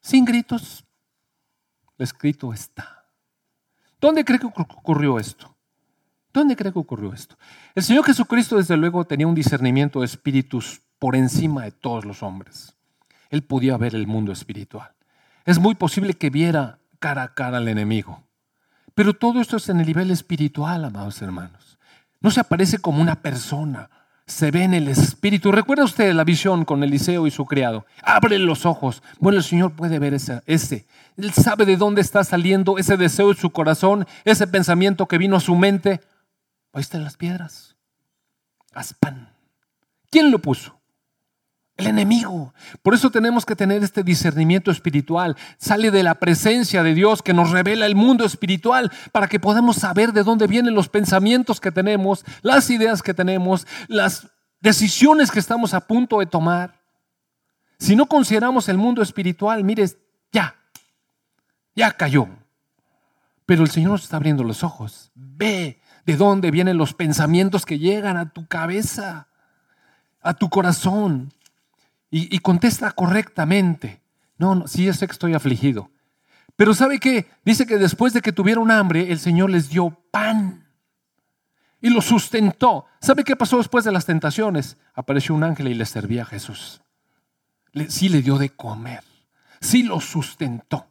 Sin 0.00 0.24
gritos. 0.24 0.84
Escrito 1.98 2.52
está. 2.52 3.04
¿Dónde 4.00 4.24
cree 4.24 4.38
que 4.38 4.46
ocurrió 4.46 5.18
esto? 5.18 5.54
¿Dónde 6.32 6.56
cree 6.56 6.72
que 6.72 6.78
ocurrió 6.78 7.12
esto? 7.12 7.36
El 7.74 7.82
Señor 7.82 8.04
Jesucristo, 8.04 8.56
desde 8.56 8.76
luego, 8.76 9.04
tenía 9.04 9.26
un 9.26 9.34
discernimiento 9.34 10.00
de 10.00 10.06
espíritus 10.06 10.80
por 10.98 11.14
encima 11.14 11.64
de 11.64 11.72
todos 11.72 12.04
los 12.04 12.22
hombres. 12.22 12.74
Él 13.30 13.42
podía 13.42 13.76
ver 13.76 13.94
el 13.94 14.06
mundo 14.06 14.32
espiritual. 14.32 14.92
Es 15.44 15.58
muy 15.58 15.74
posible 15.74 16.14
que 16.14 16.30
viera 16.30 16.78
cara 16.98 17.22
a 17.22 17.34
cara 17.34 17.58
al 17.58 17.68
enemigo. 17.68 18.22
Pero 18.94 19.14
todo 19.14 19.40
esto 19.40 19.56
es 19.56 19.68
en 19.68 19.80
el 19.80 19.86
nivel 19.86 20.10
espiritual, 20.10 20.84
amados 20.84 21.20
hermanos. 21.22 21.78
No 22.20 22.30
se 22.30 22.40
aparece 22.40 22.78
como 22.78 23.02
una 23.02 23.22
persona, 23.22 23.90
se 24.26 24.50
ve 24.50 24.64
en 24.64 24.74
el 24.74 24.88
Espíritu. 24.88 25.52
¿Recuerda 25.52 25.84
usted 25.84 26.12
la 26.12 26.24
visión 26.24 26.64
con 26.64 26.82
Eliseo 26.82 27.26
y 27.26 27.30
su 27.30 27.44
criado? 27.44 27.86
Abre 28.02 28.38
los 28.38 28.66
ojos. 28.66 29.02
Bueno, 29.18 29.38
el 29.38 29.44
Señor 29.44 29.72
puede 29.72 29.98
ver 29.98 30.14
ese, 30.14 30.42
ese. 30.46 30.86
Él 31.16 31.32
sabe 31.32 31.64
de 31.66 31.76
dónde 31.76 32.00
está 32.00 32.24
saliendo 32.24 32.78
ese 32.78 32.96
deseo 32.96 33.30
en 33.30 33.36
su 33.36 33.50
corazón, 33.50 34.06
ese 34.24 34.46
pensamiento 34.46 35.06
que 35.06 35.18
vino 35.18 35.36
a 35.36 35.40
su 35.40 35.54
mente. 35.54 36.00
Ahí 36.72 36.84
las 36.92 37.16
piedras. 37.16 37.76
Aspan. 38.72 39.34
¿Quién 40.10 40.30
lo 40.30 40.38
puso? 40.38 40.81
El 41.82 41.88
enemigo. 41.88 42.54
Por 42.82 42.94
eso 42.94 43.10
tenemos 43.10 43.44
que 43.44 43.56
tener 43.56 43.82
este 43.82 44.04
discernimiento 44.04 44.70
espiritual. 44.70 45.36
Sale 45.58 45.90
de 45.90 46.04
la 46.04 46.14
presencia 46.14 46.84
de 46.84 46.94
Dios 46.94 47.22
que 47.22 47.34
nos 47.34 47.50
revela 47.50 47.86
el 47.86 47.96
mundo 47.96 48.24
espiritual 48.24 48.92
para 49.10 49.26
que 49.26 49.40
podamos 49.40 49.76
saber 49.76 50.12
de 50.12 50.22
dónde 50.22 50.46
vienen 50.46 50.74
los 50.74 50.88
pensamientos 50.88 51.60
que 51.60 51.72
tenemos, 51.72 52.24
las 52.42 52.70
ideas 52.70 53.02
que 53.02 53.14
tenemos, 53.14 53.66
las 53.88 54.28
decisiones 54.60 55.32
que 55.32 55.40
estamos 55.40 55.74
a 55.74 55.80
punto 55.80 56.20
de 56.20 56.26
tomar. 56.26 56.80
Si 57.80 57.96
no 57.96 58.06
consideramos 58.06 58.68
el 58.68 58.78
mundo 58.78 59.02
espiritual, 59.02 59.64
mires, 59.64 59.98
ya, 60.30 60.54
ya 61.74 61.90
cayó. 61.90 62.28
Pero 63.44 63.64
el 63.64 63.70
Señor 63.70 63.90
nos 63.90 64.04
está 64.04 64.18
abriendo 64.18 64.44
los 64.44 64.62
ojos. 64.62 65.10
Ve 65.16 65.82
de 66.06 66.16
dónde 66.16 66.52
vienen 66.52 66.76
los 66.76 66.94
pensamientos 66.94 67.66
que 67.66 67.80
llegan 67.80 68.16
a 68.16 68.32
tu 68.32 68.46
cabeza, 68.46 69.26
a 70.20 70.34
tu 70.34 70.48
corazón 70.48 71.32
y, 72.14 72.38
contesta 72.40 72.90
correctamente. 72.90 74.02
No, 74.36 74.54
no, 74.54 74.68
sí, 74.68 74.92
sé 74.92 75.06
que 75.06 75.12
estoy 75.12 75.32
afligido. 75.32 75.90
Pero 76.56 76.74
¿sabe 76.74 77.00
qué? 77.00 77.26
Dice 77.42 77.64
que 77.66 77.78
después 77.78 78.12
de 78.12 78.20
que 78.20 78.32
tuvieron 78.32 78.70
hambre, 78.70 79.10
el 79.10 79.18
Señor 79.18 79.48
les 79.48 79.70
dio 79.70 79.98
pan 80.10 80.68
y 81.80 81.88
lo 81.88 82.02
sustentó. 82.02 82.84
¿Sabe 83.00 83.24
qué 83.24 83.34
pasó 83.34 83.56
después 83.56 83.86
de 83.86 83.92
las 83.92 84.04
tentaciones? 84.04 84.76
Apareció 84.92 85.34
un 85.34 85.42
ángel 85.42 85.68
y 85.68 85.74
le 85.74 85.86
servía 85.86 86.22
a 86.22 86.26
Jesús. 86.26 86.82
sí 87.88 88.10
le 88.10 88.20
dio 88.20 88.36
de 88.36 88.50
comer, 88.50 89.02
sí 89.62 89.82
lo 89.82 89.98
sustentó. 89.98 90.86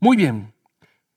Muy 0.00 0.16
bien. 0.16 0.52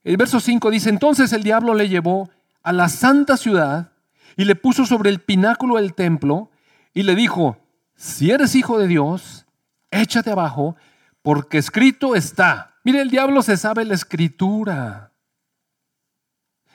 El 0.04 0.18
verso 0.18 0.40
5 0.40 0.70
dice, 0.70 0.90
entonces 0.92 1.34
el 1.34 1.42
diablo 1.42 1.74
le 1.74 1.90
llevó 1.90 2.30
a 2.62 2.72
la 2.72 2.90
santa 2.90 3.38
ciudad 3.38 3.92
y 4.38 4.46
le 4.46 4.56
puso 4.56 4.86
sobre 4.86 5.10
el 5.10 5.20
pináculo 5.20 5.78
del 5.78 5.96
templo 5.96 6.52
y 6.94 7.04
le 7.04 7.16
dijo, 7.16 7.58
si 8.00 8.32
eres 8.32 8.56
hijo 8.56 8.80
de 8.80 8.88
Dios, 8.88 9.46
échate 9.92 10.32
abajo, 10.32 10.78
porque 11.22 11.58
escrito 11.58 12.16
está. 12.16 12.76
Mire, 12.86 13.02
el 13.02 13.10
diablo 13.10 13.42
se 13.42 13.58
sabe 13.58 13.84
la 13.84 13.94
escritura. 13.94 15.12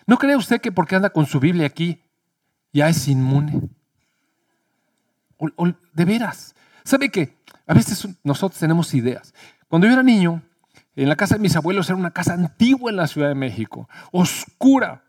¿No 0.06 0.18
cree 0.18 0.36
usted 0.36 0.60
que 0.60 0.70
porque 0.70 0.96
anda 0.96 1.08
con 1.08 1.24
su 1.24 1.40
Biblia 1.40 1.66
aquí 1.66 2.02
ya 2.74 2.90
es 2.90 3.08
inmune? 3.08 3.70
de 5.94 6.04
veras. 6.04 6.54
¿Sabe 6.84 7.08
que 7.08 7.38
a 7.66 7.72
veces 7.72 8.06
nosotros 8.22 8.60
tenemos 8.60 8.92
ideas? 8.92 9.32
Cuando 9.66 9.86
yo 9.86 9.94
era 9.94 10.02
niño, 10.02 10.42
en 10.94 11.08
la 11.08 11.16
casa 11.16 11.36
de 11.36 11.40
mis 11.40 11.56
abuelos 11.56 11.88
era 11.88 11.96
una 11.96 12.10
casa 12.10 12.34
antigua 12.34 12.90
en 12.90 12.96
la 12.96 13.06
Ciudad 13.06 13.28
de 13.28 13.34
México, 13.34 13.88
oscura. 14.12 15.02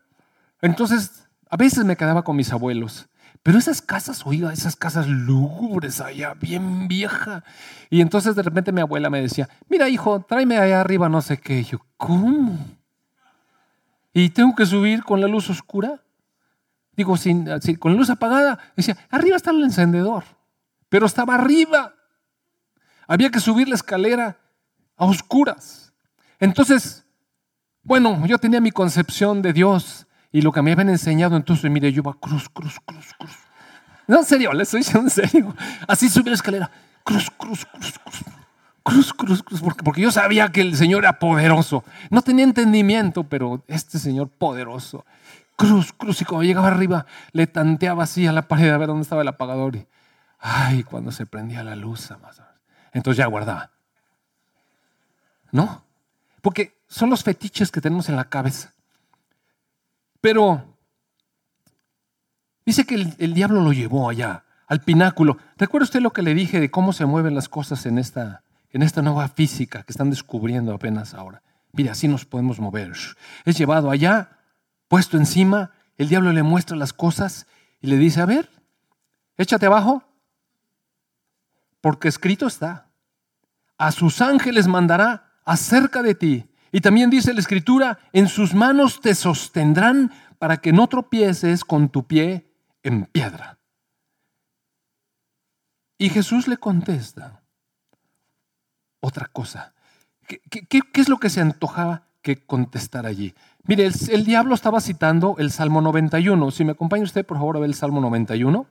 Entonces, 0.62 1.28
a 1.50 1.58
veces 1.58 1.84
me 1.84 1.96
quedaba 1.96 2.24
con 2.24 2.36
mis 2.36 2.52
abuelos 2.54 3.06
pero 3.46 3.60
esas 3.60 3.80
casas, 3.80 4.26
oiga, 4.26 4.52
esas 4.52 4.74
casas 4.74 5.06
lúgubres 5.06 6.00
allá, 6.00 6.34
bien 6.34 6.88
vieja. 6.88 7.44
Y 7.90 8.00
entonces 8.00 8.34
de 8.34 8.42
repente 8.42 8.72
mi 8.72 8.80
abuela 8.80 9.08
me 9.08 9.22
decía, 9.22 9.48
mira 9.68 9.88
hijo, 9.88 10.18
tráeme 10.18 10.58
allá 10.58 10.80
arriba 10.80 11.08
no 11.08 11.22
sé 11.22 11.38
qué. 11.38 11.60
Y 11.60 11.64
yo, 11.64 11.78
¿cómo? 11.96 12.58
¿Y 14.12 14.30
tengo 14.30 14.52
que 14.56 14.66
subir 14.66 15.04
con 15.04 15.20
la 15.20 15.28
luz 15.28 15.48
oscura? 15.48 16.02
Digo, 16.96 17.16
sin, 17.16 17.46
con 17.78 17.92
la 17.92 17.98
luz 17.98 18.10
apagada. 18.10 18.58
Decía, 18.74 18.96
arriba 19.10 19.36
está 19.36 19.52
el 19.52 19.62
encendedor. 19.62 20.24
Pero 20.88 21.06
estaba 21.06 21.36
arriba. 21.36 21.94
Había 23.06 23.30
que 23.30 23.38
subir 23.38 23.68
la 23.68 23.76
escalera 23.76 24.38
a 24.96 25.04
oscuras. 25.04 25.92
Entonces, 26.40 27.06
bueno, 27.84 28.26
yo 28.26 28.38
tenía 28.38 28.60
mi 28.60 28.72
concepción 28.72 29.40
de 29.40 29.52
Dios 29.52 30.05
y 30.36 30.42
lo 30.42 30.52
que 30.52 30.60
me 30.60 30.72
habían 30.72 30.90
enseñado, 30.90 31.34
entonces, 31.34 31.70
mire, 31.70 31.90
yo 31.90 32.02
iba 32.02 32.12
cruz, 32.12 32.50
cruz, 32.50 32.78
cruz, 32.84 33.06
cruz. 33.18 33.32
No, 34.06 34.18
en 34.18 34.24
serio, 34.26 34.52
le 34.52 34.64
estoy 34.64 34.80
diciendo 34.80 35.04
en 35.04 35.10
serio. 35.10 35.56
Así 35.88 36.10
subí 36.10 36.28
la 36.28 36.34
escalera. 36.34 36.70
Cruz, 37.04 37.30
cruz, 37.30 37.64
cruz, 37.64 37.98
cruz. 37.98 38.24
Cruz, 38.82 39.14
cruz, 39.14 39.42
cruz. 39.42 39.62
Porque, 39.62 39.82
porque 39.82 40.02
yo 40.02 40.10
sabía 40.12 40.52
que 40.52 40.60
el 40.60 40.76
Señor 40.76 41.04
era 41.04 41.18
poderoso. 41.18 41.84
No 42.10 42.20
tenía 42.20 42.44
entendimiento, 42.44 43.24
pero 43.24 43.64
este 43.66 43.98
Señor 43.98 44.28
poderoso. 44.28 45.06
Cruz, 45.56 45.94
cruz. 45.94 46.20
Y 46.20 46.26
cuando 46.26 46.44
llegaba 46.44 46.68
arriba, 46.68 47.06
le 47.32 47.46
tanteaba 47.46 48.04
así 48.04 48.26
a 48.26 48.32
la 48.32 48.42
pared 48.46 48.68
a 48.68 48.76
ver 48.76 48.88
dónde 48.88 49.04
estaba 49.04 49.22
el 49.22 49.28
apagador. 49.28 49.76
Y, 49.76 49.86
ay, 50.38 50.82
cuando 50.82 51.12
se 51.12 51.24
prendía 51.24 51.62
la 51.62 51.76
luz. 51.76 52.12
Entonces 52.92 53.16
ya 53.16 53.26
guardaba. 53.26 53.70
¿No? 55.50 55.82
Porque 56.42 56.76
son 56.88 57.08
los 57.08 57.24
fetiches 57.24 57.72
que 57.72 57.80
tenemos 57.80 58.10
en 58.10 58.16
la 58.16 58.28
cabeza. 58.28 58.74
Pero 60.20 60.76
Dice 62.66 62.84
que 62.84 62.96
el, 62.96 63.32
diablo 63.32 63.62
lo 63.62 63.72
llevó 63.72 64.10
allá, 64.10 64.44
al 64.66 64.80
pináculo. 64.80 65.38
¿Recuerda 65.56 65.84
usted 65.84 66.00
lo 66.00 66.12
que 66.12 66.22
le 66.22 66.34
dije 66.34 66.58
de 66.58 66.68
cómo 66.68 66.92
se 66.92 67.06
mueven 67.06 67.36
las 67.36 67.48
cosas 67.48 67.86
en 67.86 67.96
esta, 67.96 68.42
en 68.70 68.82
esta 68.82 69.02
nueva 69.02 69.28
física 69.28 69.84
que 69.84 69.92
están 69.92 70.10
descubriendo 70.10 70.74
apenas 70.74 71.14
ahora? 71.14 71.42
Mire, 71.72 71.90
así 71.90 72.08
nos 72.08 72.24
podemos 72.24 72.58
mover. 72.58 72.92
Es 73.44 73.56
llevado 73.56 73.88
allá, 73.88 74.40
puesto 74.88 75.16
encima, 75.16 75.70
el 75.96 76.08
diablo 76.08 76.32
le 76.32 76.42
muestra 76.42 76.76
las 76.76 76.92
cosas 76.92 77.46
y 77.80 77.86
le 77.86 77.98
dice, 77.98 78.20
a 78.20 78.26
ver, 78.26 78.50
échate 79.36 79.66
abajo, 79.66 80.02
porque 81.80 82.08
escrito 82.08 82.48
está, 82.48 82.90
a 83.78 83.92
sus 83.92 84.20
ángeles 84.20 84.66
mandará 84.66 85.34
acerca 85.44 86.02
de 86.02 86.16
ti. 86.16 86.50
Y 86.72 86.80
también 86.80 87.10
dice 87.10 87.32
la 87.32 87.40
escritura, 87.40 87.98
en 88.12 88.28
sus 88.28 88.54
manos 88.54 89.00
te 89.00 89.14
sostendrán 89.14 90.12
para 90.38 90.58
que 90.58 90.72
no 90.72 90.86
tropieces 90.88 91.64
con 91.64 91.88
tu 91.88 92.06
pie 92.06 92.46
en 92.82 93.06
piedra. 93.06 93.58
Y 95.98 96.10
Jesús 96.10 96.46
le 96.46 96.58
contesta 96.58 97.42
otra 99.00 99.26
cosa. 99.26 99.74
¿Qué, 100.26 100.82
es 100.94 101.08
lo 101.08 101.18
que 101.18 101.30
se 101.30 101.40
antojaba 101.40 102.08
que 102.20 102.44
contestar 102.44 103.06
allí? 103.06 103.34
Mire, 103.64 103.90
el, 104.08 104.24
diablo 104.24 104.54
estaba 104.54 104.80
citando 104.80 105.36
el 105.38 105.50
Salmo 105.50 105.80
91. 105.80 106.50
Si 106.50 106.64
me 106.64 106.72
acompaña 106.72 107.04
usted, 107.04 107.24
por 107.24 107.38
favor, 107.38 107.56
a 107.56 107.60
ver 107.60 107.70
el 107.70 107.74
Salmo 107.74 108.00
91. 108.00 108.66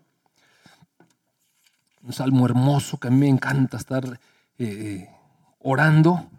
Un 2.03 2.13
salmo 2.13 2.45
hermoso 2.45 2.99
que 2.99 3.07
a 3.07 3.11
mí 3.11 3.17
me 3.17 3.29
encanta 3.29 3.77
estar 3.77 4.19
eh, 4.59 5.09
orando 5.59 6.29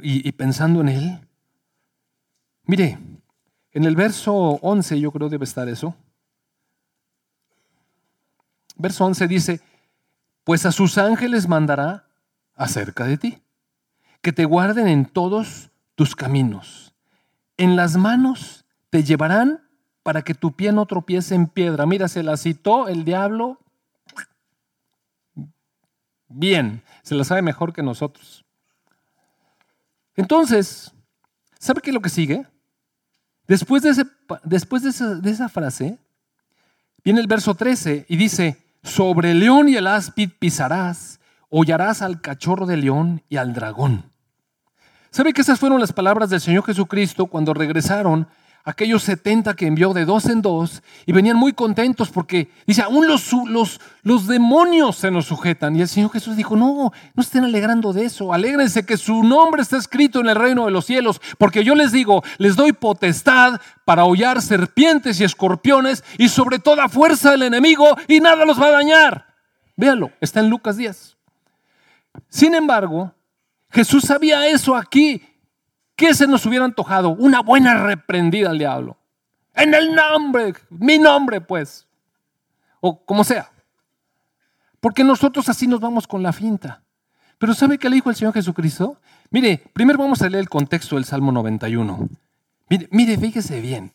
y, 0.00 0.30
pensando 0.32 0.80
en 0.80 0.88
él. 0.88 1.28
Mire, 2.64 2.98
en 3.72 3.84
el 3.84 3.96
verso 3.96 4.32
11 4.32 5.00
yo 5.00 5.10
creo 5.12 5.28
debe 5.28 5.44
estar 5.44 5.68
eso. 5.68 5.94
Verso 8.76 9.04
11 9.04 9.28
dice, 9.28 9.60
pues 10.44 10.66
a 10.66 10.72
sus 10.72 10.98
ángeles 10.98 11.48
mandará 11.48 12.06
acerca 12.54 13.04
de 13.04 13.18
ti, 13.18 13.42
que 14.20 14.32
te 14.32 14.44
guarden 14.44 14.88
en 14.88 15.06
todos 15.06 15.70
tus 15.94 16.16
caminos. 16.16 16.94
En 17.56 17.76
las 17.76 17.96
manos 17.96 18.64
te 18.90 19.02
llevarán 19.02 19.68
para 20.02 20.22
que 20.22 20.34
tu 20.34 20.52
pie 20.52 20.72
no 20.72 20.86
tropiece 20.86 21.34
en 21.34 21.46
piedra. 21.46 21.86
Mira, 21.86 22.08
se 22.08 22.22
la 22.22 22.36
citó 22.36 22.88
el 22.88 23.04
diablo. 23.04 23.58
Bien, 26.28 26.82
se 27.02 27.14
la 27.14 27.24
sabe 27.24 27.42
mejor 27.42 27.72
que 27.72 27.82
nosotros. 27.82 28.41
Entonces, 30.16 30.92
¿sabe 31.58 31.80
qué 31.80 31.90
es 31.90 31.94
lo 31.94 32.02
que 32.02 32.08
sigue? 32.08 32.46
Después, 33.46 33.82
de, 33.82 35.30
esa 35.30 35.48
frase, 35.48 35.98
viene 37.04 37.20
el 37.20 37.26
verso 37.26 37.54
13 37.54 38.06
y 38.08 38.16
dice, 38.16 38.56
sobre 38.82 39.32
el 39.32 39.40
león 39.40 39.68
y 39.68 39.76
el 39.76 39.86
áspid 39.86 40.30
pisarás, 40.38 41.20
hollarás 41.48 42.02
al 42.02 42.20
cachorro 42.20 42.66
de 42.66 42.76
león 42.76 43.22
y 43.28 43.36
al 43.36 43.52
dragón. 43.52 44.10
¿Sabe 45.10 45.32
que 45.32 45.42
esas 45.42 45.58
fueron 45.58 45.80
las 45.80 45.92
palabras 45.92 46.30
del 46.30 46.40
Señor 46.40 46.64
Jesucristo 46.64 47.26
cuando 47.26 47.52
regresaron 47.52 48.26
aquellos 48.64 49.02
70 49.02 49.54
que 49.54 49.66
envió 49.66 49.92
de 49.92 50.04
dos 50.04 50.26
en 50.26 50.42
dos 50.42 50.82
y 51.06 51.12
venían 51.12 51.36
muy 51.36 51.52
contentos 51.52 52.10
porque 52.10 52.50
dice, 52.66 52.82
aún 52.82 53.08
los, 53.08 53.32
los, 53.46 53.80
los 54.02 54.26
demonios 54.26 54.96
se 54.96 55.10
nos 55.10 55.26
sujetan. 55.26 55.76
Y 55.76 55.80
el 55.82 55.88
Señor 55.88 56.12
Jesús 56.12 56.36
dijo, 56.36 56.56
no, 56.56 56.92
no 57.14 57.22
estén 57.22 57.44
alegrando 57.44 57.92
de 57.92 58.04
eso, 58.04 58.32
alégrense 58.32 58.86
que 58.86 58.96
su 58.96 59.24
nombre 59.24 59.62
está 59.62 59.76
escrito 59.76 60.20
en 60.20 60.28
el 60.28 60.36
reino 60.36 60.66
de 60.66 60.70
los 60.70 60.86
cielos, 60.86 61.20
porque 61.38 61.64
yo 61.64 61.74
les 61.74 61.92
digo, 61.92 62.22
les 62.38 62.56
doy 62.56 62.72
potestad 62.72 63.60
para 63.84 64.04
hollar 64.04 64.42
serpientes 64.42 65.20
y 65.20 65.24
escorpiones 65.24 66.04
y 66.18 66.28
sobre 66.28 66.58
toda 66.58 66.88
fuerza 66.88 67.32
del 67.32 67.42
enemigo 67.42 67.96
y 68.06 68.20
nada 68.20 68.44
los 68.44 68.60
va 68.60 68.66
a 68.66 68.72
dañar. 68.72 69.26
Véalo, 69.76 70.12
está 70.20 70.40
en 70.40 70.50
Lucas 70.50 70.76
10. 70.76 71.16
Sin 72.28 72.54
embargo, 72.54 73.12
Jesús 73.70 74.04
sabía 74.04 74.46
eso 74.46 74.76
aquí 74.76 75.22
¿Qué 75.96 76.14
se 76.14 76.26
nos 76.26 76.44
hubiera 76.46 76.64
antojado? 76.64 77.10
Una 77.10 77.40
buena 77.40 77.84
reprendida 77.84 78.50
al 78.50 78.58
diablo. 78.58 78.96
En 79.54 79.74
el 79.74 79.94
nombre, 79.94 80.54
mi 80.70 80.98
nombre 80.98 81.40
pues. 81.40 81.86
O 82.80 83.04
como 83.04 83.24
sea. 83.24 83.50
Porque 84.80 85.04
nosotros 85.04 85.48
así 85.48 85.66
nos 85.66 85.80
vamos 85.80 86.06
con 86.06 86.22
la 86.22 86.32
finta. 86.32 86.82
Pero 87.38 87.54
¿sabe 87.54 87.78
qué 87.78 87.88
le 87.88 87.96
dijo 87.96 88.10
el 88.10 88.16
Señor 88.16 88.34
Jesucristo? 88.34 89.00
Mire, 89.30 89.62
primero 89.72 89.98
vamos 89.98 90.22
a 90.22 90.28
leer 90.28 90.42
el 90.42 90.48
contexto 90.48 90.96
del 90.96 91.04
Salmo 91.04 91.32
91. 91.32 92.08
Mire, 92.68 92.88
mire, 92.90 93.18
fíjese 93.18 93.60
bien. 93.60 93.92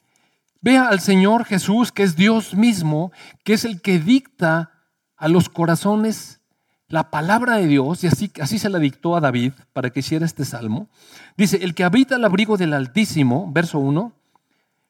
Vea 0.61 0.87
al 0.87 0.99
Señor 0.99 1.45
Jesús, 1.45 1.91
que 1.91 2.03
es 2.03 2.15
Dios 2.15 2.55
mismo, 2.55 3.11
que 3.43 3.53
es 3.53 3.65
el 3.65 3.81
que 3.81 3.99
dicta 3.99 4.71
a 5.15 5.27
los 5.27 5.49
corazones 5.49 6.41
la 6.89 7.09
palabra 7.09 7.57
de 7.57 7.67
Dios, 7.67 8.03
y 8.03 8.07
así, 8.07 8.31
así 8.41 8.59
se 8.59 8.69
la 8.69 8.79
dictó 8.79 9.15
a 9.15 9.21
David 9.21 9.53
para 9.73 9.89
que 9.89 9.99
hiciera 9.99 10.25
este 10.25 10.45
salmo, 10.45 10.87
dice, 11.35 11.59
el 11.61 11.75
que 11.75 11.83
habita 11.83 12.15
el 12.15 12.25
abrigo 12.25 12.57
del 12.57 12.73
Altísimo, 12.73 13.51
verso 13.51 13.79
1, 13.79 14.13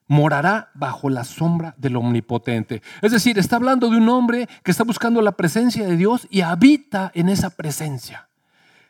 morará 0.08 0.70
bajo 0.74 1.10
la 1.10 1.24
sombra 1.24 1.74
del 1.78 1.96
Omnipotente. 1.96 2.82
Es 3.02 3.12
decir, 3.12 3.38
está 3.38 3.58
hablando 3.58 3.90
de 3.90 3.98
un 3.98 4.10
hombre 4.10 4.48
que 4.64 4.72
está 4.72 4.84
buscando 4.84 5.22
la 5.22 5.34
presencia 5.34 5.86
de 5.86 5.98
Dios 5.98 6.28
y 6.30 6.42
habita 6.42 7.12
en 7.14 7.30
esa 7.30 7.50
presencia. 7.50 8.30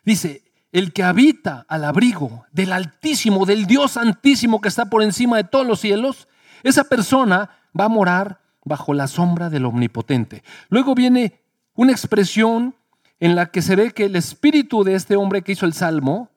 Dice, 0.05 0.43
el 0.71 0.93
que 0.93 1.03
habita 1.03 1.65
al 1.69 1.85
abrigo 1.85 2.45
del 2.51 2.73
Altísimo, 2.73 3.45
del 3.45 3.65
Dios 3.65 3.93
Santísimo 3.93 4.61
que 4.61 4.67
está 4.67 4.85
por 4.85 5.01
encima 5.01 5.37
de 5.37 5.43
todos 5.43 5.65
los 5.65 5.79
cielos, 5.79 6.27
esa 6.63 6.83
persona 6.83 7.49
va 7.77 7.85
a 7.85 7.89
morar 7.89 8.41
bajo 8.63 8.93
la 8.93 9.07
sombra 9.07 9.49
del 9.49 9.65
Omnipotente. 9.65 10.43
Luego 10.69 10.93
viene 10.93 11.41
una 11.73 11.93
expresión 11.93 12.75
en 13.19 13.35
la 13.35 13.47
que 13.47 13.61
se 13.61 13.75
ve 13.75 13.91
que 13.91 14.05
el 14.05 14.15
espíritu 14.15 14.83
de 14.83 14.95
este 14.95 15.15
hombre 15.15 15.41
que 15.41 15.53
hizo 15.53 15.65
el 15.65 15.73
salmo 15.73 16.29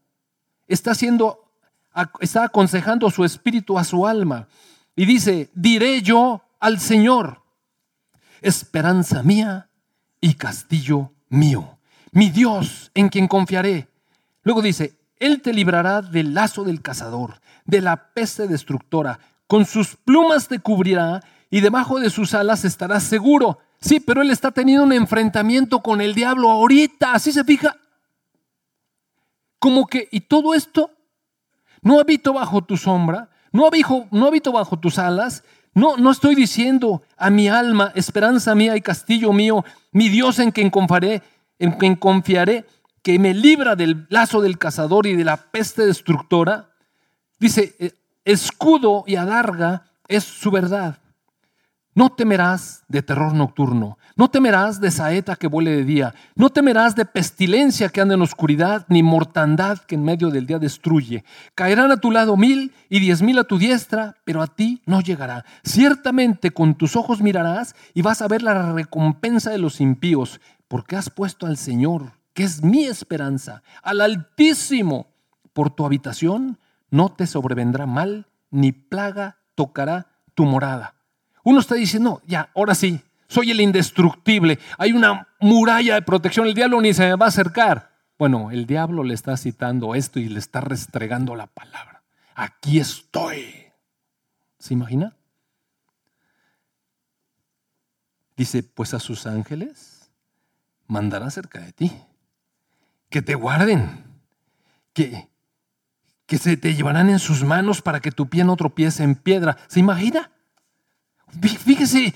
está 0.66 0.93
haciendo, 0.93 1.53
está 2.20 2.45
aconsejando 2.45 3.11
su 3.11 3.24
espíritu 3.24 3.78
a 3.78 3.85
su 3.85 4.07
alma. 4.07 4.49
Y 4.97 5.07
dice, 5.07 5.51
diré 5.55 6.03
yo 6.03 6.43
al 6.59 6.81
Señor, 6.81 7.43
esperanza 8.41 9.22
mía 9.22 9.68
y 10.20 10.35
castillo 10.35 11.12
mío, 11.28 11.78
mi 12.12 12.31
Dios 12.31 12.91
en 12.95 13.09
quien 13.09 13.28
confiaré. 13.28 13.89
Luego 14.43 14.62
dice, 14.62 14.99
Él 15.16 15.43
te 15.43 15.53
librará 15.53 16.03
del 16.03 16.35
lazo 16.35 16.64
del 16.64 16.83
cazador, 16.83 17.41
de 17.64 17.81
la 17.81 18.12
peste 18.12 18.49
destructora, 18.49 19.20
con 19.47 19.66
sus 19.66 19.97
plumas 19.97 20.49
te 20.49 20.61
cubrirá 20.61 21.22
y 21.51 21.61
debajo 21.61 21.99
de 21.99 22.11
sus 22.11 22.35
alas 22.35 22.64
estarás 22.64 23.03
seguro. 23.03 23.59
Sí, 23.81 23.99
pero 24.01 24.22
él 24.22 24.31
está 24.31 24.51
teniendo 24.51 24.85
un 24.85 24.93
enfrentamiento 24.93 25.81
con 25.81 26.01
el 26.01 26.14
diablo 26.14 26.51
ahorita, 26.51 27.14
así 27.14 27.33
se 27.33 27.45
fija. 27.45 27.76
Como 29.59 29.87
que, 29.87 30.09
y 30.11 30.20
todo 30.20 30.55
esto, 30.55 30.91
no 31.83 31.99
habito 31.99 32.33
bajo 32.33 32.62
tu 32.62 32.76
sombra, 32.76 33.31
no 33.53 33.66
habito, 33.66 34.07
no 34.11 34.26
habito 34.26 34.53
bajo 34.53 34.78
tus 34.78 34.99
alas, 34.99 35.45
no, 35.72 35.97
no 35.97 36.11
estoy 36.11 36.35
diciendo 36.35 37.03
a 37.16 37.31
mi 37.31 37.49
alma, 37.49 37.93
esperanza 37.95 38.55
mía 38.55 38.76
y 38.76 38.81
castillo 38.81 39.33
mío, 39.33 39.64
mi 39.93 40.09
Dios 40.09 40.39
en 40.39 40.51
quien 40.51 40.70
confiaré, 40.70 41.22
en 41.59 41.72
quien 41.72 41.97
confiaré, 41.97 42.66
que 43.03 43.18
me 43.18 43.33
libra 43.33 43.76
del 43.76 44.07
lazo 44.11 44.43
del 44.43 44.59
cazador 44.59 45.07
y 45.07 45.16
de 45.16 45.24
la 45.24 45.39
peste 45.39 45.87
destructora. 45.87 46.70
Dice, 47.39 47.76
eh, 47.78 47.93
escudo 48.24 49.05
y 49.07 49.16
adarga 49.16 49.91
es 50.07 50.24
su 50.24 50.51
verdad. 50.51 50.99
No 52.01 52.09
temerás 52.09 52.82
de 52.88 53.03
terror 53.03 53.34
nocturno, 53.34 53.98
no 54.16 54.30
temerás 54.30 54.80
de 54.80 54.90
saeta 54.90 55.36
que 55.36 55.48
vuele 55.48 55.72
de 55.72 55.84
día, 55.84 56.14
no 56.34 56.48
temerás 56.48 56.96
de 56.96 57.05
pestilencia 57.05 57.90
que 57.90 58.01
anda 58.01 58.14
en 58.14 58.22
oscuridad, 58.22 58.86
ni 58.88 59.03
mortandad 59.03 59.80
que 59.80 59.96
en 59.96 60.05
medio 60.05 60.30
del 60.30 60.46
día 60.46 60.59
destruye. 60.59 61.24
Caerán 61.55 61.92
a 61.92 61.98
tu 61.98 62.11
lado 62.11 62.38
mil 62.38 62.72
y 62.88 63.01
diez 63.01 63.20
mil 63.20 63.38
a 63.38 63.44
tu 63.44 63.59
diestra, 63.59 64.16
pero 64.24 64.40
a 64.40 64.46
ti 64.46 64.80
no 64.86 65.03
llegará. 65.03 65.44
Ciertamente 65.62 66.53
con 66.53 66.74
tus 66.74 66.96
ojos 66.96 67.20
mirarás 67.20 67.76
y 67.92 68.01
vas 68.01 68.22
a 68.22 68.28
ver 68.28 68.40
la 68.40 68.72
recompensa 68.72 69.51
de 69.51 69.59
los 69.59 69.78
impíos, 69.78 70.40
porque 70.68 70.96
has 70.96 71.11
puesto 71.11 71.44
al 71.44 71.59
Señor, 71.59 72.12
que 72.32 72.44
es 72.44 72.64
mi 72.64 72.86
esperanza, 72.86 73.62
al 73.82 74.01
Altísimo, 74.01 75.09
por 75.53 75.68
tu 75.68 75.84
habitación, 75.84 76.59
no 76.90 77.11
te 77.11 77.26
sobrevendrá 77.26 77.84
mal, 77.84 78.26
ni 78.51 78.72
plaga 78.72 79.36
tocará 79.55 80.07
tu 80.34 80.46
morada. 80.46 80.94
Uno 81.45 81.61
está 81.61 81.74
diciendo, 81.74 82.22
ya, 82.26 82.51
ahora 82.55 82.74
sí, 82.74 83.01
soy 83.28 83.51
el 83.51 83.61
indestructible, 83.61 84.59
hay 84.76 84.93
una 84.93 85.28
muralla 85.41 85.95
de 85.95 86.03
protección, 86.03 86.47
el 86.47 86.55
diablo 86.55 86.80
ni 86.80 86.93
se 86.93 87.05
me 87.05 87.16
va 87.16 87.26
a 87.26 87.28
acercar. 87.28 87.91
Bueno, 88.18 88.51
el 88.51 88.66
diablo 88.66 89.03
le 89.03 89.14
está 89.14 89.36
citando 89.36 89.95
esto 89.95 90.18
y 90.18 90.28
le 90.28 90.38
está 90.38 90.61
restregando 90.61 91.36
la 91.36 91.47
palabra. 91.47 92.03
Aquí 92.34 92.78
estoy. 92.78 93.66
¿Se 94.59 94.74
imagina? 94.74 95.16
Dice, 98.36 98.62
pues 98.62 98.95
a 98.95 99.01
sus 99.01 99.26
ángeles 99.26 100.11
mandará 100.86 101.30
cerca 101.30 101.61
de 101.61 101.72
ti, 101.72 101.93
que 103.09 103.22
te 103.22 103.34
guarden, 103.34 104.05
que, 104.93 105.28
que 106.26 106.36
se 106.36 106.57
te 106.57 106.74
llevarán 106.74 107.09
en 107.11 107.20
sus 107.20 107.45
manos 107.45 107.80
para 107.80 108.01
que 108.01 108.11
tu 108.11 108.28
pie 108.28 108.45
no 108.45 108.57
tropiece 108.57 109.03
en 109.03 109.14
piedra. 109.14 109.57
¿Se 109.68 109.80
imagina? 109.80 110.30
Fíjese, 111.41 112.14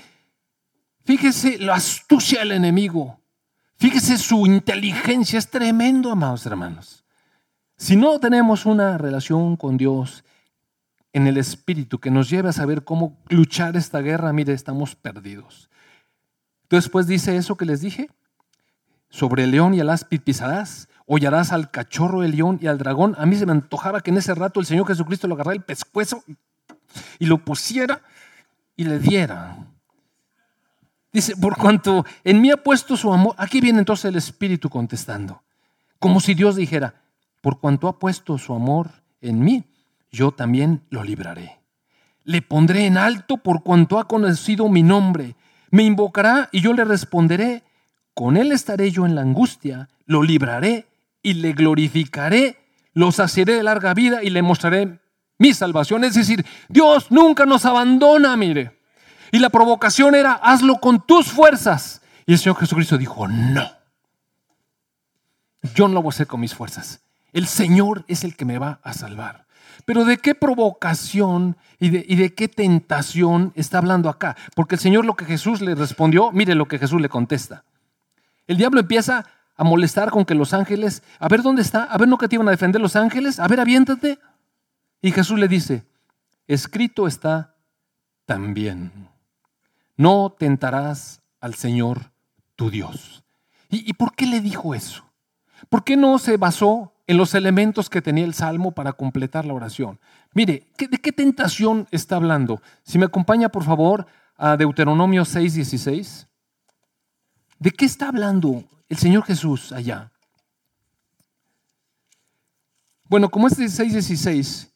Fíjese 1.05 1.59
la 1.59 1.75
astucia 1.75 2.39
del 2.39 2.51
enemigo. 2.51 3.19
Fíjese 3.77 4.17
su 4.17 4.47
inteligencia. 4.47 5.37
Es 5.37 5.49
tremendo, 5.49 6.11
amados 6.11 6.45
hermanos. 6.47 7.05
Si 7.77 7.95
no 7.95 8.19
tenemos 8.19 8.65
una 8.65 8.97
relación 8.97 9.55
con 9.55 9.77
Dios 9.77 10.23
en 11.13 11.27
el 11.27 11.37
Espíritu 11.37 11.99
que 11.99 12.09
nos 12.09 12.29
lleve 12.29 12.49
a 12.49 12.53
saber 12.53 12.83
cómo 12.83 13.19
luchar 13.29 13.77
esta 13.77 13.99
guerra, 14.01 14.33
mire, 14.33 14.53
estamos 14.53 14.95
perdidos. 14.95 15.69
Después 16.71 17.05
dice 17.05 17.37
eso 17.37 17.55
que 17.55 17.65
les 17.65 17.81
dije. 17.81 18.09
Sobre 19.09 19.43
el 19.43 19.51
león 19.51 19.75
y 19.75 19.79
el 19.79 19.91
áspid 19.91 20.21
pisarás, 20.21 20.89
hollarás 21.05 21.51
al 21.51 21.69
cachorro 21.69 22.21
del 22.21 22.35
león 22.35 22.57
y 22.61 22.67
al 22.67 22.79
dragón. 22.79 23.15
A 23.19 23.27
mí 23.27 23.35
se 23.35 23.45
me 23.45 23.51
antojaba 23.51 24.01
que 24.01 24.09
en 24.09 24.17
ese 24.17 24.33
rato 24.33 24.59
el 24.59 24.65
Señor 24.65 24.87
Jesucristo 24.87 25.27
lo 25.27 25.35
agarrara 25.35 25.55
el 25.55 25.63
pescuezo 25.63 26.23
y 27.19 27.27
lo 27.27 27.37
pusiera 27.37 28.01
y 28.75 28.83
le 28.83 28.99
diera. 28.99 29.57
Dice, 31.11 31.35
por 31.37 31.57
cuanto 31.57 32.05
en 32.23 32.41
mí 32.41 32.51
ha 32.51 32.57
puesto 32.57 32.97
su 32.97 33.13
amor, 33.13 33.35
aquí 33.37 33.61
viene 33.61 33.79
entonces 33.79 34.05
el 34.05 34.17
Espíritu 34.17 34.69
contestando, 34.69 35.43
como 35.99 36.19
si 36.19 36.33
Dios 36.33 36.55
dijera, 36.55 37.01
por 37.41 37.59
cuanto 37.59 37.87
ha 37.87 37.99
puesto 37.99 38.37
su 38.37 38.53
amor 38.53 38.91
en 39.21 39.39
mí, 39.39 39.63
yo 40.11 40.31
también 40.31 40.81
lo 40.89 41.03
libraré. 41.03 41.59
Le 42.23 42.41
pondré 42.41 42.85
en 42.85 42.97
alto 42.97 43.37
por 43.37 43.63
cuanto 43.63 43.99
ha 43.99 44.07
conocido 44.07 44.67
mi 44.67 44.81
nombre. 44.81 45.35
Me 45.69 45.83
invocará 45.83 46.49
y 46.51 46.61
yo 46.61 46.73
le 46.73 46.83
responderé. 46.83 47.63
Con 48.13 48.35
él 48.35 48.51
estaré 48.51 48.91
yo 48.91 49.05
en 49.05 49.13
la 49.13 49.21
angustia, 49.21 49.89
lo 50.05 50.23
libraré 50.23 50.87
y 51.21 51.35
le 51.35 51.53
glorificaré, 51.53 52.57
lo 52.93 53.11
saciaré 53.11 53.53
de 53.53 53.63
larga 53.63 53.93
vida 53.93 54.23
y 54.23 54.31
le 54.31 54.41
mostraré 54.41 54.99
mi 55.37 55.53
salvación. 55.53 56.03
Es 56.03 56.15
decir, 56.15 56.45
Dios 56.69 57.11
nunca 57.11 57.45
nos 57.45 57.65
abandona, 57.65 58.35
mire. 58.37 58.79
Y 59.31 59.39
la 59.39 59.49
provocación 59.49 60.15
era, 60.15 60.33
hazlo 60.33 60.79
con 60.79 61.05
tus 61.05 61.27
fuerzas. 61.27 62.01
Y 62.25 62.33
el 62.33 62.39
Señor 62.39 62.57
Jesucristo 62.57 62.97
dijo, 62.97 63.27
no. 63.27 63.69
Yo 65.73 65.87
no 65.87 65.95
lo 65.95 66.01
voy 66.01 66.09
a 66.09 66.15
hacer 66.15 66.27
con 66.27 66.39
mis 66.39 66.53
fuerzas. 66.53 67.01
El 67.33 67.47
Señor 67.47 68.05
es 68.07 68.23
el 68.23 68.35
que 68.35 68.45
me 68.45 68.59
va 68.59 68.79
a 68.83 68.93
salvar. 68.93 69.45
Pero 69.85 70.05
¿de 70.05 70.17
qué 70.17 70.35
provocación 70.35 71.57
y 71.79 71.89
de, 71.89 72.33
qué 72.33 72.47
tentación 72.47 73.51
está 73.55 73.77
hablando 73.77 74.09
acá? 74.09 74.35
Porque 74.55 74.75
el 74.75 74.81
Señor 74.81 75.05
lo 75.05 75.15
que 75.15 75.25
Jesús 75.25 75.61
le 75.61 75.75
respondió, 75.75 76.31
mire 76.31 76.55
lo 76.55 76.67
que 76.67 76.79
Jesús 76.79 77.01
le 77.01 77.09
contesta. 77.09 77.63
El 78.47 78.57
diablo 78.57 78.79
empieza 78.79 79.25
a 79.57 79.63
molestar 79.63 80.09
con 80.09 80.25
que 80.25 80.33
los 80.33 80.53
ángeles, 80.53 81.03
a 81.19 81.27
ver 81.27 81.41
dónde 81.41 81.61
está, 81.61 81.83
a 81.83 81.97
ver 81.97 82.07
no 82.07 82.17
que 82.17 82.27
te 82.27 82.35
iban 82.35 82.47
a 82.47 82.51
defender 82.51 82.81
los 82.81 82.95
ángeles, 82.95 83.39
a 83.39 83.47
ver 83.47 83.59
aviéntate. 83.59 84.17
Y 85.01 85.11
Jesús 85.11 85.39
le 85.39 85.47
dice, 85.47 85.85
escrito 86.47 87.07
está 87.07 87.55
también, 88.25 89.09
no 89.97 90.35
tentarás 90.37 91.21
al 91.39 91.53
Señor 91.55 92.11
tu 92.55 92.69
Dios. 92.69 93.23
¿Y, 93.69 93.89
¿Y 93.89 93.93
por 93.93 94.15
qué 94.15 94.25
le 94.25 94.41
dijo 94.41 94.73
eso? 94.73 95.05
¿Por 95.69 95.83
qué 95.83 95.97
no 95.97 96.17
se 96.19 96.37
basó 96.37 96.93
en 97.07 97.17
los 97.17 97.35
elementos 97.35 97.89
que 97.89 98.01
tenía 98.01 98.25
el 98.25 98.33
Salmo 98.33 98.71
para 98.71 98.93
completar 98.93 99.45
la 99.45 99.53
oración? 99.53 99.99
Mire, 100.33 100.67
¿de 100.77 100.97
qué 100.97 101.11
tentación 101.11 101.87
está 101.91 102.17
hablando? 102.17 102.61
Si 102.83 102.97
me 102.97 103.05
acompaña, 103.05 103.49
por 103.49 103.63
favor, 103.63 104.05
a 104.37 104.57
Deuteronomio 104.57 105.23
6:16. 105.23 106.27
¿De 107.59 107.71
qué 107.71 107.85
está 107.85 108.09
hablando 108.09 108.63
el 108.89 108.97
Señor 108.97 109.23
Jesús 109.23 109.71
allá? 109.71 110.11
Bueno, 113.07 113.29
como 113.29 113.47
es 113.47 113.57
6:16, 113.57 114.71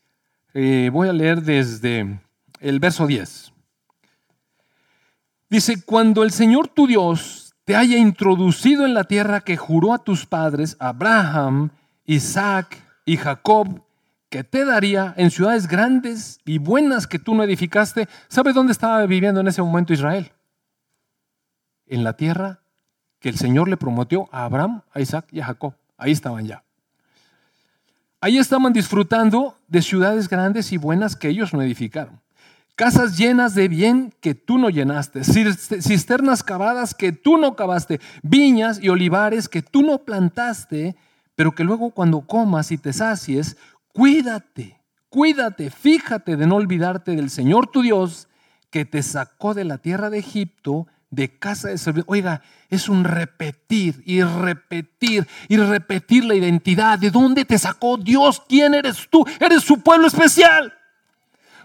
eh, 0.53 0.89
voy 0.91 1.09
a 1.09 1.13
leer 1.13 1.41
desde 1.41 2.19
el 2.59 2.79
verso 2.79 3.07
10. 3.07 3.53
Dice, 5.49 5.83
cuando 5.83 6.23
el 6.23 6.31
Señor 6.31 6.67
tu 6.67 6.87
Dios 6.87 7.53
te 7.65 7.75
haya 7.75 7.97
introducido 7.97 8.85
en 8.85 8.93
la 8.93 9.03
tierra 9.03 9.41
que 9.41 9.57
juró 9.57 9.93
a 9.93 10.03
tus 10.03 10.25
padres, 10.25 10.75
Abraham, 10.79 11.71
Isaac 12.05 12.77
y 13.05 13.17
Jacob, 13.17 13.83
que 14.29 14.43
te 14.43 14.63
daría 14.65 15.13
en 15.17 15.31
ciudades 15.31 15.67
grandes 15.67 16.39
y 16.45 16.59
buenas 16.59 17.07
que 17.07 17.19
tú 17.19 17.33
no 17.33 17.43
edificaste, 17.43 18.07
¿sabe 18.27 18.53
dónde 18.53 18.71
estaba 18.71 19.05
viviendo 19.05 19.41
en 19.41 19.47
ese 19.47 19.61
momento 19.61 19.93
Israel? 19.93 20.31
En 21.87 22.03
la 22.03 22.13
tierra 22.13 22.59
que 23.19 23.29
el 23.29 23.37
Señor 23.37 23.67
le 23.67 23.77
prometió 23.77 24.29
a 24.31 24.45
Abraham, 24.45 24.81
a 24.93 25.01
Isaac 25.01 25.27
y 25.31 25.39
a 25.39 25.45
Jacob. 25.45 25.73
Ahí 25.97 26.11
estaban 26.11 26.45
ya. 26.45 26.63
Ahí 28.21 28.37
estaban 28.37 28.73
disfrutando 28.73 29.57
de 29.69 29.81
ciudades 29.81 30.27
grandes 30.27 30.73
y 30.73 30.77
buenas 30.77 31.15
que 31.15 31.29
ellos 31.29 31.53
no 31.53 31.61
edificaron. 31.61 32.19
Casas 32.75 33.17
llenas 33.17 33.55
de 33.55 33.67
bien 33.67 34.13
que 34.21 34.35
tú 34.35 34.57
no 34.57 34.69
llenaste, 34.69 35.23
cisternas 35.23 36.43
cavadas 36.43 36.93
que 36.93 37.11
tú 37.11 37.37
no 37.37 37.55
cavaste, 37.55 37.99
viñas 38.23 38.79
y 38.81 38.89
olivares 38.89 39.49
que 39.49 39.61
tú 39.61 39.83
no 39.83 39.99
plantaste, 39.99 40.95
pero 41.35 41.53
que 41.53 41.65
luego 41.65 41.91
cuando 41.91 42.21
comas 42.21 42.71
y 42.71 42.77
te 42.77 42.93
sacies, 42.93 43.57
cuídate, 43.93 44.79
cuídate, 45.09 45.69
fíjate 45.69 46.37
de 46.37 46.47
no 46.47 46.55
olvidarte 46.55 47.15
del 47.15 47.29
Señor 47.29 47.67
tu 47.67 47.81
Dios 47.81 48.27
que 48.69 48.85
te 48.85 49.03
sacó 49.03 49.53
de 49.53 49.65
la 49.65 49.77
tierra 49.77 50.09
de 50.09 50.19
Egipto 50.19 50.87
de 51.11 51.37
casa 51.37 51.69
de 51.69 51.77
servicio. 51.77 52.05
Oiga, 52.07 52.41
es 52.69 52.89
un 52.89 53.03
repetir 53.03 54.01
y 54.05 54.21
repetir 54.21 55.27
y 55.47 55.57
repetir 55.57 56.25
la 56.25 56.35
identidad. 56.35 56.99
¿De 56.99 57.09
dónde 57.09 57.45
te 57.45 57.57
sacó 57.57 57.97
Dios? 57.97 58.43
¿Quién 58.47 58.73
eres 58.73 59.07
tú? 59.09 59.25
Eres 59.39 59.63
su 59.63 59.81
pueblo 59.81 60.07
especial. 60.07 60.73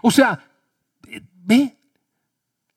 O 0.01 0.11
sea, 0.11 0.39
ve, 1.43 1.75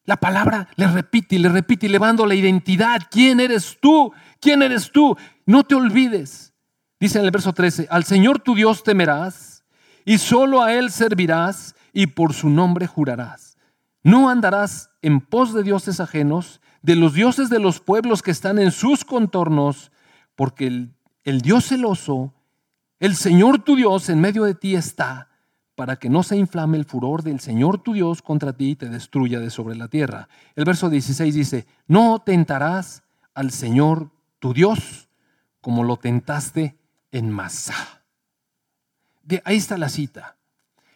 la 0.04 0.16
palabra 0.16 0.68
le 0.76 0.86
repite 0.86 1.36
y 1.36 1.38
le 1.38 1.48
repite 1.48 1.86
y 1.86 1.90
le 1.90 1.98
mando 1.98 2.26
la 2.26 2.34
identidad. 2.34 3.02
¿Quién 3.10 3.40
eres 3.40 3.78
tú? 3.80 4.12
¿Quién 4.40 4.62
eres 4.62 4.90
tú? 4.90 5.16
No 5.46 5.64
te 5.64 5.74
olvides. 5.74 6.52
Dice 7.00 7.18
en 7.18 7.24
el 7.24 7.30
verso 7.30 7.52
13, 7.52 7.86
al 7.90 8.04
Señor 8.04 8.40
tu 8.40 8.54
Dios 8.54 8.82
temerás 8.82 9.64
y 10.04 10.18
solo 10.18 10.62
a 10.62 10.74
Él 10.74 10.90
servirás 10.90 11.74
y 11.92 12.08
por 12.08 12.34
su 12.34 12.50
nombre 12.50 12.86
jurarás. 12.86 13.47
No 14.02 14.28
andarás 14.30 14.90
en 15.02 15.20
pos 15.20 15.52
de 15.52 15.62
dioses 15.62 16.00
ajenos, 16.00 16.60
de 16.82 16.96
los 16.96 17.14
dioses 17.14 17.50
de 17.50 17.58
los 17.58 17.80
pueblos 17.80 18.22
que 18.22 18.30
están 18.30 18.58
en 18.58 18.70
sus 18.70 19.04
contornos, 19.04 19.90
porque 20.36 20.66
el, 20.66 20.94
el 21.24 21.40
Dios 21.40 21.66
celoso, 21.66 22.32
el 23.00 23.16
Señor 23.16 23.62
tu 23.62 23.76
Dios 23.76 24.08
en 24.08 24.20
medio 24.20 24.44
de 24.44 24.54
ti 24.54 24.74
está, 24.74 25.28
para 25.74 25.96
que 25.96 26.08
no 26.08 26.24
se 26.24 26.36
inflame 26.36 26.76
el 26.76 26.84
furor 26.84 27.22
del 27.22 27.38
Señor 27.38 27.78
tu 27.78 27.92
Dios 27.92 28.20
contra 28.20 28.52
ti 28.52 28.70
y 28.70 28.76
te 28.76 28.88
destruya 28.88 29.38
de 29.38 29.50
sobre 29.50 29.76
la 29.76 29.86
tierra. 29.86 30.28
El 30.56 30.64
verso 30.64 30.90
16 30.90 31.32
dice, 31.32 31.66
no 31.86 32.18
tentarás 32.18 33.04
al 33.32 33.52
Señor 33.52 34.10
tu 34.40 34.52
Dios 34.52 35.08
como 35.60 35.84
lo 35.84 35.96
tentaste 35.96 36.76
en 37.12 37.30
Masá. 37.30 38.02
De, 39.22 39.40
ahí 39.44 39.56
está 39.56 39.78
la 39.78 39.88
cita. 39.88 40.37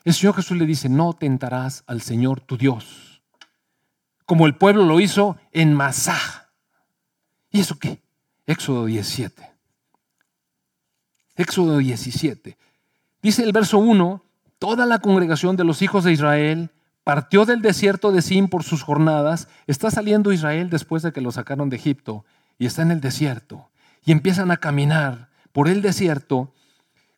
El 0.04 0.14
Señor 0.14 0.34
Jesús 0.34 0.56
le 0.56 0.66
dice, 0.66 0.88
no 0.88 1.12
tentarás 1.12 1.84
al 1.86 2.02
Señor 2.02 2.40
tu 2.40 2.56
Dios, 2.56 3.22
como 4.26 4.46
el 4.46 4.56
pueblo 4.56 4.84
lo 4.84 5.00
hizo 5.00 5.36
en 5.52 5.74
Masá. 5.74 6.50
¿Y 7.50 7.60
eso 7.60 7.78
qué? 7.78 8.02
Éxodo 8.46 8.86
17. 8.86 9.50
Éxodo 11.36 11.78
17. 11.78 12.56
Dice 13.22 13.42
el 13.44 13.52
verso 13.52 13.78
1, 13.78 14.24
toda 14.58 14.86
la 14.86 14.98
congregación 14.98 15.56
de 15.56 15.64
los 15.64 15.82
hijos 15.82 16.04
de 16.04 16.12
Israel 16.12 16.70
partió 17.04 17.44
del 17.44 17.62
desierto 17.62 18.12
de 18.12 18.22
Sin 18.22 18.48
por 18.48 18.64
sus 18.64 18.82
jornadas. 18.82 19.48
Está 19.66 19.90
saliendo 19.90 20.32
Israel 20.32 20.70
después 20.70 21.02
de 21.02 21.12
que 21.12 21.20
lo 21.20 21.32
sacaron 21.32 21.68
de 21.68 21.76
Egipto 21.76 22.24
y 22.58 22.66
está 22.66 22.82
en 22.82 22.90
el 22.90 23.00
desierto. 23.00 23.70
Y 24.04 24.12
empiezan 24.12 24.50
a 24.50 24.56
caminar 24.56 25.28
por 25.52 25.68
el 25.68 25.82
desierto 25.82 26.52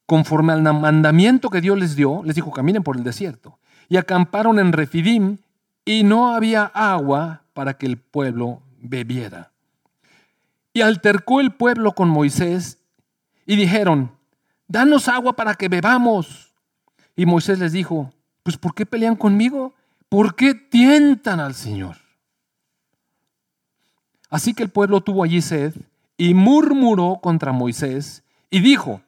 conforme 0.06 0.52
al 0.52 0.62
mandamiento 0.62 1.50
que 1.50 1.60
Dios 1.60 1.78
les 1.78 1.96
dio, 1.96 2.22
les 2.24 2.34
dijo, 2.34 2.50
caminen 2.50 2.82
por 2.82 2.96
el 2.96 3.04
desierto. 3.04 3.58
Y 3.88 3.96
acamparon 3.96 4.58
en 4.58 4.72
Refidim 4.72 5.38
y 5.84 6.02
no 6.02 6.34
había 6.34 6.64
agua 6.64 7.42
para 7.52 7.74
que 7.74 7.86
el 7.86 7.98
pueblo 7.98 8.62
bebiera. 8.80 9.52
Y 10.72 10.80
altercó 10.80 11.40
el 11.40 11.52
pueblo 11.52 11.92
con 11.92 12.08
Moisés 12.08 12.78
y 13.46 13.56
dijeron, 13.56 14.10
danos 14.66 15.08
agua 15.08 15.34
para 15.34 15.54
que 15.54 15.68
bebamos. 15.68 16.52
Y 17.16 17.26
Moisés 17.26 17.58
les 17.58 17.72
dijo, 17.72 18.12
pues 18.42 18.56
¿por 18.56 18.74
qué 18.74 18.84
pelean 18.84 19.16
conmigo? 19.16 19.72
¿Por 20.08 20.34
qué 20.34 20.54
tientan 20.54 21.40
al 21.40 21.54
Señor? 21.54 21.96
Así 24.30 24.52
que 24.52 24.64
el 24.64 24.70
pueblo 24.70 25.00
tuvo 25.00 25.22
allí 25.22 25.40
sed 25.40 25.74
y 26.16 26.34
murmuró 26.34 27.20
contra 27.22 27.52
Moisés 27.52 28.24
y 28.50 28.60
dijo, 28.60 29.00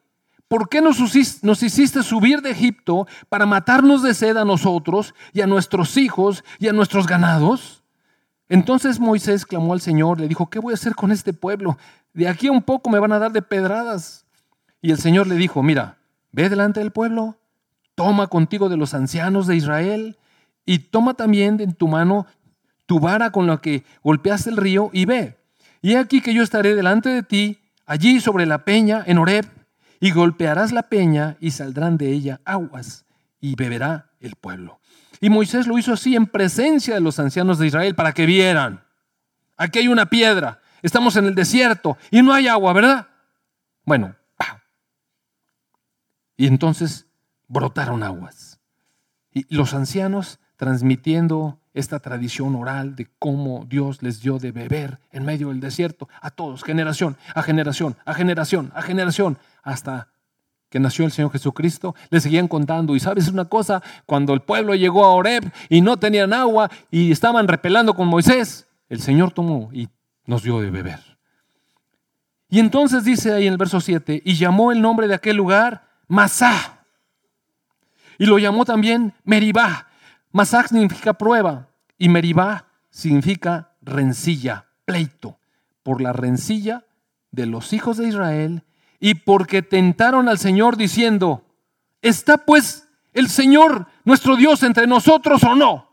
¿por 0.47 0.69
qué 0.69 0.81
nos, 0.81 0.99
hiciste 1.63 2.03
subir 2.03 2.41
de 2.41 2.51
Egipto 2.51 3.07
para 3.29 3.45
matarnos 3.45 4.03
de 4.03 4.13
sed 4.13 4.37
a 4.37 4.45
nosotros 4.45 5.13
y 5.33 5.41
a 5.41 5.47
nuestros 5.47 5.97
hijos 5.97 6.43
y 6.59 6.67
a 6.67 6.73
nuestros 6.73 7.07
ganados? 7.07 7.83
Entonces 8.49 8.99
Moisés 8.99 9.45
clamó 9.45 9.73
al 9.73 9.81
Señor, 9.81 10.19
le 10.19 10.27
dijo, 10.27 10.49
¿qué 10.49 10.59
voy 10.59 10.73
a 10.73 10.75
hacer 10.75 10.95
con 10.95 11.11
este 11.11 11.33
pueblo? 11.33 11.77
De 12.13 12.27
aquí 12.27 12.47
a 12.47 12.51
un 12.51 12.61
poco 12.61 12.89
me 12.89 12.99
van 12.99 13.11
a 13.11 13.19
dar 13.19 13.31
de 13.31 13.41
pedradas. 13.41 14.25
Y 14.81 14.91
el 14.91 14.99
Señor 14.99 15.27
le 15.27 15.35
dijo, 15.35 15.63
mira, 15.63 15.97
ve 16.31 16.49
delante 16.49 16.79
del 16.79 16.91
pueblo, 16.91 17.37
toma 17.95 18.27
contigo 18.27 18.69
de 18.69 18.77
los 18.77 18.93
ancianos 18.93 19.47
de 19.47 19.55
Israel 19.55 20.17
y 20.65 20.79
toma 20.79 21.15
también 21.15 21.59
en 21.59 21.73
tu 21.73 21.87
mano 21.87 22.25
tu 22.85 22.99
vara 22.99 23.31
con 23.31 23.47
la 23.47 23.57
que 23.57 23.83
golpeaste 24.03 24.49
el 24.49 24.57
río 24.57 24.89
y 24.93 25.05
ve. 25.05 25.37
Y 25.81 25.93
he 25.93 25.97
aquí 25.97 26.21
que 26.21 26.33
yo 26.33 26.41
estaré 26.41 26.73
delante 26.73 27.09
de 27.09 27.21
ti, 27.21 27.59
allí 27.85 28.19
sobre 28.21 28.45
la 28.45 28.63
peña, 28.63 29.03
en 29.05 29.17
Horeb, 29.17 29.45
y 29.99 30.11
golpearás 30.11 30.71
la 30.71 30.83
peña 30.83 31.37
y 31.39 31.51
saldrán 31.51 31.97
de 31.97 32.11
ella 32.11 32.41
aguas 32.45 33.05
y 33.39 33.55
beberá 33.55 34.11
el 34.19 34.35
pueblo. 34.35 34.79
Y 35.19 35.29
Moisés 35.29 35.67
lo 35.67 35.77
hizo 35.77 35.93
así 35.93 36.15
en 36.15 36.27
presencia 36.27 36.93
de 36.93 37.01
los 37.01 37.19
ancianos 37.19 37.57
de 37.57 37.67
Israel 37.67 37.95
para 37.95 38.13
que 38.13 38.25
vieran. 38.25 38.83
Aquí 39.57 39.79
hay 39.79 39.87
una 39.87 40.07
piedra, 40.07 40.61
estamos 40.81 41.15
en 41.15 41.25
el 41.25 41.35
desierto 41.35 41.97
y 42.11 42.21
no 42.21 42.33
hay 42.33 42.47
agua, 42.47 42.73
¿verdad? 42.73 43.07
Bueno, 43.83 44.15
y 46.37 46.45
entonces 46.45 47.07
brotaron 47.47 48.03
aguas. 48.03 48.61
Y 49.33 49.53
los 49.53 49.73
ancianos 49.73 50.39
transmitiendo 50.55 51.59
esta 51.79 51.99
tradición 51.99 52.55
oral 52.55 52.95
de 52.95 53.07
cómo 53.19 53.65
Dios 53.67 54.01
les 54.01 54.21
dio 54.21 54.39
de 54.39 54.51
beber 54.51 54.99
en 55.11 55.25
medio 55.25 55.49
del 55.49 55.59
desierto 55.59 56.09
a 56.21 56.31
todos, 56.31 56.63
generación 56.63 57.17
a 57.33 57.43
generación, 57.43 57.95
a 58.05 58.13
generación, 58.13 58.71
a 58.75 58.81
generación, 58.81 59.37
hasta 59.63 60.09
que 60.69 60.79
nació 60.79 61.05
el 61.05 61.11
Señor 61.11 61.31
Jesucristo, 61.31 61.95
le 62.09 62.19
seguían 62.19 62.47
contando. 62.47 62.95
Y 62.95 62.99
sabes 62.99 63.29
una 63.29 63.45
cosa, 63.45 63.81
cuando 64.05 64.33
el 64.33 64.41
pueblo 64.41 64.75
llegó 64.75 65.05
a 65.05 65.13
Oreb 65.13 65.49
y 65.69 65.81
no 65.81 65.97
tenían 65.97 66.33
agua 66.33 66.69
y 66.91 67.11
estaban 67.11 67.47
repelando 67.47 67.93
con 67.93 68.07
Moisés, 68.07 68.67
el 68.89 68.99
Señor 68.99 69.31
tomó 69.31 69.69
y 69.71 69.87
nos 70.25 70.43
dio 70.43 70.59
de 70.59 70.69
beber. 70.69 70.99
Y 72.49 72.59
entonces 72.59 73.03
dice 73.03 73.33
ahí 73.33 73.47
en 73.47 73.53
el 73.53 73.57
verso 73.57 73.81
7, 73.81 74.21
y 74.23 74.35
llamó 74.35 74.71
el 74.71 74.81
nombre 74.81 75.07
de 75.07 75.15
aquel 75.15 75.37
lugar 75.37 75.87
Masá. 76.07 76.85
Y 78.17 78.25
lo 78.25 78.39
llamó 78.39 78.65
también 78.65 79.13
Meribá. 79.23 79.86
Masá 80.37 80.67
significa 80.67 81.15
prueba 81.15 81.67
y 81.97 82.09
Meribá 82.09 82.67
significa 82.91 83.71
rencilla, 83.81 84.67
pleito, 84.85 85.39
por 85.81 85.99
la 85.99 86.13
rencilla 86.13 86.85
de 87.31 87.47
los 87.47 87.73
hijos 87.73 87.97
de 87.97 88.07
Israel 88.07 88.63
y 88.99 89.15
porque 89.15 89.63
tentaron 89.63 90.29
al 90.29 90.37
Señor 90.37 90.77
diciendo, 90.77 91.43
¿está 92.03 92.37
pues 92.37 92.87
el 93.13 93.29
Señor 93.29 93.87
nuestro 94.03 94.35
Dios 94.35 94.61
entre 94.61 94.85
nosotros 94.85 95.43
o 95.43 95.55
no? 95.55 95.89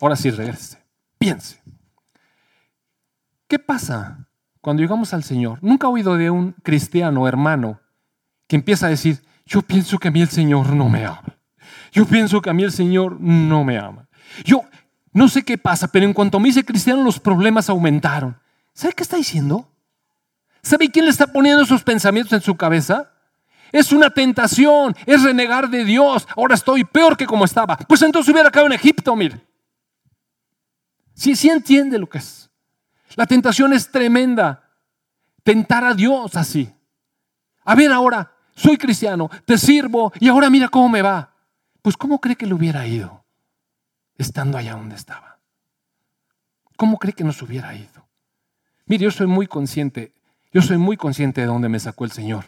Ahora 0.00 0.16
sí, 0.16 0.30
regrese, 0.30 0.78
piense. 1.18 1.60
¿Qué 3.46 3.58
pasa 3.58 4.28
cuando 4.62 4.82
llegamos 4.82 5.12
al 5.12 5.24
Señor? 5.24 5.58
Nunca 5.60 5.88
he 5.88 5.90
oído 5.90 6.16
de 6.16 6.30
un 6.30 6.52
cristiano 6.62 7.28
hermano 7.28 7.82
que 8.46 8.56
empieza 8.56 8.86
a 8.86 8.88
decir, 8.88 9.22
yo 9.44 9.60
pienso 9.60 9.98
que 9.98 10.08
a 10.08 10.10
mí 10.10 10.22
el 10.22 10.30
Señor 10.30 10.70
no 10.70 10.88
me 10.88 11.04
ama. 11.04 11.23
Yo 11.94 12.04
pienso 12.06 12.42
que 12.42 12.50
a 12.50 12.52
mí 12.52 12.64
el 12.64 12.72
Señor 12.72 13.20
no 13.20 13.62
me 13.62 13.78
ama. 13.78 14.08
Yo 14.44 14.64
no 15.12 15.28
sé 15.28 15.44
qué 15.44 15.56
pasa, 15.56 15.86
pero 15.86 16.04
en 16.04 16.12
cuanto 16.12 16.40
me 16.40 16.48
hice 16.48 16.64
cristiano 16.64 17.04
los 17.04 17.20
problemas 17.20 17.70
aumentaron. 17.70 18.36
¿Sabe 18.72 18.94
qué 18.94 19.04
está 19.04 19.16
diciendo? 19.16 19.70
¿Sabe 20.60 20.90
quién 20.90 21.04
le 21.04 21.12
está 21.12 21.28
poniendo 21.28 21.62
esos 21.62 21.84
pensamientos 21.84 22.32
en 22.32 22.40
su 22.40 22.56
cabeza? 22.56 23.12
Es 23.70 23.92
una 23.92 24.10
tentación, 24.10 24.96
es 25.06 25.22
renegar 25.22 25.70
de 25.70 25.84
Dios. 25.84 26.26
Ahora 26.36 26.56
estoy 26.56 26.82
peor 26.82 27.16
que 27.16 27.26
como 27.26 27.44
estaba. 27.44 27.76
Pues 27.76 28.02
entonces 28.02 28.32
hubiera 28.32 28.50
quedado 28.50 28.66
en 28.66 28.72
Egipto, 28.72 29.14
mire. 29.14 29.40
Sí, 31.14 31.36
sí 31.36 31.48
entiende 31.48 31.96
lo 31.96 32.08
que 32.08 32.18
es. 32.18 32.50
La 33.14 33.26
tentación 33.26 33.72
es 33.72 33.88
tremenda. 33.88 34.68
Tentar 35.44 35.84
a 35.84 35.94
Dios 35.94 36.34
así. 36.34 36.68
A 37.64 37.76
ver 37.76 37.92
ahora, 37.92 38.32
soy 38.56 38.76
cristiano, 38.76 39.30
te 39.44 39.56
sirvo 39.58 40.12
y 40.18 40.28
ahora 40.28 40.50
mira 40.50 40.68
cómo 40.68 40.88
me 40.88 41.02
va. 41.02 41.33
Pues 41.84 41.98
¿cómo 41.98 42.18
cree 42.18 42.36
que 42.36 42.46
le 42.46 42.54
hubiera 42.54 42.86
ido 42.86 43.26
estando 44.16 44.56
allá 44.56 44.72
donde 44.72 44.94
estaba? 44.94 45.38
¿Cómo 46.78 46.98
cree 46.98 47.12
que 47.12 47.24
nos 47.24 47.42
hubiera 47.42 47.74
ido? 47.74 48.08
Mire, 48.86 49.04
yo 49.04 49.10
soy 49.10 49.26
muy 49.26 49.46
consciente, 49.46 50.14
yo 50.50 50.62
soy 50.62 50.78
muy 50.78 50.96
consciente 50.96 51.42
de 51.42 51.46
dónde 51.46 51.68
me 51.68 51.78
sacó 51.78 52.06
el 52.06 52.10
Señor. 52.10 52.46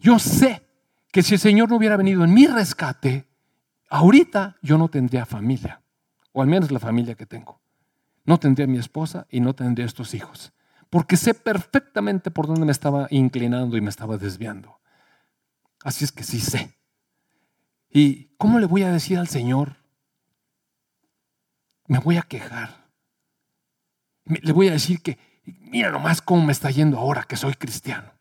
Yo 0.00 0.18
sé 0.18 0.66
que 1.12 1.22
si 1.22 1.34
el 1.34 1.40
Señor 1.40 1.70
no 1.70 1.76
hubiera 1.76 1.96
venido 1.96 2.24
en 2.24 2.34
mi 2.34 2.48
rescate, 2.48 3.28
ahorita 3.88 4.56
yo 4.62 4.78
no 4.78 4.88
tendría 4.88 5.26
familia, 5.26 5.80
o 6.32 6.42
al 6.42 6.48
menos 6.48 6.72
la 6.72 6.80
familia 6.80 7.14
que 7.14 7.24
tengo. 7.24 7.60
No 8.24 8.40
tendría 8.40 8.66
mi 8.66 8.78
esposa 8.78 9.28
y 9.30 9.38
no 9.38 9.54
tendría 9.54 9.86
estos 9.86 10.12
hijos, 10.12 10.52
porque 10.90 11.16
sé 11.16 11.34
perfectamente 11.34 12.32
por 12.32 12.48
dónde 12.48 12.66
me 12.66 12.72
estaba 12.72 13.06
inclinando 13.10 13.76
y 13.76 13.80
me 13.80 13.90
estaba 13.90 14.16
desviando. 14.16 14.80
Así 15.84 16.04
es 16.04 16.10
que 16.10 16.24
sí 16.24 16.40
sé. 16.40 16.76
¿Y 17.96 18.28
cómo 18.36 18.58
le 18.58 18.66
voy 18.66 18.82
a 18.82 18.92
decir 18.92 19.18
al 19.18 19.26
Señor? 19.26 19.76
Me 21.86 21.98
voy 21.98 22.18
a 22.18 22.22
quejar. 22.22 22.84
Le 24.26 24.52
voy 24.52 24.68
a 24.68 24.72
decir 24.72 25.00
que, 25.00 25.18
mira 25.46 25.90
nomás 25.90 26.20
cómo 26.20 26.44
me 26.44 26.52
está 26.52 26.70
yendo 26.70 26.98
ahora 26.98 27.22
que 27.22 27.38
soy 27.38 27.54
cristiano. 27.54 28.12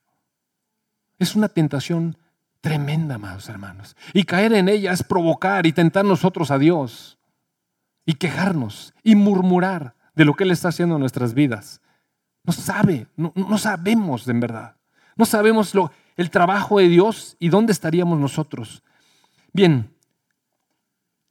Es 1.19 1.35
una 1.35 1.49
tentación 1.49 2.17
tremenda, 2.61 3.15
amados 3.15 3.49
hermanos. 3.49 3.97
Y 4.13 4.23
caer 4.23 4.53
en 4.53 4.69
ella 4.69 4.93
es 4.93 5.03
provocar 5.03 5.65
y 5.65 5.73
tentar 5.73 6.05
nosotros 6.05 6.51
a 6.51 6.57
Dios. 6.57 7.17
Y 8.05 8.13
quejarnos 8.13 8.93
y 9.03 9.15
murmurar 9.15 9.95
de 10.15 10.23
lo 10.23 10.35
que 10.35 10.45
Él 10.45 10.51
está 10.51 10.69
haciendo 10.69 10.95
en 10.95 11.01
nuestras 11.01 11.33
vidas. 11.33 11.81
No 12.45 12.53
sabe, 12.53 13.07
no, 13.17 13.33
no 13.35 13.57
sabemos 13.57 14.25
en 14.29 14.39
verdad. 14.39 14.77
No 15.17 15.25
sabemos 15.25 15.75
lo, 15.75 15.91
el 16.15 16.29
trabajo 16.29 16.79
de 16.79 16.87
Dios 16.87 17.35
y 17.39 17.49
dónde 17.49 17.73
estaríamos 17.73 18.17
nosotros. 18.17 18.81
Bien, 19.55 19.89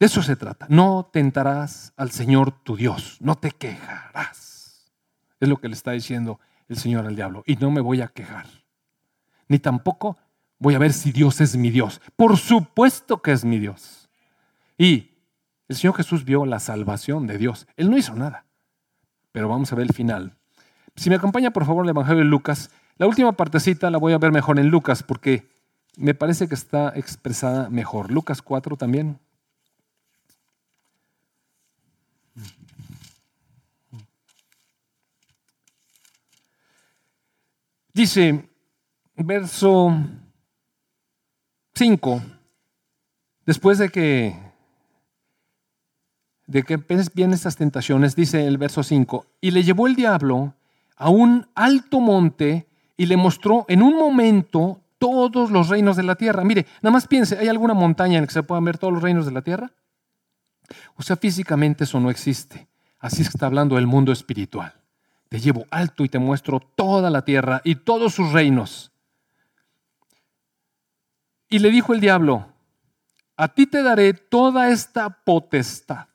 de 0.00 0.06
eso 0.06 0.22
se 0.22 0.34
trata. 0.34 0.64
No 0.70 1.10
tentarás 1.12 1.92
al 1.98 2.10
Señor 2.10 2.52
tu 2.62 2.74
Dios, 2.74 3.18
no 3.20 3.34
te 3.34 3.50
quejarás. 3.50 4.90
Es 5.40 5.46
lo 5.46 5.58
que 5.58 5.68
le 5.68 5.74
está 5.74 5.90
diciendo 5.90 6.40
el 6.66 6.78
Señor 6.78 7.04
al 7.04 7.16
diablo. 7.16 7.42
Y 7.44 7.56
no 7.56 7.70
me 7.70 7.82
voy 7.82 8.00
a 8.00 8.08
quejar. 8.08 8.46
Ni 9.46 9.58
tampoco 9.58 10.16
voy 10.58 10.74
a 10.74 10.78
ver 10.78 10.94
si 10.94 11.12
Dios 11.12 11.42
es 11.42 11.54
mi 11.54 11.68
Dios. 11.68 12.00
Por 12.16 12.38
supuesto 12.38 13.20
que 13.20 13.32
es 13.32 13.44
mi 13.44 13.58
Dios. 13.58 14.08
Y 14.78 15.10
el 15.68 15.76
Señor 15.76 15.94
Jesús 15.94 16.24
vio 16.24 16.46
la 16.46 16.60
salvación 16.60 17.26
de 17.26 17.36
Dios. 17.36 17.66
Él 17.76 17.90
no 17.90 17.98
hizo 17.98 18.14
nada. 18.14 18.46
Pero 19.32 19.50
vamos 19.50 19.70
a 19.70 19.76
ver 19.76 19.84
el 19.84 19.92
final. 19.92 20.34
Si 20.96 21.10
me 21.10 21.16
acompaña 21.16 21.50
por 21.50 21.66
favor 21.66 21.84
el 21.84 21.90
Evangelio 21.90 22.20
de 22.20 22.30
Lucas, 22.30 22.70
la 22.96 23.06
última 23.06 23.32
partecita 23.32 23.90
la 23.90 23.98
voy 23.98 24.14
a 24.14 24.18
ver 24.18 24.32
mejor 24.32 24.58
en 24.58 24.68
Lucas 24.68 25.02
porque 25.02 25.52
me 25.96 26.14
parece 26.14 26.48
que 26.48 26.54
está 26.54 26.92
expresada 26.96 27.68
mejor. 27.70 28.10
Lucas 28.10 28.42
4 28.42 28.76
también. 28.76 29.18
Dice, 37.92 38.50
verso 39.14 39.96
5, 41.74 42.22
después 43.46 43.78
de 43.78 43.88
que, 43.88 44.36
de 46.48 46.64
que 46.64 46.76
vienen 47.14 47.34
estas 47.34 47.54
tentaciones, 47.54 48.16
dice 48.16 48.48
el 48.48 48.58
verso 48.58 48.82
5, 48.82 49.26
y 49.40 49.52
le 49.52 49.62
llevó 49.62 49.86
el 49.86 49.94
diablo 49.94 50.54
a 50.96 51.08
un 51.08 51.46
alto 51.54 52.00
monte 52.00 52.66
y 52.96 53.06
le 53.06 53.16
mostró 53.16 53.64
en 53.68 53.80
un 53.80 53.96
momento 53.96 54.83
todos 55.04 55.50
los 55.50 55.68
reinos 55.68 55.96
de 55.96 56.02
la 56.02 56.14
tierra. 56.14 56.44
Mire, 56.44 56.64
nada 56.80 56.90
más 56.94 57.06
piense, 57.06 57.36
¿hay 57.36 57.48
alguna 57.48 57.74
montaña 57.74 58.14
en 58.14 58.22
la 58.22 58.26
que 58.26 58.32
se 58.32 58.42
puedan 58.42 58.64
ver 58.64 58.78
todos 58.78 58.94
los 58.94 59.02
reinos 59.02 59.26
de 59.26 59.32
la 59.32 59.42
tierra? 59.42 59.70
O 60.96 61.02
sea, 61.02 61.16
físicamente 61.16 61.84
eso 61.84 62.00
no 62.00 62.08
existe. 62.08 62.68
Así 62.98 63.20
es 63.20 63.28
que 63.28 63.36
está 63.36 63.44
hablando 63.44 63.74
del 63.74 63.86
mundo 63.86 64.12
espiritual. 64.12 64.72
Te 65.28 65.40
llevo 65.40 65.66
alto 65.70 66.06
y 66.06 66.08
te 66.08 66.18
muestro 66.18 66.58
toda 66.58 67.10
la 67.10 67.22
tierra 67.22 67.60
y 67.64 67.74
todos 67.74 68.14
sus 68.14 68.32
reinos. 68.32 68.92
Y 71.50 71.58
le 71.58 71.70
dijo 71.70 71.92
el 71.92 72.00
diablo, 72.00 72.48
a 73.36 73.48
ti 73.48 73.66
te 73.66 73.82
daré 73.82 74.14
toda 74.14 74.70
esta 74.70 75.10
potestad 75.10 76.06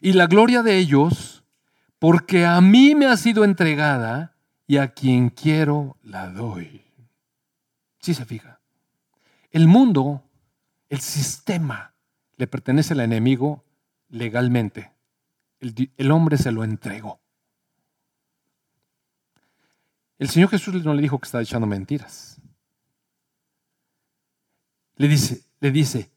y 0.00 0.12
la 0.12 0.28
gloria 0.28 0.62
de 0.62 0.78
ellos, 0.78 1.42
porque 1.98 2.46
a 2.46 2.60
mí 2.60 2.94
me 2.94 3.06
ha 3.06 3.16
sido 3.16 3.42
entregada 3.42 4.36
y 4.68 4.76
a 4.76 4.92
quien 4.92 5.28
quiero 5.28 5.96
la 6.04 6.28
doy. 6.28 6.81
Sí 8.02 8.14
se 8.14 8.24
fija. 8.24 8.60
El 9.52 9.68
mundo, 9.68 10.24
el 10.88 11.00
sistema, 11.00 11.94
le 12.36 12.48
pertenece 12.48 12.94
al 12.94 13.00
enemigo 13.00 13.64
legalmente. 14.08 14.92
El, 15.60 16.10
hombre 16.10 16.36
se 16.36 16.50
lo 16.50 16.64
entregó. 16.64 17.20
El 20.18 20.28
Señor 20.28 20.50
Jesús 20.50 20.84
no 20.84 20.94
le 20.94 21.02
dijo 21.02 21.18
que 21.20 21.26
estaba 21.26 21.42
echando 21.42 21.68
mentiras. 21.68 22.40
Le 24.96 25.06
dice, 25.06 25.44
le 25.60 25.70
dice, 25.70 26.10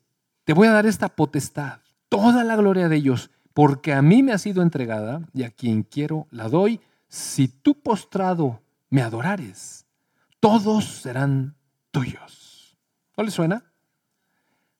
te 0.44 0.54
voy 0.54 0.68
a 0.68 0.72
dar 0.72 0.88
esta 0.88 1.10
potestad, 1.10 1.82
toda 2.10 2.44
la 2.44 2.56
gloria 2.56 2.90
de 2.90 2.96
ellos, 2.96 3.30
porque 3.54 3.94
a 3.94 4.02
mí 4.02 4.24
me 4.24 4.32
ha 4.32 4.38
sido 4.40 4.64
entregada 4.64 5.22
y 5.34 5.44
a 5.44 5.52
quien 5.52 5.84
quiero 5.84 6.28
la 6.32 6.50
doy 6.50 6.82
si 7.08 7.48
tú 7.48 7.80
postrado 7.80 8.62
me 8.90 9.02
adorares, 9.02 9.86
todos 10.40 10.86
serán 10.86 11.56
tuyos. 11.96 12.78
¿No 13.16 13.24
le 13.24 13.32
suena? 13.32 13.64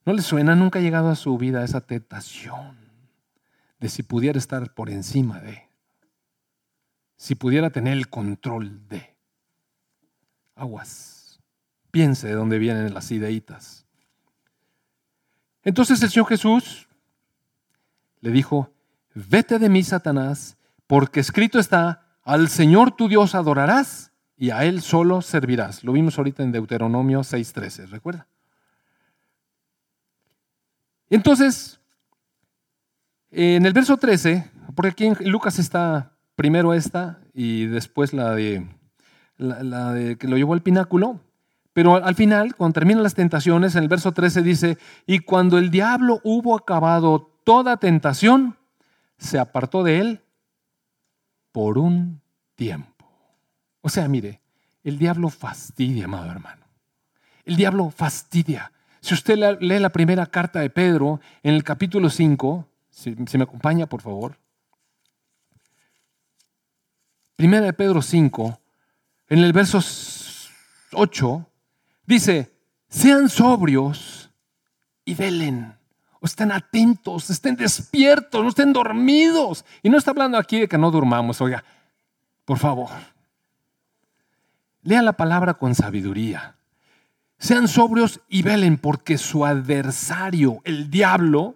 ¿No 0.06 0.12
le 0.12 0.22
suena? 0.22 0.54
Nunca 0.54 0.80
ha 0.80 0.82
llegado 0.82 1.10
a 1.10 1.16
su 1.16 1.38
vida 1.38 1.64
esa 1.64 1.80
tentación 1.80 2.78
de 3.80 3.88
si 3.88 4.04
pudiera 4.04 4.38
estar 4.38 4.74
por 4.74 4.90
encima 4.90 5.40
de, 5.40 5.64
si 7.16 7.36
pudiera 7.36 7.70
tener 7.70 7.94
el 7.94 8.10
control 8.10 8.86
de. 8.90 9.16
Aguas. 10.56 11.40
Piense 11.90 12.28
de 12.28 12.34
dónde 12.34 12.60
vienen 12.60 12.94
las 12.94 13.10
ideitas. 13.12 13.86
Entonces 15.64 16.02
el 16.04 16.10
Señor 16.10 16.28
Jesús 16.28 16.90
le 18.20 18.32
dijo, 18.32 18.74
vete 19.14 19.58
de 19.58 19.70
mí, 19.70 19.84
Satanás, 19.84 20.58
porque 20.86 21.22
escrito 21.22 21.60
está, 21.60 22.18
al 22.24 22.50
Señor 22.50 22.92
tu 22.92 23.08
Dios 23.08 23.36
adorarás 23.36 24.12
y 24.38 24.50
a 24.50 24.66
Él 24.66 24.82
solo 24.82 25.22
servirás. 25.22 25.84
Lo 25.84 25.94
vimos 25.94 26.18
ahorita 26.18 26.44
en 26.44 26.52
Deuteronomio 26.52 27.22
6.13, 27.22 27.88
¿recuerda? 27.90 28.28
Entonces, 31.10 31.80
en 33.32 33.66
el 33.66 33.74
verso 33.74 33.98
13, 33.98 34.50
porque 34.76 34.90
aquí 34.90 35.06
en 35.06 35.32
Lucas 35.32 35.60
está 35.60 36.14
primero 36.36 36.74
esta 36.74 37.20
y 37.34 37.66
después 37.66 38.14
la 38.14 38.36
de, 38.36 38.68
la, 39.38 39.94
de 39.94 40.18
que 40.18 40.28
lo 40.28 40.38
llevó 40.38 40.54
al 40.54 40.62
pináculo, 40.62 41.20
pero 41.74 41.96
al 41.96 42.16
final, 42.16 42.56
cuando 42.56 42.76
terminan 42.76 43.04
las 43.04 43.16
tentaciones, 43.16 43.76
en 43.76 43.84
el 43.84 43.90
verso 43.90 44.14
13 44.14 44.42
dice, 44.42 44.78
y 45.06 45.20
cuando 45.20 45.58
el 45.58 45.70
diablo 45.70 46.22
hubo 46.24 46.56
acabado 46.56 47.32
toda 47.44 47.78
tentación, 47.78 48.56
se 49.18 49.40
apartó 49.40 49.84
de 49.84 50.00
él 50.00 50.22
por 51.52 51.78
un 51.78 52.22
tiempo. 52.56 52.95
O 53.86 53.90
sea, 53.90 54.08
mire, 54.08 54.42
el 54.84 54.98
diablo 54.98 55.30
fastidia, 55.30 56.06
amado 56.06 56.32
hermano. 56.32 56.66
El 57.44 57.56
diablo 57.56 57.92
fastidia. 57.92 58.72
Si 59.00 59.14
usted 59.14 59.38
lee 59.60 59.78
la 59.78 59.92
primera 59.92 60.26
carta 60.26 60.60
de 60.60 60.72
Pedro 60.72 61.22
en 61.44 61.54
el 61.54 61.64
capítulo 61.64 62.10
5, 62.10 62.68
si, 62.90 63.16
me 63.16 63.44
acompaña 63.44 63.86
por 63.86 64.02
favor. 64.02 64.40
Primera 67.36 67.68
de 67.68 67.74
Pedro 67.74 68.02
5, 68.02 68.60
en 69.30 69.40
el 69.44 69.54
verso 69.54 69.80
8, 70.94 71.48
dice, 72.08 72.52
sean 72.90 73.30
sobrios 73.30 74.32
y 75.06 75.14
velen. 75.14 75.78
O 76.20 76.26
estén 76.26 76.52
atentos, 76.52 77.30
estén 77.30 77.56
despiertos, 77.56 78.42
no 78.42 78.50
estén 78.50 78.74
dormidos. 78.74 79.64
Y 79.84 79.92
no 79.92 80.00
está 80.00 80.10
hablando 80.10 80.40
aquí 80.40 80.62
de 80.62 80.68
que 80.68 80.80
no 80.80 80.90
durmamos, 80.90 81.40
oiga, 81.40 81.64
por 82.46 82.58
favor. 82.58 82.90
Lea 84.86 85.02
la 85.02 85.14
palabra 85.14 85.56
con 85.56 85.74
sabiduría. 85.74 86.58
Sean 87.40 87.68
sobrios 87.68 88.22
y 88.30 88.44
velen 88.44 88.78
porque 88.78 89.18
su 89.18 89.44
adversario, 89.44 90.62
el 90.64 90.92
diablo, 90.92 91.56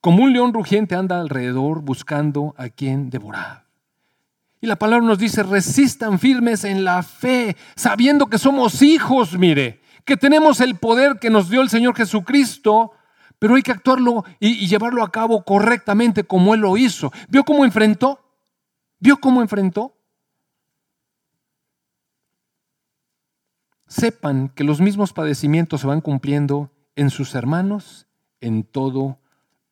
como 0.00 0.22
un 0.22 0.32
león 0.32 0.54
rugiente 0.54 0.94
anda 0.94 1.20
alrededor 1.20 1.80
buscando 1.80 2.54
a 2.56 2.68
quien 2.68 3.10
devorar. 3.10 3.64
Y 4.60 4.68
la 4.68 4.76
palabra 4.76 5.04
nos 5.04 5.18
dice, 5.18 5.42
resistan 5.42 6.20
firmes 6.20 6.62
en 6.62 6.84
la 6.84 7.02
fe, 7.02 7.56
sabiendo 7.74 8.26
que 8.26 8.38
somos 8.38 8.82
hijos, 8.82 9.36
mire, 9.36 9.80
que 10.04 10.16
tenemos 10.16 10.60
el 10.60 10.76
poder 10.76 11.18
que 11.18 11.30
nos 11.30 11.50
dio 11.50 11.60
el 11.60 11.68
Señor 11.68 11.96
Jesucristo, 11.96 12.92
pero 13.40 13.56
hay 13.56 13.62
que 13.62 13.72
actuarlo 13.72 14.24
y, 14.38 14.68
llevarlo 14.68 15.02
a 15.02 15.10
cabo 15.10 15.42
correctamente 15.42 16.22
como 16.22 16.54
Él 16.54 16.60
lo 16.60 16.76
hizo. 16.76 17.12
¿Vio 17.28 17.42
cómo 17.42 17.64
enfrentó? 17.64 18.20
¿Vio 19.00 19.16
cómo 19.16 19.42
enfrentó? 19.42 19.93
Sepan 23.94 24.48
que 24.48 24.64
los 24.64 24.80
mismos 24.80 25.12
padecimientos 25.12 25.82
se 25.82 25.86
van 25.86 26.00
cumpliendo 26.00 26.70
en 26.96 27.10
sus 27.10 27.34
hermanos 27.34 28.06
en 28.40 28.64
todo 28.64 29.18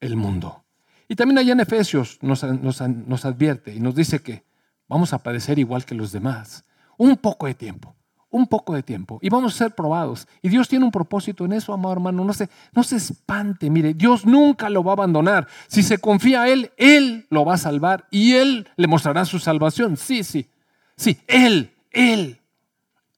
el 0.01 0.17
mundo. 0.17 0.63
Y 1.09 1.17
también 1.17 1.39
allá 1.39 1.53
en 1.53 1.61
Efesios 1.61 2.19
nos, 2.23 2.45
nos, 2.45 3.25
advierte 3.25 3.75
y 3.75 3.81
nos 3.81 3.95
dice 3.95 4.21
que 4.21 4.45
vamos 4.89 5.13
a 5.13 5.19
padecer 5.19 5.59
igual 5.59 5.85
que 5.85 5.97
los 5.97 6.13
demás. 6.13 6.65
Un 6.97 7.17
poco 7.17 7.47
de 7.47 7.55
tiempo, 7.55 7.97
un 8.31 8.47
poco 8.47 8.75
de 8.75 8.85
tiempo. 8.85 9.19
Y 9.23 9.29
vamos 9.29 9.55
a 9.55 9.59
ser 9.59 9.75
probados. 9.75 10.29
Y 10.41 10.49
Dios 10.49 10.69
tiene 10.69 10.85
un 10.85 10.93
propósito 10.93 11.45
en 11.45 11.55
eso, 11.55 11.73
amado 11.73 11.95
hermano. 11.95 12.25
No 12.25 12.33
se, 12.33 12.49
no 12.73 12.85
se 12.85 12.97
espante, 12.97 13.71
mire, 13.71 13.93
Dios 13.93 14.25
nunca 14.25 14.71
lo 14.71 14.85
va 14.85 14.93
a 14.93 14.95
abandonar. 14.95 15.49
Si 15.67 15.83
se 15.83 15.99
confía 15.99 16.43
a 16.43 16.49
Él, 16.49 16.71
Él 16.77 17.27
lo 17.29 17.45
va 17.45 17.55
a 17.55 17.59
salvar 17.59 18.07
y 18.11 18.35
Él 18.35 18.69
le 18.77 18.87
mostrará 18.87 19.25
su 19.25 19.41
salvación. 19.41 19.97
Sí, 19.97 20.23
sí, 20.23 20.49
sí, 20.97 21.19
Él, 21.27 21.73
Él, 21.91 22.41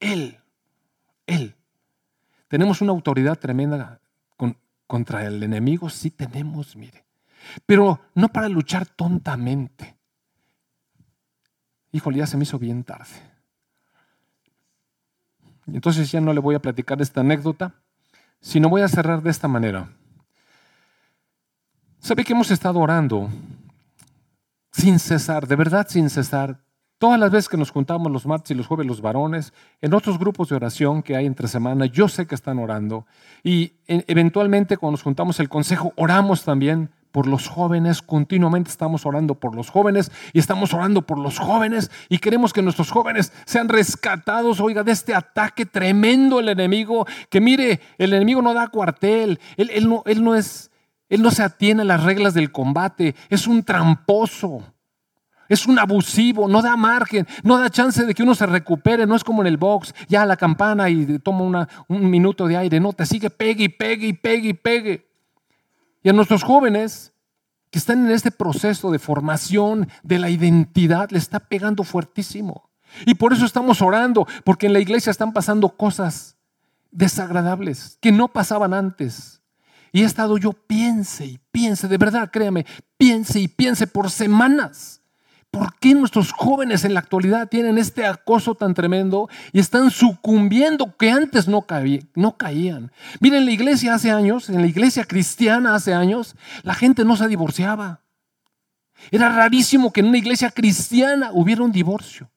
Él. 0.01 0.39
Él. 1.27 1.57
¿Tenemos 2.49 2.81
una 2.81 2.93
autoridad 2.93 3.39
tremenda 3.39 4.01
contra 4.87 5.25
el 5.25 5.43
enemigo? 5.43 5.89
Sí 5.89 6.11
tenemos, 6.11 6.77
mire. 6.77 7.05
Pero 7.67 8.01
no 8.15 8.29
para 8.29 8.49
luchar 8.49 8.87
tontamente. 8.87 9.97
Híjole, 11.93 12.19
ya 12.19 12.27
se 12.27 12.37
me 12.37 12.45
hizo 12.45 12.59
bien 12.59 12.85
tarde. 12.85 13.35
Entonces 15.67 16.11
ya 16.11 16.21
no 16.21 16.33
le 16.33 16.41
voy 16.41 16.55
a 16.55 16.63
platicar 16.63 17.01
esta 17.01 17.21
anécdota, 17.21 17.75
sino 18.41 18.69
voy 18.69 18.83
a 18.83 18.89
cerrar 18.89 19.23
de 19.23 19.31
esta 19.31 19.49
manera. 19.49 19.91
¿Sabe 21.99 22.25
que 22.25 22.35
hemos 22.35 22.51
estado 22.51 22.81
orando 22.81 23.31
sin 24.73 24.99
cesar, 24.99 25.47
de 25.47 25.57
verdad 25.57 25.87
sin 25.89 26.11
cesar, 26.11 26.61
Todas 27.05 27.21
las 27.21 27.31
veces 27.31 27.51
que 27.51 27.59
nos 27.59 27.71
juntamos 27.71 28.11
los 28.11 28.25
martes 28.25 28.53
y 28.53 28.55
los 28.55 28.67
jueves 28.67 28.87
los 28.87 29.03
varones, 29.03 29.53
en 29.83 29.93
otros 29.93 30.19
grupos 30.19 30.49
de 30.49 30.57
oración 30.57 31.03
que 31.03 31.17
hay 31.17 31.27
entre 31.27 31.49
semana, 31.49 31.85
yo 31.85 32.09
sé 32.09 32.27
que 32.27 32.35
están 32.35 32.59
orando. 32.59 33.05
Y 33.43 33.75
eventualmente 33.87 34.79
cuando 34.79 34.93
nos 34.93 35.03
juntamos 35.03 35.39
el 35.39 35.51
consejo, 35.51 35.93
oramos 35.97 36.45
también 36.45 36.89
por 37.13 37.27
los 37.27 37.47
jóvenes, 37.47 38.01
continuamente 38.01 38.71
estamos 38.71 39.05
orando 39.05 39.35
por 39.35 39.55
los 39.55 39.69
jóvenes 39.69 40.11
y 40.33 40.39
estamos 40.39 40.73
orando 40.73 41.03
por 41.03 41.19
los 41.19 41.39
jóvenes 41.39 41.91
y 42.09 42.21
queremos 42.21 42.55
que 42.55 42.63
nuestros 42.63 42.91
jóvenes 42.91 43.35
sean 43.45 43.69
rescatados, 43.69 44.59
oiga, 44.61 44.83
de 44.83 44.93
este 44.93 45.15
ataque 45.15 45.67
tremendo 45.67 46.39
del 46.39 46.49
enemigo, 46.49 47.07
que 47.29 47.43
mire, 47.43 47.83
el 47.99 48.15
enemigo 48.15 48.41
no 48.41 48.55
da 48.55 48.69
cuartel, 48.69 49.41
él, 49.59 49.71
él, 49.75 49.91
no, 50.25 50.37
es, 50.37 50.71
él 51.11 51.21
no 51.21 51.31
se 51.31 51.43
atiene 51.43 51.83
a 51.83 51.85
las 51.85 52.03
reglas 52.03 52.33
del 52.33 52.51
combate, 52.51 53.15
es 53.29 53.47
un 53.47 53.63
tramposo. 53.63 54.63
Es 55.49 55.67
un 55.67 55.79
abusivo, 55.79 56.49
no 56.49 56.63
da 56.63 56.77
margen, 56.77 57.27
no 57.43 57.59
da 57.59 57.69
chance 57.71 58.05
de 58.05 58.15
que 58.15 58.23
uno 58.23 58.35
se 58.35 58.47
recupere, 58.47 59.07
no 59.07 59.15
es 59.15 59.25
como 59.25 59.43
en 59.43 59.47
el 59.47 59.57
box, 59.57 59.95
ya 60.09 60.25
la 60.25 60.37
campana 60.37 60.89
y 60.89 61.19
toma 61.19 61.69
un 61.89 62.11
minuto 62.11 62.47
de 62.47 62.57
aire, 62.57 62.81
no, 62.81 62.93
te 62.93 63.07
sigue 63.07 63.31
pegue 63.31 63.65
y 63.65 63.69
pegue 63.69 64.07
y 64.07 64.13
pegue 64.13 64.49
y 64.49 64.55
pegue. 64.55 65.09
Y 66.03 66.09
a 66.09 66.13
nuestros 66.13 66.43
jóvenes 66.43 67.13
que 67.71 67.79
están 67.79 68.07
en 68.07 68.13
este 68.13 68.31
proceso 68.31 68.91
de 68.91 68.99
formación 68.99 69.89
de 70.03 70.19
la 70.19 70.31
identidad, 70.31 71.11
le 71.11 71.19
está 71.19 71.41
pegando 71.41 71.83
fuertísimo. 71.83 72.71
Y 73.05 73.15
por 73.15 73.33
eso 73.33 73.45
estamos 73.45 73.83
orando, 73.83 74.27
porque 74.45 74.67
en 74.67 74.73
la 74.73 74.81
iglesia 74.81 75.11
están 75.11 75.33
pasando 75.33 75.71
cosas 75.71 76.37
desagradables 76.93 77.99
que 78.01 78.13
no 78.13 78.29
pasaban 78.29 78.73
antes. 78.73 79.43
Y 79.93 80.03
he 80.03 80.05
estado 80.05 80.39
yo 80.39 80.53
piense 80.53 81.27
y 81.27 81.39
piense, 81.51 81.89
de 81.89 81.99
verdad, 81.99 82.31
créame, 82.33 82.67
piense 82.97 83.41
y 83.41 83.49
piense 83.49 83.87
por 83.87 84.11
semanas 84.11 85.01
¿Por 85.55 85.73
qué 85.77 85.95
nuestros 85.95 86.33
jóvenes 86.33 86.85
en 86.85 86.95
la 86.95 87.01
actualidad 87.01 87.49
tienen 87.49 87.79
este 87.79 88.05
acoso 88.05 88.57
tan 88.57 88.75
tremendo 88.75 89.29
y 89.53 89.61
están 89.61 89.93
sucumbiendo 89.93 90.97
que 90.97 91.13
antes 91.13 91.47
no, 91.47 91.63
caían? 91.63 92.91
Miren, 93.21 93.39
en 93.39 93.45
la 93.45 93.53
iglesia 93.53 93.95
hace 93.95 94.11
años, 94.11 94.49
en 94.49 94.61
la 94.61 94.67
iglesia 94.67 95.05
cristiana 95.05 95.77
hace 95.77 95.95
años, 95.95 96.35
la 96.65 96.75
gente 96.75 97.05
no 97.05 97.15
se 97.15 97.29
divorciaba. 97.29 98.01
Era 99.13 99.29
rarísimo 99.29 99.93
que 99.93 100.01
en 100.01 100.07
una 100.07 100.19
iglesia 100.19 100.51
cristiana 100.51 101.31
hubiera 101.33 101.63
un 101.63 101.71
divorcio. 101.71 102.29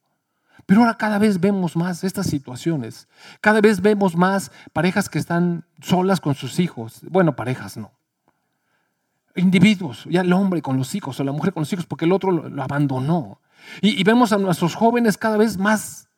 Pero 0.67 0.81
ahora 0.81 0.97
cada 0.97 1.17
vez 1.17 1.39
vemos 1.39 1.75
más 1.75 2.03
estas 2.03 2.27
situaciones. 2.27 3.07
Cada 3.41 3.61
vez 3.61 3.81
vemos 3.81 4.15
más 4.15 4.51
parejas 4.73 5.09
que 5.09 5.17
están 5.17 5.65
solas 5.81 6.21
con 6.21 6.35
sus 6.35 6.59
hijos. 6.59 6.99
Bueno, 7.09 7.35
parejas 7.35 7.77
no 7.77 7.96
individuos, 9.37 10.05
ya 10.09 10.21
el 10.21 10.33
hombre 10.33 10.61
con 10.61 10.77
los 10.77 10.93
hijos 10.95 11.19
o 11.19 11.23
la 11.23 11.31
mujer 11.31 11.53
con 11.53 11.61
los 11.61 11.71
hijos, 11.71 11.85
porque 11.85 12.05
el 12.05 12.11
otro 12.11 12.31
lo, 12.31 12.63
abandonó. 12.63 13.39
Y, 13.81 14.03
vemos 14.03 14.31
a 14.31 14.37
nuestros 14.37 14.75
jóvenes 14.75 15.17
cada 15.17 15.37
vez 15.37 15.57
más, 15.57 16.09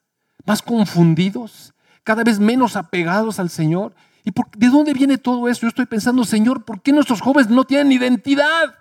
más 0.46 0.62
confundidos, 0.62 1.74
cada 2.04 2.24
vez 2.24 2.40
menos 2.40 2.76
apegados 2.76 3.40
al 3.40 3.50
Señor. 3.50 3.94
¿Y 4.24 4.32
de 4.58 4.68
dónde 4.68 4.94
viene 4.94 5.18
todo 5.18 5.48
eso? 5.48 5.62
Yo 5.62 5.68
estoy 5.70 5.86
pensando, 5.86 6.24
Señor, 6.24 6.64
¿por 6.64 6.82
qué 6.82 6.92
nuestros 6.92 7.22
jóvenes 7.22 7.50
no 7.50 7.64
tienen 7.64 7.92
identidad? 7.92 8.76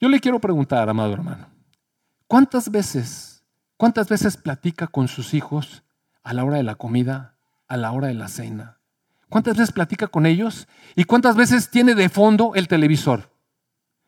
Yo 0.00 0.08
le 0.08 0.20
quiero 0.20 0.40
preguntar, 0.40 0.88
amado 0.88 1.12
hermano, 1.14 1.48
¿cuántas 2.26 2.70
veces, 2.70 3.42
cuántas 3.76 4.08
veces 4.08 4.36
platica 4.36 4.86
con 4.86 5.08
sus 5.08 5.32
hijos 5.32 5.84
a 6.22 6.34
la 6.34 6.44
hora 6.44 6.58
de 6.58 6.62
la 6.62 6.74
comida, 6.74 7.36
a 7.66 7.76
la 7.76 7.92
hora 7.92 8.08
de 8.08 8.14
la 8.14 8.28
cena? 8.28 8.75
¿Cuántas 9.28 9.56
veces 9.56 9.72
platica 9.72 10.06
con 10.06 10.24
ellos? 10.26 10.68
¿Y 10.94 11.04
cuántas 11.04 11.36
veces 11.36 11.70
tiene 11.70 11.94
de 11.94 12.08
fondo 12.08 12.54
el 12.54 12.68
televisor? 12.68 13.30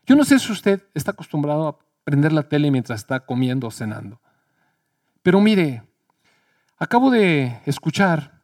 Yo 0.07 0.15
no 0.17 0.25
sé 0.25 0.39
si 0.39 0.53
usted 0.53 0.83
está 0.95 1.11
acostumbrado 1.11 1.69
a 1.69 1.79
prender 2.05 2.33
la 2.33 2.49
tele 2.49 2.71
mientras 2.71 3.01
está 3.01 3.21
comiendo 3.21 3.67
o 3.67 3.71
cenando. 3.71 4.21
Pero 5.23 5.41
mire, 5.41 5.83
acabo 6.79 7.11
de 7.11 7.61
escuchar 7.67 8.43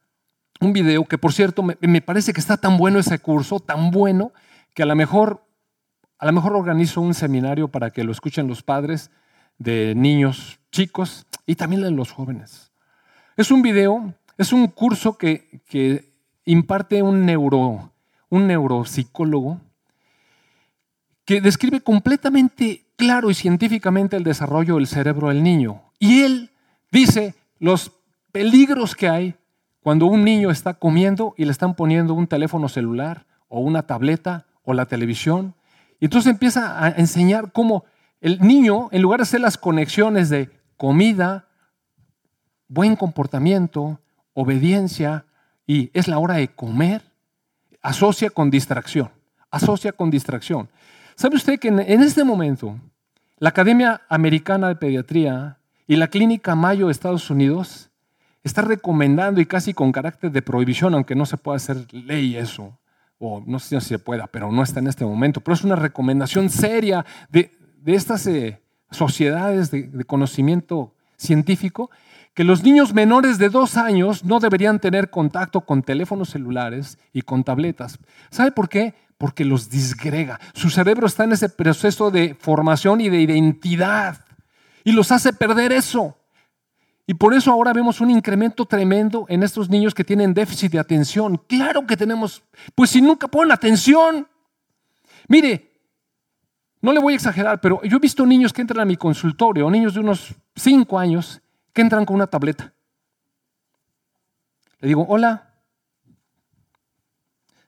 un 0.60 0.72
video 0.72 1.04
que, 1.04 1.16
por 1.16 1.32
cierto, 1.32 1.62
me, 1.62 2.00
parece 2.02 2.32
que 2.32 2.40
está 2.40 2.56
tan 2.56 2.76
bueno 2.76 2.98
ese 2.98 3.18
curso, 3.18 3.60
tan 3.60 3.90
bueno, 3.90 4.32
que 4.74 4.82
a 4.82 4.86
lo 4.86 4.94
mejor 4.94 5.42
A 6.18 6.32
mejor 6.32 6.54
organizo 6.56 7.00
un 7.00 7.12
seminario 7.12 7.68
para 7.68 7.90
que 7.90 8.04
lo 8.04 8.12
escuchen 8.12 8.48
los 8.48 8.62
padres 8.62 9.10
de 9.58 9.94
niños 9.94 10.58
chicos 10.72 11.26
y 11.44 11.54
también 11.54 11.82
de 11.82 11.90
los 11.90 12.12
jóvenes. 12.12 12.72
Es 13.36 13.50
un 13.50 13.62
video, 13.62 14.14
es 14.38 14.52
un 14.52 14.68
curso 14.68 15.18
que, 15.18 15.62
que 15.68 16.13
imparte 16.44 17.02
un, 17.02 17.24
neuro, 17.26 17.92
un 18.28 18.46
neuropsicólogo 18.46 19.60
que 21.24 21.40
describe 21.40 21.80
completamente 21.80 22.84
claro 22.96 23.30
y 23.30 23.34
científicamente 23.34 24.16
el 24.16 24.24
desarrollo 24.24 24.76
del 24.76 24.86
cerebro 24.86 25.28
del 25.28 25.42
niño. 25.42 25.82
Y 25.98 26.22
él 26.22 26.50
dice 26.92 27.34
los 27.58 27.92
peligros 28.30 28.94
que 28.94 29.08
hay 29.08 29.34
cuando 29.80 30.06
un 30.06 30.24
niño 30.24 30.50
está 30.50 30.74
comiendo 30.74 31.34
y 31.36 31.44
le 31.44 31.52
están 31.52 31.74
poniendo 31.74 32.14
un 32.14 32.26
teléfono 32.26 32.68
celular 32.68 33.26
o 33.48 33.60
una 33.60 33.82
tableta 33.82 34.46
o 34.62 34.74
la 34.74 34.86
televisión. 34.86 35.54
Y 36.00 36.06
entonces 36.06 36.30
empieza 36.30 36.82
a 36.82 36.90
enseñar 36.90 37.52
cómo 37.52 37.84
el 38.20 38.40
niño, 38.40 38.88
en 38.92 39.02
lugar 39.02 39.20
de 39.20 39.24
hacer 39.24 39.40
las 39.40 39.58
conexiones 39.58 40.30
de 40.30 40.50
comida, 40.76 41.48
buen 42.68 42.96
comportamiento, 42.96 44.00
obediencia 44.32 45.26
y 45.66 45.90
es 45.94 46.08
la 46.08 46.18
hora 46.18 46.34
de 46.34 46.48
comer, 46.48 47.02
asocia 47.82 48.30
con 48.30 48.50
distracción, 48.50 49.10
asocia 49.50 49.92
con 49.92 50.10
distracción. 50.10 50.68
¿Sabe 51.16 51.36
usted 51.36 51.60
que 51.60 51.68
en, 51.68 51.80
este 51.80 52.24
momento 52.24 52.78
la 53.38 53.50
Academia 53.50 54.02
Americana 54.08 54.68
de 54.68 54.76
Pediatría 54.76 55.58
y 55.86 55.96
la 55.96 56.08
Clínica 56.08 56.54
Mayo 56.54 56.86
de 56.86 56.92
Estados 56.92 57.30
Unidos 57.30 57.90
está 58.42 58.62
recomendando 58.62 59.40
y 59.40 59.46
casi 59.46 59.74
con 59.74 59.92
carácter 59.92 60.32
de 60.32 60.42
prohibición, 60.42 60.94
aunque 60.94 61.14
no 61.14 61.24
se 61.24 61.36
pueda 61.36 61.56
hacer 61.56 61.86
ley 61.92 62.36
eso, 62.36 62.78
o 63.18 63.42
no 63.46 63.58
sé 63.58 63.80
si 63.80 63.88
se 63.88 63.98
pueda, 63.98 64.26
pero 64.26 64.50
no 64.50 64.62
está 64.62 64.80
en 64.80 64.88
este 64.88 65.04
momento, 65.04 65.40
pero 65.40 65.54
es 65.54 65.64
una 65.64 65.76
recomendación 65.76 66.50
seria 66.50 67.06
de, 67.30 67.52
estas 67.86 68.26
eh, 68.26 68.60
sociedades 68.90 69.70
de, 69.70 69.84
de 69.84 70.04
conocimiento 70.04 70.94
científico 71.16 71.90
que 72.34 72.44
los 72.44 72.62
niños 72.64 72.92
menores 72.92 73.38
de 73.38 73.48
dos 73.48 73.76
años 73.76 74.24
no 74.24 74.40
deberían 74.40 74.80
tener 74.80 75.08
contacto 75.08 75.60
con 75.60 75.82
teléfonos 75.82 76.30
celulares 76.30 76.98
y 77.12 77.22
con 77.22 77.44
tabletas. 77.44 77.98
¿Sabe 78.30 78.50
por 78.50 78.68
qué? 78.68 78.94
Porque 79.18 79.44
los 79.44 79.70
disgrega. 79.70 80.40
Su 80.52 80.68
cerebro 80.68 81.06
está 81.06 81.24
en 81.24 81.32
ese 81.32 81.48
proceso 81.48 82.10
de 82.10 82.34
formación 82.34 83.00
y 83.00 83.08
de 83.08 83.20
identidad 83.20 84.24
y 84.82 84.92
los 84.92 85.12
hace 85.12 85.32
perder 85.32 85.72
eso. 85.72 86.16
Y 87.06 87.14
por 87.14 87.34
eso 87.34 87.52
ahora 87.52 87.72
vemos 87.72 88.00
un 88.00 88.10
incremento 88.10 88.64
tremendo 88.64 89.26
en 89.28 89.42
estos 89.42 89.68
niños 89.68 89.94
que 89.94 90.04
tienen 90.04 90.34
déficit 90.34 90.72
de 90.72 90.78
atención. 90.78 91.40
Claro 91.46 91.86
que 91.86 91.96
tenemos, 91.96 92.42
pues 92.74 92.90
si 92.90 93.00
nunca 93.00 93.28
ponen 93.28 93.52
atención. 93.52 94.26
Mire, 95.28 95.70
no 96.80 96.92
le 96.92 97.00
voy 97.00 97.12
a 97.12 97.16
exagerar, 97.16 97.60
pero 97.60 97.80
yo 97.84 97.98
he 97.98 98.00
visto 98.00 98.26
niños 98.26 98.52
que 98.52 98.62
entran 98.62 98.80
a 98.80 98.84
mi 98.84 98.96
consultorio, 98.96 99.70
niños 99.70 99.94
de 99.94 100.00
unos 100.00 100.34
cinco 100.56 100.98
años, 100.98 101.40
que 101.74 101.82
entran 101.82 102.06
con 102.06 102.16
una 102.16 102.28
tableta. 102.28 102.72
Le 104.78 104.88
digo, 104.88 105.04
hola. 105.06 105.50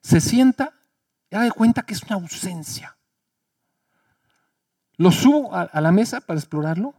Se 0.01 0.21
sienta 0.21 0.73
y 1.29 1.37
da 1.37 1.51
cuenta 1.51 1.83
que 1.83 1.93
es 1.93 2.03
una 2.05 2.15
ausencia. 2.15 2.97
Lo 4.97 5.11
subo 5.11 5.55
a 5.55 5.81
la 5.81 5.93
mesa 5.93 6.21
para 6.23 6.39
explorarlo 6.39 6.95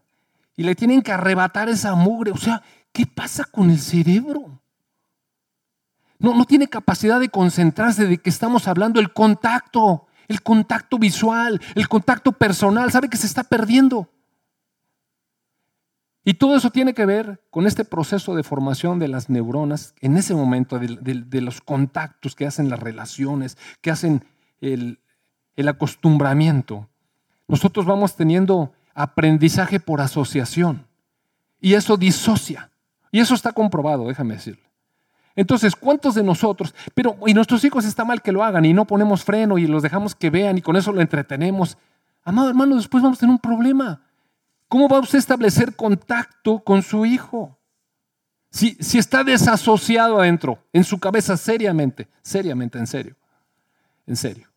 y 0.57 0.63
le 0.63 0.75
tienen 0.75 1.01
que 1.01 1.13
arrebatar 1.13 1.69
esa 1.69 1.95
mugre. 1.95 2.31
O 2.31 2.37
sea, 2.37 2.61
¿qué 2.91 3.05
pasa 3.05 3.45
con 3.45 3.69
el 3.69 3.79
cerebro? 3.79 4.59
No, 6.19 6.33
no 6.33 6.45
tiene 6.45 6.67
capacidad 6.67 7.19
de 7.19 7.29
concentrarse 7.29 8.05
de 8.05 8.17
que 8.17 8.29
estamos 8.29 8.67
hablando 8.67 8.99
el 8.99 9.13
contacto, 9.13 10.07
el 10.27 10.41
contacto 10.41 10.99
visual, 10.99 11.61
el 11.75 11.87
contacto 11.87 12.31
personal. 12.33 12.91
¿Sabe 12.91 13.07
que 13.07 13.17
se 13.17 13.27
está 13.27 13.43
perdiendo? 13.43 14.11
Y 16.27 16.33
todo 16.33 16.57
eso 16.57 16.71
tiene 16.71 16.93
que 16.93 17.05
ver 17.05 17.39
con 17.49 17.67
este 17.67 17.85
proceso 17.85 18.35
de 18.35 18.43
formación 18.43 18.99
de 18.99 19.07
las 19.07 19.29
neuronas 19.29 19.95
en 20.01 20.17
ese 20.17 20.33
momento, 20.35 20.77
de, 20.77 21.41
los 21.41 21.61
contactos 21.61 22.35
que 22.35 22.45
hacen 22.45 22.69
las 22.69 22.81
relaciones, 22.81 23.57
que 23.79 23.91
hacen 23.91 24.25
el, 24.59 24.99
el 25.55 25.69
acostumbramiento. 25.69 26.89
Nosotros 27.47 27.85
vamos 27.85 28.17
teniendo 28.17 28.73
aprendizaje 28.93 29.79
por 29.79 30.01
asociación. 30.01 30.85
Y 31.61 31.75
eso 31.75 31.95
disocia. 31.95 32.71
Y 33.09 33.21
eso 33.21 33.33
está 33.33 33.53
comprobado, 33.53 34.09
déjame 34.09 34.33
decirle. 34.33 34.67
Entonces, 35.33 35.77
¿cuántos 35.77 36.13
de 36.13 36.23
nosotros, 36.23 36.75
pero 36.93 37.15
y 37.25 37.33
nuestros 37.33 37.63
hijos 37.63 37.85
está 37.85 38.03
mal 38.03 38.21
que 38.21 38.33
lo 38.33 38.43
hagan 38.43 38.65
y 38.65 38.73
no 38.73 38.83
ponemos 38.83 39.23
freno 39.23 39.57
y 39.57 39.65
los 39.65 39.81
dejamos 39.81 40.13
que 40.13 40.29
vean 40.29 40.57
y 40.57 40.61
con 40.61 40.75
eso 40.75 40.91
lo 40.91 40.99
entretenemos? 40.99 41.77
Amado 42.25 42.49
hermano, 42.49 42.75
después 42.75 43.01
vamos 43.01 43.17
a 43.17 43.21
tener 43.21 43.31
un 43.31 43.39
problema. 43.39 44.01
¿Cómo 44.67 44.89
va 44.89 44.99
usted 44.99 45.17
a 45.17 45.19
establecer 45.19 45.75
contacto 45.75 46.59
con 46.59 46.81
su 46.81 47.05
hijo? 47.05 47.57
Si, 48.49 48.75
si 48.79 48.97
está 48.97 49.23
desasociado 49.23 50.19
adentro, 50.19 50.59
en 50.73 50.83
su 50.83 50.99
cabeza, 50.99 51.37
seriamente, 51.37 52.07
seriamente, 52.21 52.77
en 52.77 52.87
serio, 52.87 53.15
en 54.05 54.15
serio. 54.15 54.47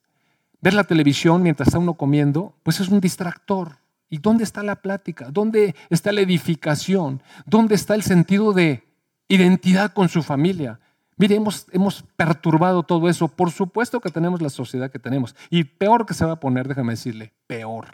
Ver 0.60 0.74
la 0.74 0.84
televisión 0.84 1.42
mientras 1.42 1.68
está 1.68 1.78
uno 1.78 1.94
comiendo, 1.94 2.54
pues 2.62 2.80
es 2.80 2.88
un 2.88 3.00
distractor. 3.00 3.78
¿Y 4.08 4.18
dónde 4.18 4.44
está 4.44 4.62
la 4.62 4.76
plática? 4.76 5.28
¿Dónde 5.30 5.74
está 5.88 6.10
la 6.12 6.20
edificación? 6.20 7.22
¿Dónde 7.46 7.76
está 7.76 7.94
el 7.94 8.02
sentido 8.02 8.52
de 8.52 8.82
identidad 9.28 9.92
con 9.92 10.08
su 10.08 10.22
familia? 10.22 10.80
Mire, 11.16 11.36
hemos, 11.36 11.66
hemos, 11.70 12.02
perturbado 12.16 12.82
todo 12.82 13.08
eso. 13.08 13.28
Por 13.28 13.50
supuesto 13.52 14.00
que 14.00 14.10
tenemos 14.10 14.42
la 14.42 14.50
sociedad 14.50 14.90
que 14.90 14.98
tenemos. 14.98 15.36
Y 15.48 15.64
peor 15.64 16.06
que 16.06 16.14
se 16.14 16.24
va 16.24 16.32
a 16.32 16.40
poner, 16.40 16.66
déjame 16.66 16.94
decirle, 16.94 17.32
peor, 17.46 17.86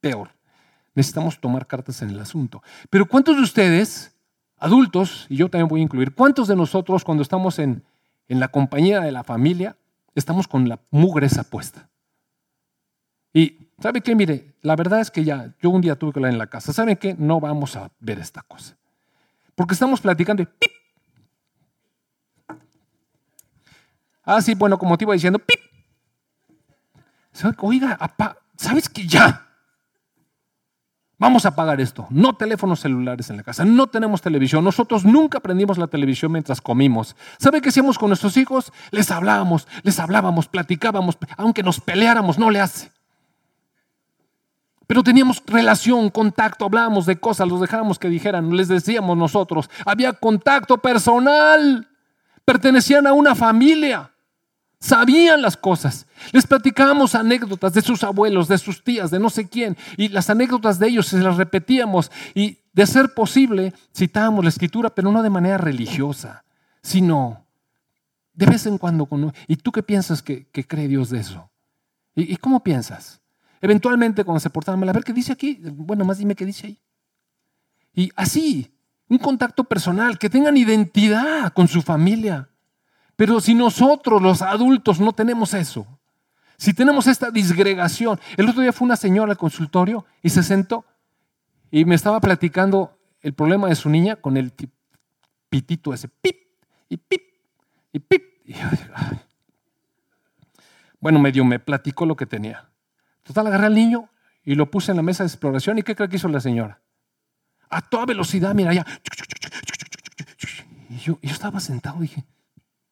peor. 0.00 0.30
Necesitamos 0.96 1.40
tomar 1.40 1.68
cartas 1.68 2.02
en 2.02 2.10
el 2.10 2.18
asunto. 2.18 2.60
Pero 2.90 3.06
¿cuántos 3.06 3.36
de 3.36 3.42
ustedes, 3.42 4.16
adultos, 4.58 5.26
y 5.28 5.36
yo 5.36 5.48
también 5.48 5.68
voy 5.68 5.80
a 5.80 5.84
incluir, 5.84 6.12
cuántos 6.12 6.48
de 6.48 6.56
nosotros 6.56 7.04
cuando 7.04 7.22
estamos 7.22 7.60
en, 7.60 7.84
en 8.26 8.40
la 8.40 8.48
compañía 8.48 9.00
de 9.00 9.12
la 9.12 9.22
familia, 9.22 9.76
estamos 10.16 10.48
con 10.48 10.68
la 10.68 10.80
mugre 10.90 11.26
esa 11.26 11.44
puesta? 11.44 11.88
Y 13.32 13.66
¿Sabe 13.80 14.00
qué? 14.00 14.14
Mire, 14.14 14.54
la 14.62 14.74
verdad 14.74 15.00
es 15.00 15.10
que 15.10 15.22
ya, 15.22 15.54
yo 15.60 15.70
un 15.70 15.82
día 15.82 15.96
tuve 15.96 16.12
que 16.12 16.18
hablar 16.18 16.32
en 16.32 16.38
la 16.38 16.46
casa. 16.46 16.72
¿Saben 16.72 16.96
qué? 16.96 17.14
No 17.18 17.40
vamos 17.40 17.76
a 17.76 17.90
ver 18.00 18.18
esta 18.18 18.42
cosa. 18.42 18.76
Porque 19.54 19.74
estamos 19.74 20.00
platicando 20.00 20.42
y 20.42 20.46
¡pip! 20.46 20.70
Ah, 24.22 24.40
sí, 24.40 24.54
bueno, 24.54 24.78
como 24.78 24.96
te 24.96 25.04
iba 25.04 25.12
diciendo, 25.12 25.38
¡pip! 25.38 25.60
Oiga, 27.58 27.98
¿sabes 28.56 28.88
qué? 28.88 29.06
Ya. 29.06 29.45
Vamos 31.18 31.46
a 31.46 31.48
apagar 31.48 31.80
esto. 31.80 32.06
No 32.10 32.34
teléfonos 32.34 32.80
celulares 32.80 33.30
en 33.30 33.38
la 33.38 33.42
casa. 33.42 33.64
No 33.64 33.86
tenemos 33.86 34.20
televisión. 34.20 34.62
Nosotros 34.62 35.04
nunca 35.04 35.40
prendimos 35.40 35.78
la 35.78 35.86
televisión 35.86 36.32
mientras 36.32 36.60
comimos. 36.60 37.16
¿Sabe 37.38 37.62
qué 37.62 37.70
hacíamos 37.70 37.98
con 37.98 38.08
nuestros 38.08 38.36
hijos? 38.36 38.70
Les 38.90 39.10
hablábamos, 39.10 39.66
les 39.82 39.98
hablábamos, 39.98 40.46
platicábamos. 40.46 41.16
Aunque 41.38 41.62
nos 41.62 41.80
peleáramos, 41.80 42.38
no 42.38 42.50
le 42.50 42.60
hace. 42.60 42.90
Pero 44.86 45.02
teníamos 45.02 45.42
relación, 45.46 46.10
contacto, 46.10 46.66
hablábamos 46.66 47.06
de 47.06 47.16
cosas, 47.18 47.48
los 47.48 47.60
dejábamos 47.60 47.98
que 47.98 48.08
dijeran, 48.08 48.54
les 48.54 48.68
decíamos 48.68 49.16
nosotros. 49.16 49.68
Había 49.84 50.12
contacto 50.12 50.78
personal. 50.78 51.88
Pertenecían 52.44 53.06
a 53.06 53.14
una 53.14 53.34
familia. 53.34 54.10
Sabían 54.86 55.42
las 55.42 55.56
cosas. 55.56 56.06
Les 56.30 56.46
platicábamos 56.46 57.16
anécdotas 57.16 57.72
de 57.72 57.82
sus 57.82 58.04
abuelos, 58.04 58.46
de 58.46 58.56
sus 58.56 58.84
tías, 58.84 59.10
de 59.10 59.18
no 59.18 59.30
sé 59.30 59.48
quién. 59.48 59.76
Y 59.96 60.10
las 60.10 60.30
anécdotas 60.30 60.78
de 60.78 60.86
ellos 60.86 61.08
se 61.08 61.18
las 61.18 61.36
repetíamos. 61.36 62.12
Y 62.36 62.60
de 62.72 62.86
ser 62.86 63.12
posible, 63.12 63.74
citábamos 63.92 64.44
la 64.44 64.50
escritura, 64.50 64.94
pero 64.94 65.10
no 65.10 65.24
de 65.24 65.30
manera 65.30 65.58
religiosa, 65.58 66.44
sino 66.82 67.48
de 68.32 68.46
vez 68.46 68.66
en 68.66 68.78
cuando. 68.78 69.08
¿Y 69.48 69.56
tú 69.56 69.72
qué 69.72 69.82
piensas 69.82 70.22
que, 70.22 70.46
cree 70.52 70.86
Dios 70.86 71.10
de 71.10 71.18
eso? 71.18 71.50
¿Y 72.14 72.36
cómo 72.36 72.62
piensas? 72.62 73.20
Eventualmente, 73.60 74.22
cuando 74.22 74.38
se 74.38 74.50
portaban 74.50 74.78
mal, 74.78 74.90
a 74.90 74.92
ver 74.92 75.02
qué 75.02 75.12
dice 75.12 75.32
aquí. 75.32 75.58
Bueno, 75.64 76.04
más 76.04 76.18
dime 76.18 76.36
qué 76.36 76.46
dice 76.46 76.68
ahí. 76.68 76.78
Y 77.92 78.12
así, 78.14 78.72
un 79.08 79.18
contacto 79.18 79.64
personal, 79.64 80.16
que 80.16 80.30
tengan 80.30 80.56
identidad 80.56 81.52
con 81.54 81.66
su 81.66 81.82
familia. 81.82 82.50
Pero 83.16 83.40
si 83.40 83.54
nosotros, 83.54 84.22
los 84.22 84.42
adultos, 84.42 85.00
no 85.00 85.12
tenemos 85.12 85.54
eso, 85.54 85.86
si 86.58 86.72
tenemos 86.72 87.06
esta 87.06 87.30
disgregación. 87.30 88.20
El 88.36 88.48
otro 88.48 88.62
día 88.62 88.72
fue 88.72 88.86
una 88.86 88.96
señora 88.96 89.32
al 89.32 89.38
consultorio 89.38 90.04
y 90.22 90.30
se 90.30 90.42
sentó 90.42 90.84
y 91.70 91.84
me 91.84 91.94
estaba 91.94 92.20
platicando 92.20 92.98
el 93.20 93.34
problema 93.34 93.68
de 93.68 93.74
su 93.74 93.90
niña 93.90 94.16
con 94.16 94.36
el 94.36 94.52
pitito 95.48 95.92
ese, 95.92 96.08
pip, 96.08 96.36
y 96.88 96.96
pip, 96.96 97.22
y 97.92 97.98
pip. 97.98 98.22
bueno, 101.00 101.18
medio 101.18 101.44
me 101.44 101.58
platicó 101.58 102.06
lo 102.06 102.16
que 102.16 102.26
tenía. 102.26 102.70
Total, 103.22 103.46
agarré 103.48 103.66
al 103.66 103.74
niño 103.74 104.08
y 104.44 104.54
lo 104.54 104.70
puse 104.70 104.92
en 104.92 104.96
la 104.96 105.02
mesa 105.02 105.24
de 105.24 105.28
exploración. 105.28 105.78
¿Y 105.78 105.82
qué 105.82 105.96
cree 105.96 106.08
que 106.08 106.16
hizo 106.16 106.28
la 106.28 106.40
señora? 106.40 106.80
A 107.68 107.82
toda 107.82 108.06
velocidad, 108.06 108.54
mira, 108.54 108.72
ya. 108.72 108.86
Y 110.88 110.98
yo, 110.98 111.18
yo 111.20 111.30
estaba 111.32 111.58
sentado 111.58 111.98
y 111.98 112.02
dije, 112.02 112.24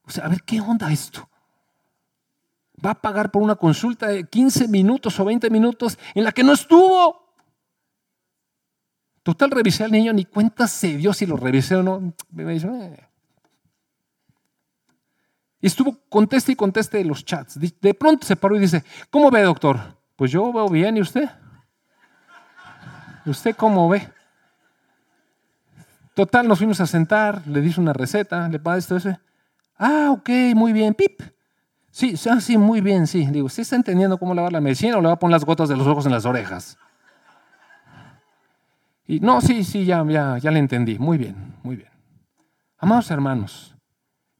o 0.06 0.10
sea, 0.10 0.26
a 0.26 0.28
ver, 0.28 0.42
¿qué 0.42 0.60
onda 0.60 0.92
esto? 0.92 1.28
va 2.84 2.90
a 2.90 3.00
pagar 3.00 3.30
por 3.30 3.42
una 3.42 3.56
consulta 3.56 4.08
de 4.08 4.24
15 4.24 4.68
minutos 4.68 5.18
o 5.18 5.24
20 5.24 5.50
minutos 5.50 5.98
en 6.14 6.24
la 6.24 6.32
que 6.32 6.42
no 6.42 6.52
estuvo. 6.52 7.24
Total, 9.22 9.50
revisé 9.50 9.84
al 9.84 9.92
niño, 9.92 10.12
ni 10.12 10.24
cuenta 10.24 10.66
se 10.66 10.96
dio 10.96 11.12
si 11.14 11.24
lo 11.24 11.36
revisé 11.36 11.76
o 11.76 11.82
no. 11.82 12.14
Me 12.30 12.52
dice, 12.52 12.68
eh". 12.68 13.08
Y 15.60 15.66
estuvo, 15.66 15.96
conteste 16.10 16.52
y 16.52 16.56
conteste 16.56 17.02
los 17.04 17.24
chats. 17.24 17.58
De 17.58 17.94
pronto 17.94 18.26
se 18.26 18.36
paró 18.36 18.56
y 18.56 18.60
dice, 18.60 18.84
¿cómo 19.08 19.30
ve, 19.30 19.42
doctor? 19.42 19.80
Pues 20.14 20.30
yo 20.30 20.52
veo 20.52 20.68
bien, 20.68 20.98
¿y 20.98 21.00
usted? 21.00 21.28
¿Usted 23.24 23.56
cómo 23.56 23.88
ve? 23.88 24.06
Total, 26.14 26.46
nos 26.46 26.58
fuimos 26.58 26.80
a 26.80 26.86
sentar, 26.86 27.46
le 27.46 27.62
dice 27.62 27.80
una 27.80 27.94
receta, 27.94 28.46
le 28.48 28.58
paga 28.58 28.76
esto, 28.76 28.96
ese. 28.96 29.18
Ah, 29.76 30.10
ok, 30.10 30.28
muy 30.54 30.72
bien, 30.72 30.94
pip. 30.94 31.20
Sí, 31.90 32.14
ah, 32.28 32.40
sí, 32.40 32.58
muy 32.58 32.80
bien, 32.80 33.06
sí. 33.06 33.26
Digo, 33.26 33.46
¿usted 33.46 33.62
está 33.62 33.76
entendiendo 33.76 34.18
cómo 34.18 34.34
lavar 34.34 34.52
la 34.52 34.60
medicina 34.60 34.96
o 34.98 35.00
le 35.00 35.06
va 35.08 35.14
a 35.14 35.18
poner 35.18 35.32
las 35.32 35.44
gotas 35.44 35.68
de 35.68 35.76
los 35.76 35.86
ojos 35.86 36.06
en 36.06 36.12
las 36.12 36.24
orejas? 36.24 36.76
Y 39.06 39.20
no, 39.20 39.40
sí, 39.40 39.64
sí, 39.64 39.84
ya, 39.84 40.04
ya, 40.08 40.38
ya 40.38 40.50
le 40.50 40.58
entendí. 40.58 40.98
Muy 40.98 41.18
bien, 41.18 41.54
muy 41.62 41.76
bien. 41.76 41.90
Amados 42.78 43.10
hermanos, 43.10 43.76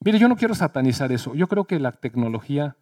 mire, 0.01 0.19
yo 0.19 0.29
no 0.29 0.37
quiero 0.37 0.55
satanizar 0.55 1.13
eso. 1.13 1.35
Yo 1.35 1.47
creo 1.49 1.65
que 1.65 1.79
la 1.79 1.93
tecnología 1.93 2.77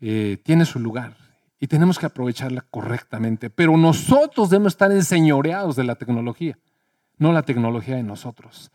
eh, 0.00 0.38
tiene 0.44 0.64
su 0.64 0.78
lugar 0.78 1.16
y 1.58 1.66
tenemos 1.66 1.98
que 1.98 2.06
aprovecharla 2.06 2.64
correctamente. 2.70 3.50
Pero 3.50 3.76
nosotros 3.76 4.50
debemos 4.50 4.74
estar 4.74 4.92
enseñoreados 4.92 5.76
de 5.76 5.84
la 5.84 5.96
tecnología, 5.96 6.58
no 7.16 7.32
la 7.32 7.42
tecnología 7.42 7.96
de 7.96 8.02
nosotros. 8.02 8.70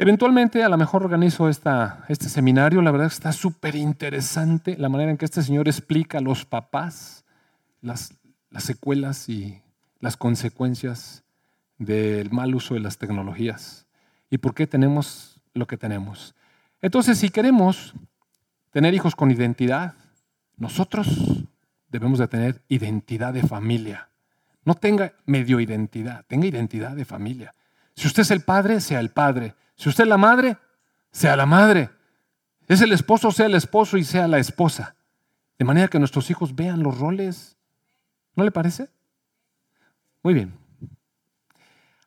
Eventualmente, 0.00 0.62
a 0.62 0.68
lo 0.68 0.78
mejor 0.78 1.02
organizo 1.02 1.48
esta, 1.48 2.04
este 2.08 2.28
seminario. 2.28 2.80
La 2.82 2.92
verdad 2.92 3.08
está 3.08 3.32
súper 3.32 3.74
interesante 3.74 4.76
la 4.78 4.88
manera 4.88 5.10
en 5.10 5.16
que 5.16 5.24
este 5.24 5.42
señor 5.42 5.66
explica 5.66 6.18
a 6.18 6.20
los 6.20 6.44
papás 6.44 7.24
las, 7.80 8.14
las 8.48 8.62
secuelas 8.62 9.28
y 9.28 9.60
las 9.98 10.16
consecuencias 10.16 11.24
del 11.78 12.30
mal 12.30 12.54
uso 12.54 12.74
de 12.74 12.80
las 12.80 12.98
tecnologías 12.98 13.86
y 14.30 14.38
por 14.38 14.54
qué 14.54 14.68
tenemos 14.68 15.40
lo 15.52 15.66
que 15.66 15.76
tenemos. 15.76 16.36
Entonces, 16.80 17.18
si 17.18 17.30
queremos 17.30 17.92
tener 18.70 18.94
hijos 18.94 19.16
con 19.16 19.32
identidad, 19.32 19.94
nosotros 20.56 21.44
debemos 21.88 22.20
de 22.20 22.28
tener 22.28 22.62
identidad 22.68 23.34
de 23.34 23.42
familia. 23.42 24.10
No 24.64 24.76
tenga 24.76 25.14
medio 25.26 25.58
identidad, 25.58 26.24
tenga 26.28 26.46
identidad 26.46 26.92
de 26.92 27.04
familia. 27.04 27.56
Si 27.96 28.06
usted 28.06 28.22
es 28.22 28.30
el 28.30 28.42
padre, 28.42 28.80
sea 28.80 29.00
el 29.00 29.10
padre. 29.10 29.56
Si 29.78 29.88
usted 29.88 30.04
es 30.04 30.08
la 30.08 30.18
madre, 30.18 30.58
sea 31.10 31.36
la 31.36 31.46
madre. 31.46 31.88
Es 32.66 32.82
el 32.82 32.92
esposo, 32.92 33.30
sea 33.30 33.46
el 33.46 33.54
esposo 33.54 33.96
y 33.96 34.04
sea 34.04 34.28
la 34.28 34.38
esposa. 34.38 34.96
De 35.56 35.64
manera 35.64 35.88
que 35.88 35.98
nuestros 35.98 36.28
hijos 36.30 36.54
vean 36.54 36.82
los 36.82 36.98
roles. 36.98 37.56
¿No 38.34 38.44
le 38.44 38.50
parece? 38.50 38.88
Muy 40.22 40.34
bien. 40.34 40.52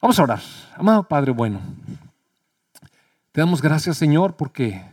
Vamos 0.01 0.19
a 0.19 0.24
orar. 0.24 0.41
Amado 0.76 1.03
Padre 1.03 1.32
bueno, 1.32 1.61
te 3.32 3.39
damos 3.39 3.61
gracias 3.61 3.97
Señor 3.97 4.36
porque 4.36 4.84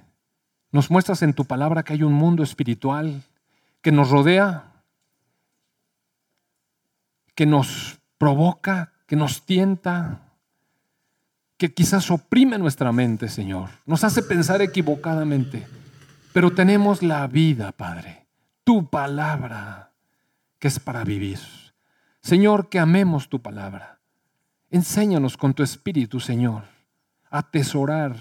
nos 0.70 0.90
muestras 0.90 1.22
en 1.22 1.32
tu 1.32 1.46
palabra 1.46 1.82
que 1.82 1.94
hay 1.94 2.02
un 2.02 2.12
mundo 2.12 2.42
espiritual 2.42 3.22
que 3.80 3.90
nos 3.90 4.10
rodea, 4.10 4.64
que 7.34 7.46
nos 7.46 7.98
provoca, 8.18 8.92
que 9.06 9.16
nos 9.16 9.46
tienta, 9.46 10.27
que 11.58 11.74
quizás 11.74 12.10
oprime 12.10 12.56
nuestra 12.56 12.92
mente, 12.92 13.28
Señor. 13.28 13.68
Nos 13.84 14.04
hace 14.04 14.22
pensar 14.22 14.62
equivocadamente. 14.62 15.66
Pero 16.32 16.52
tenemos 16.52 17.02
la 17.02 17.26
vida, 17.26 17.72
Padre, 17.72 18.26
tu 18.62 18.88
palabra, 18.88 19.92
que 20.60 20.68
es 20.68 20.78
para 20.78 21.02
vivir. 21.02 21.40
Señor, 22.20 22.68
que 22.68 22.78
amemos 22.78 23.28
tu 23.28 23.42
palabra. 23.42 23.98
Enséñanos 24.70 25.36
con 25.36 25.52
tu 25.52 25.62
espíritu, 25.62 26.20
Señor, 26.20 26.64
a 27.30 27.38
atesorar 27.38 28.16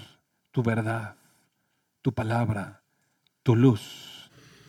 tu 0.50 0.62
verdad, 0.62 1.14
tu 2.02 2.12
palabra, 2.12 2.82
tu 3.44 3.54
luz. 3.54 4.07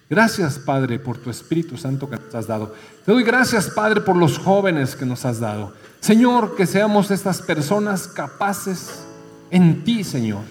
Gracias, 0.10 0.57
Padre, 0.57 0.97
por 0.97 1.18
tu 1.18 1.30
Espíritu 1.30 1.78
Santo 1.78 2.10
que 2.10 2.18
nos 2.18 2.34
has 2.34 2.47
dado. 2.47 2.74
Te 3.05 3.12
doy 3.12 3.24
gracias, 3.24 3.70
Padre, 3.70 4.01
por 4.01 4.16
los 4.16 4.39
jóvenes 4.39 4.95
que 4.95 5.05
nos 5.05 5.24
has 5.24 5.39
dado. 5.39 5.74
Señor, 5.99 6.55
que 6.55 6.66
seamos 6.66 7.12
estas 7.12 7.43
personas 7.43 8.07
capaces 8.07 9.05
en 9.51 9.84
ti, 9.84 10.03
Señor, 10.03 10.41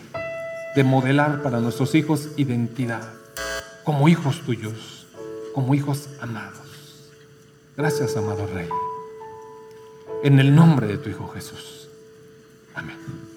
de 0.77 0.85
modelar 0.85 1.43
para 1.43 1.59
nuestros 1.59 1.97
hijos 1.97 2.29
identidad, 2.37 3.03
como 3.83 4.09
hijos 4.09 4.43
tuyos, 4.43 5.09
como 5.55 5.75
hijos 5.75 6.09
amados. 6.21 6.59
Gracias, 7.77 8.17
amado 8.17 8.47
Rey. 8.55 8.69
En 10.23 10.39
el 10.39 10.55
nombre 10.55 10.87
de 10.87 10.99
tu 10.99 11.11
Hijo 11.11 11.29
Jesús. 11.29 11.89
Amén. 12.75 13.28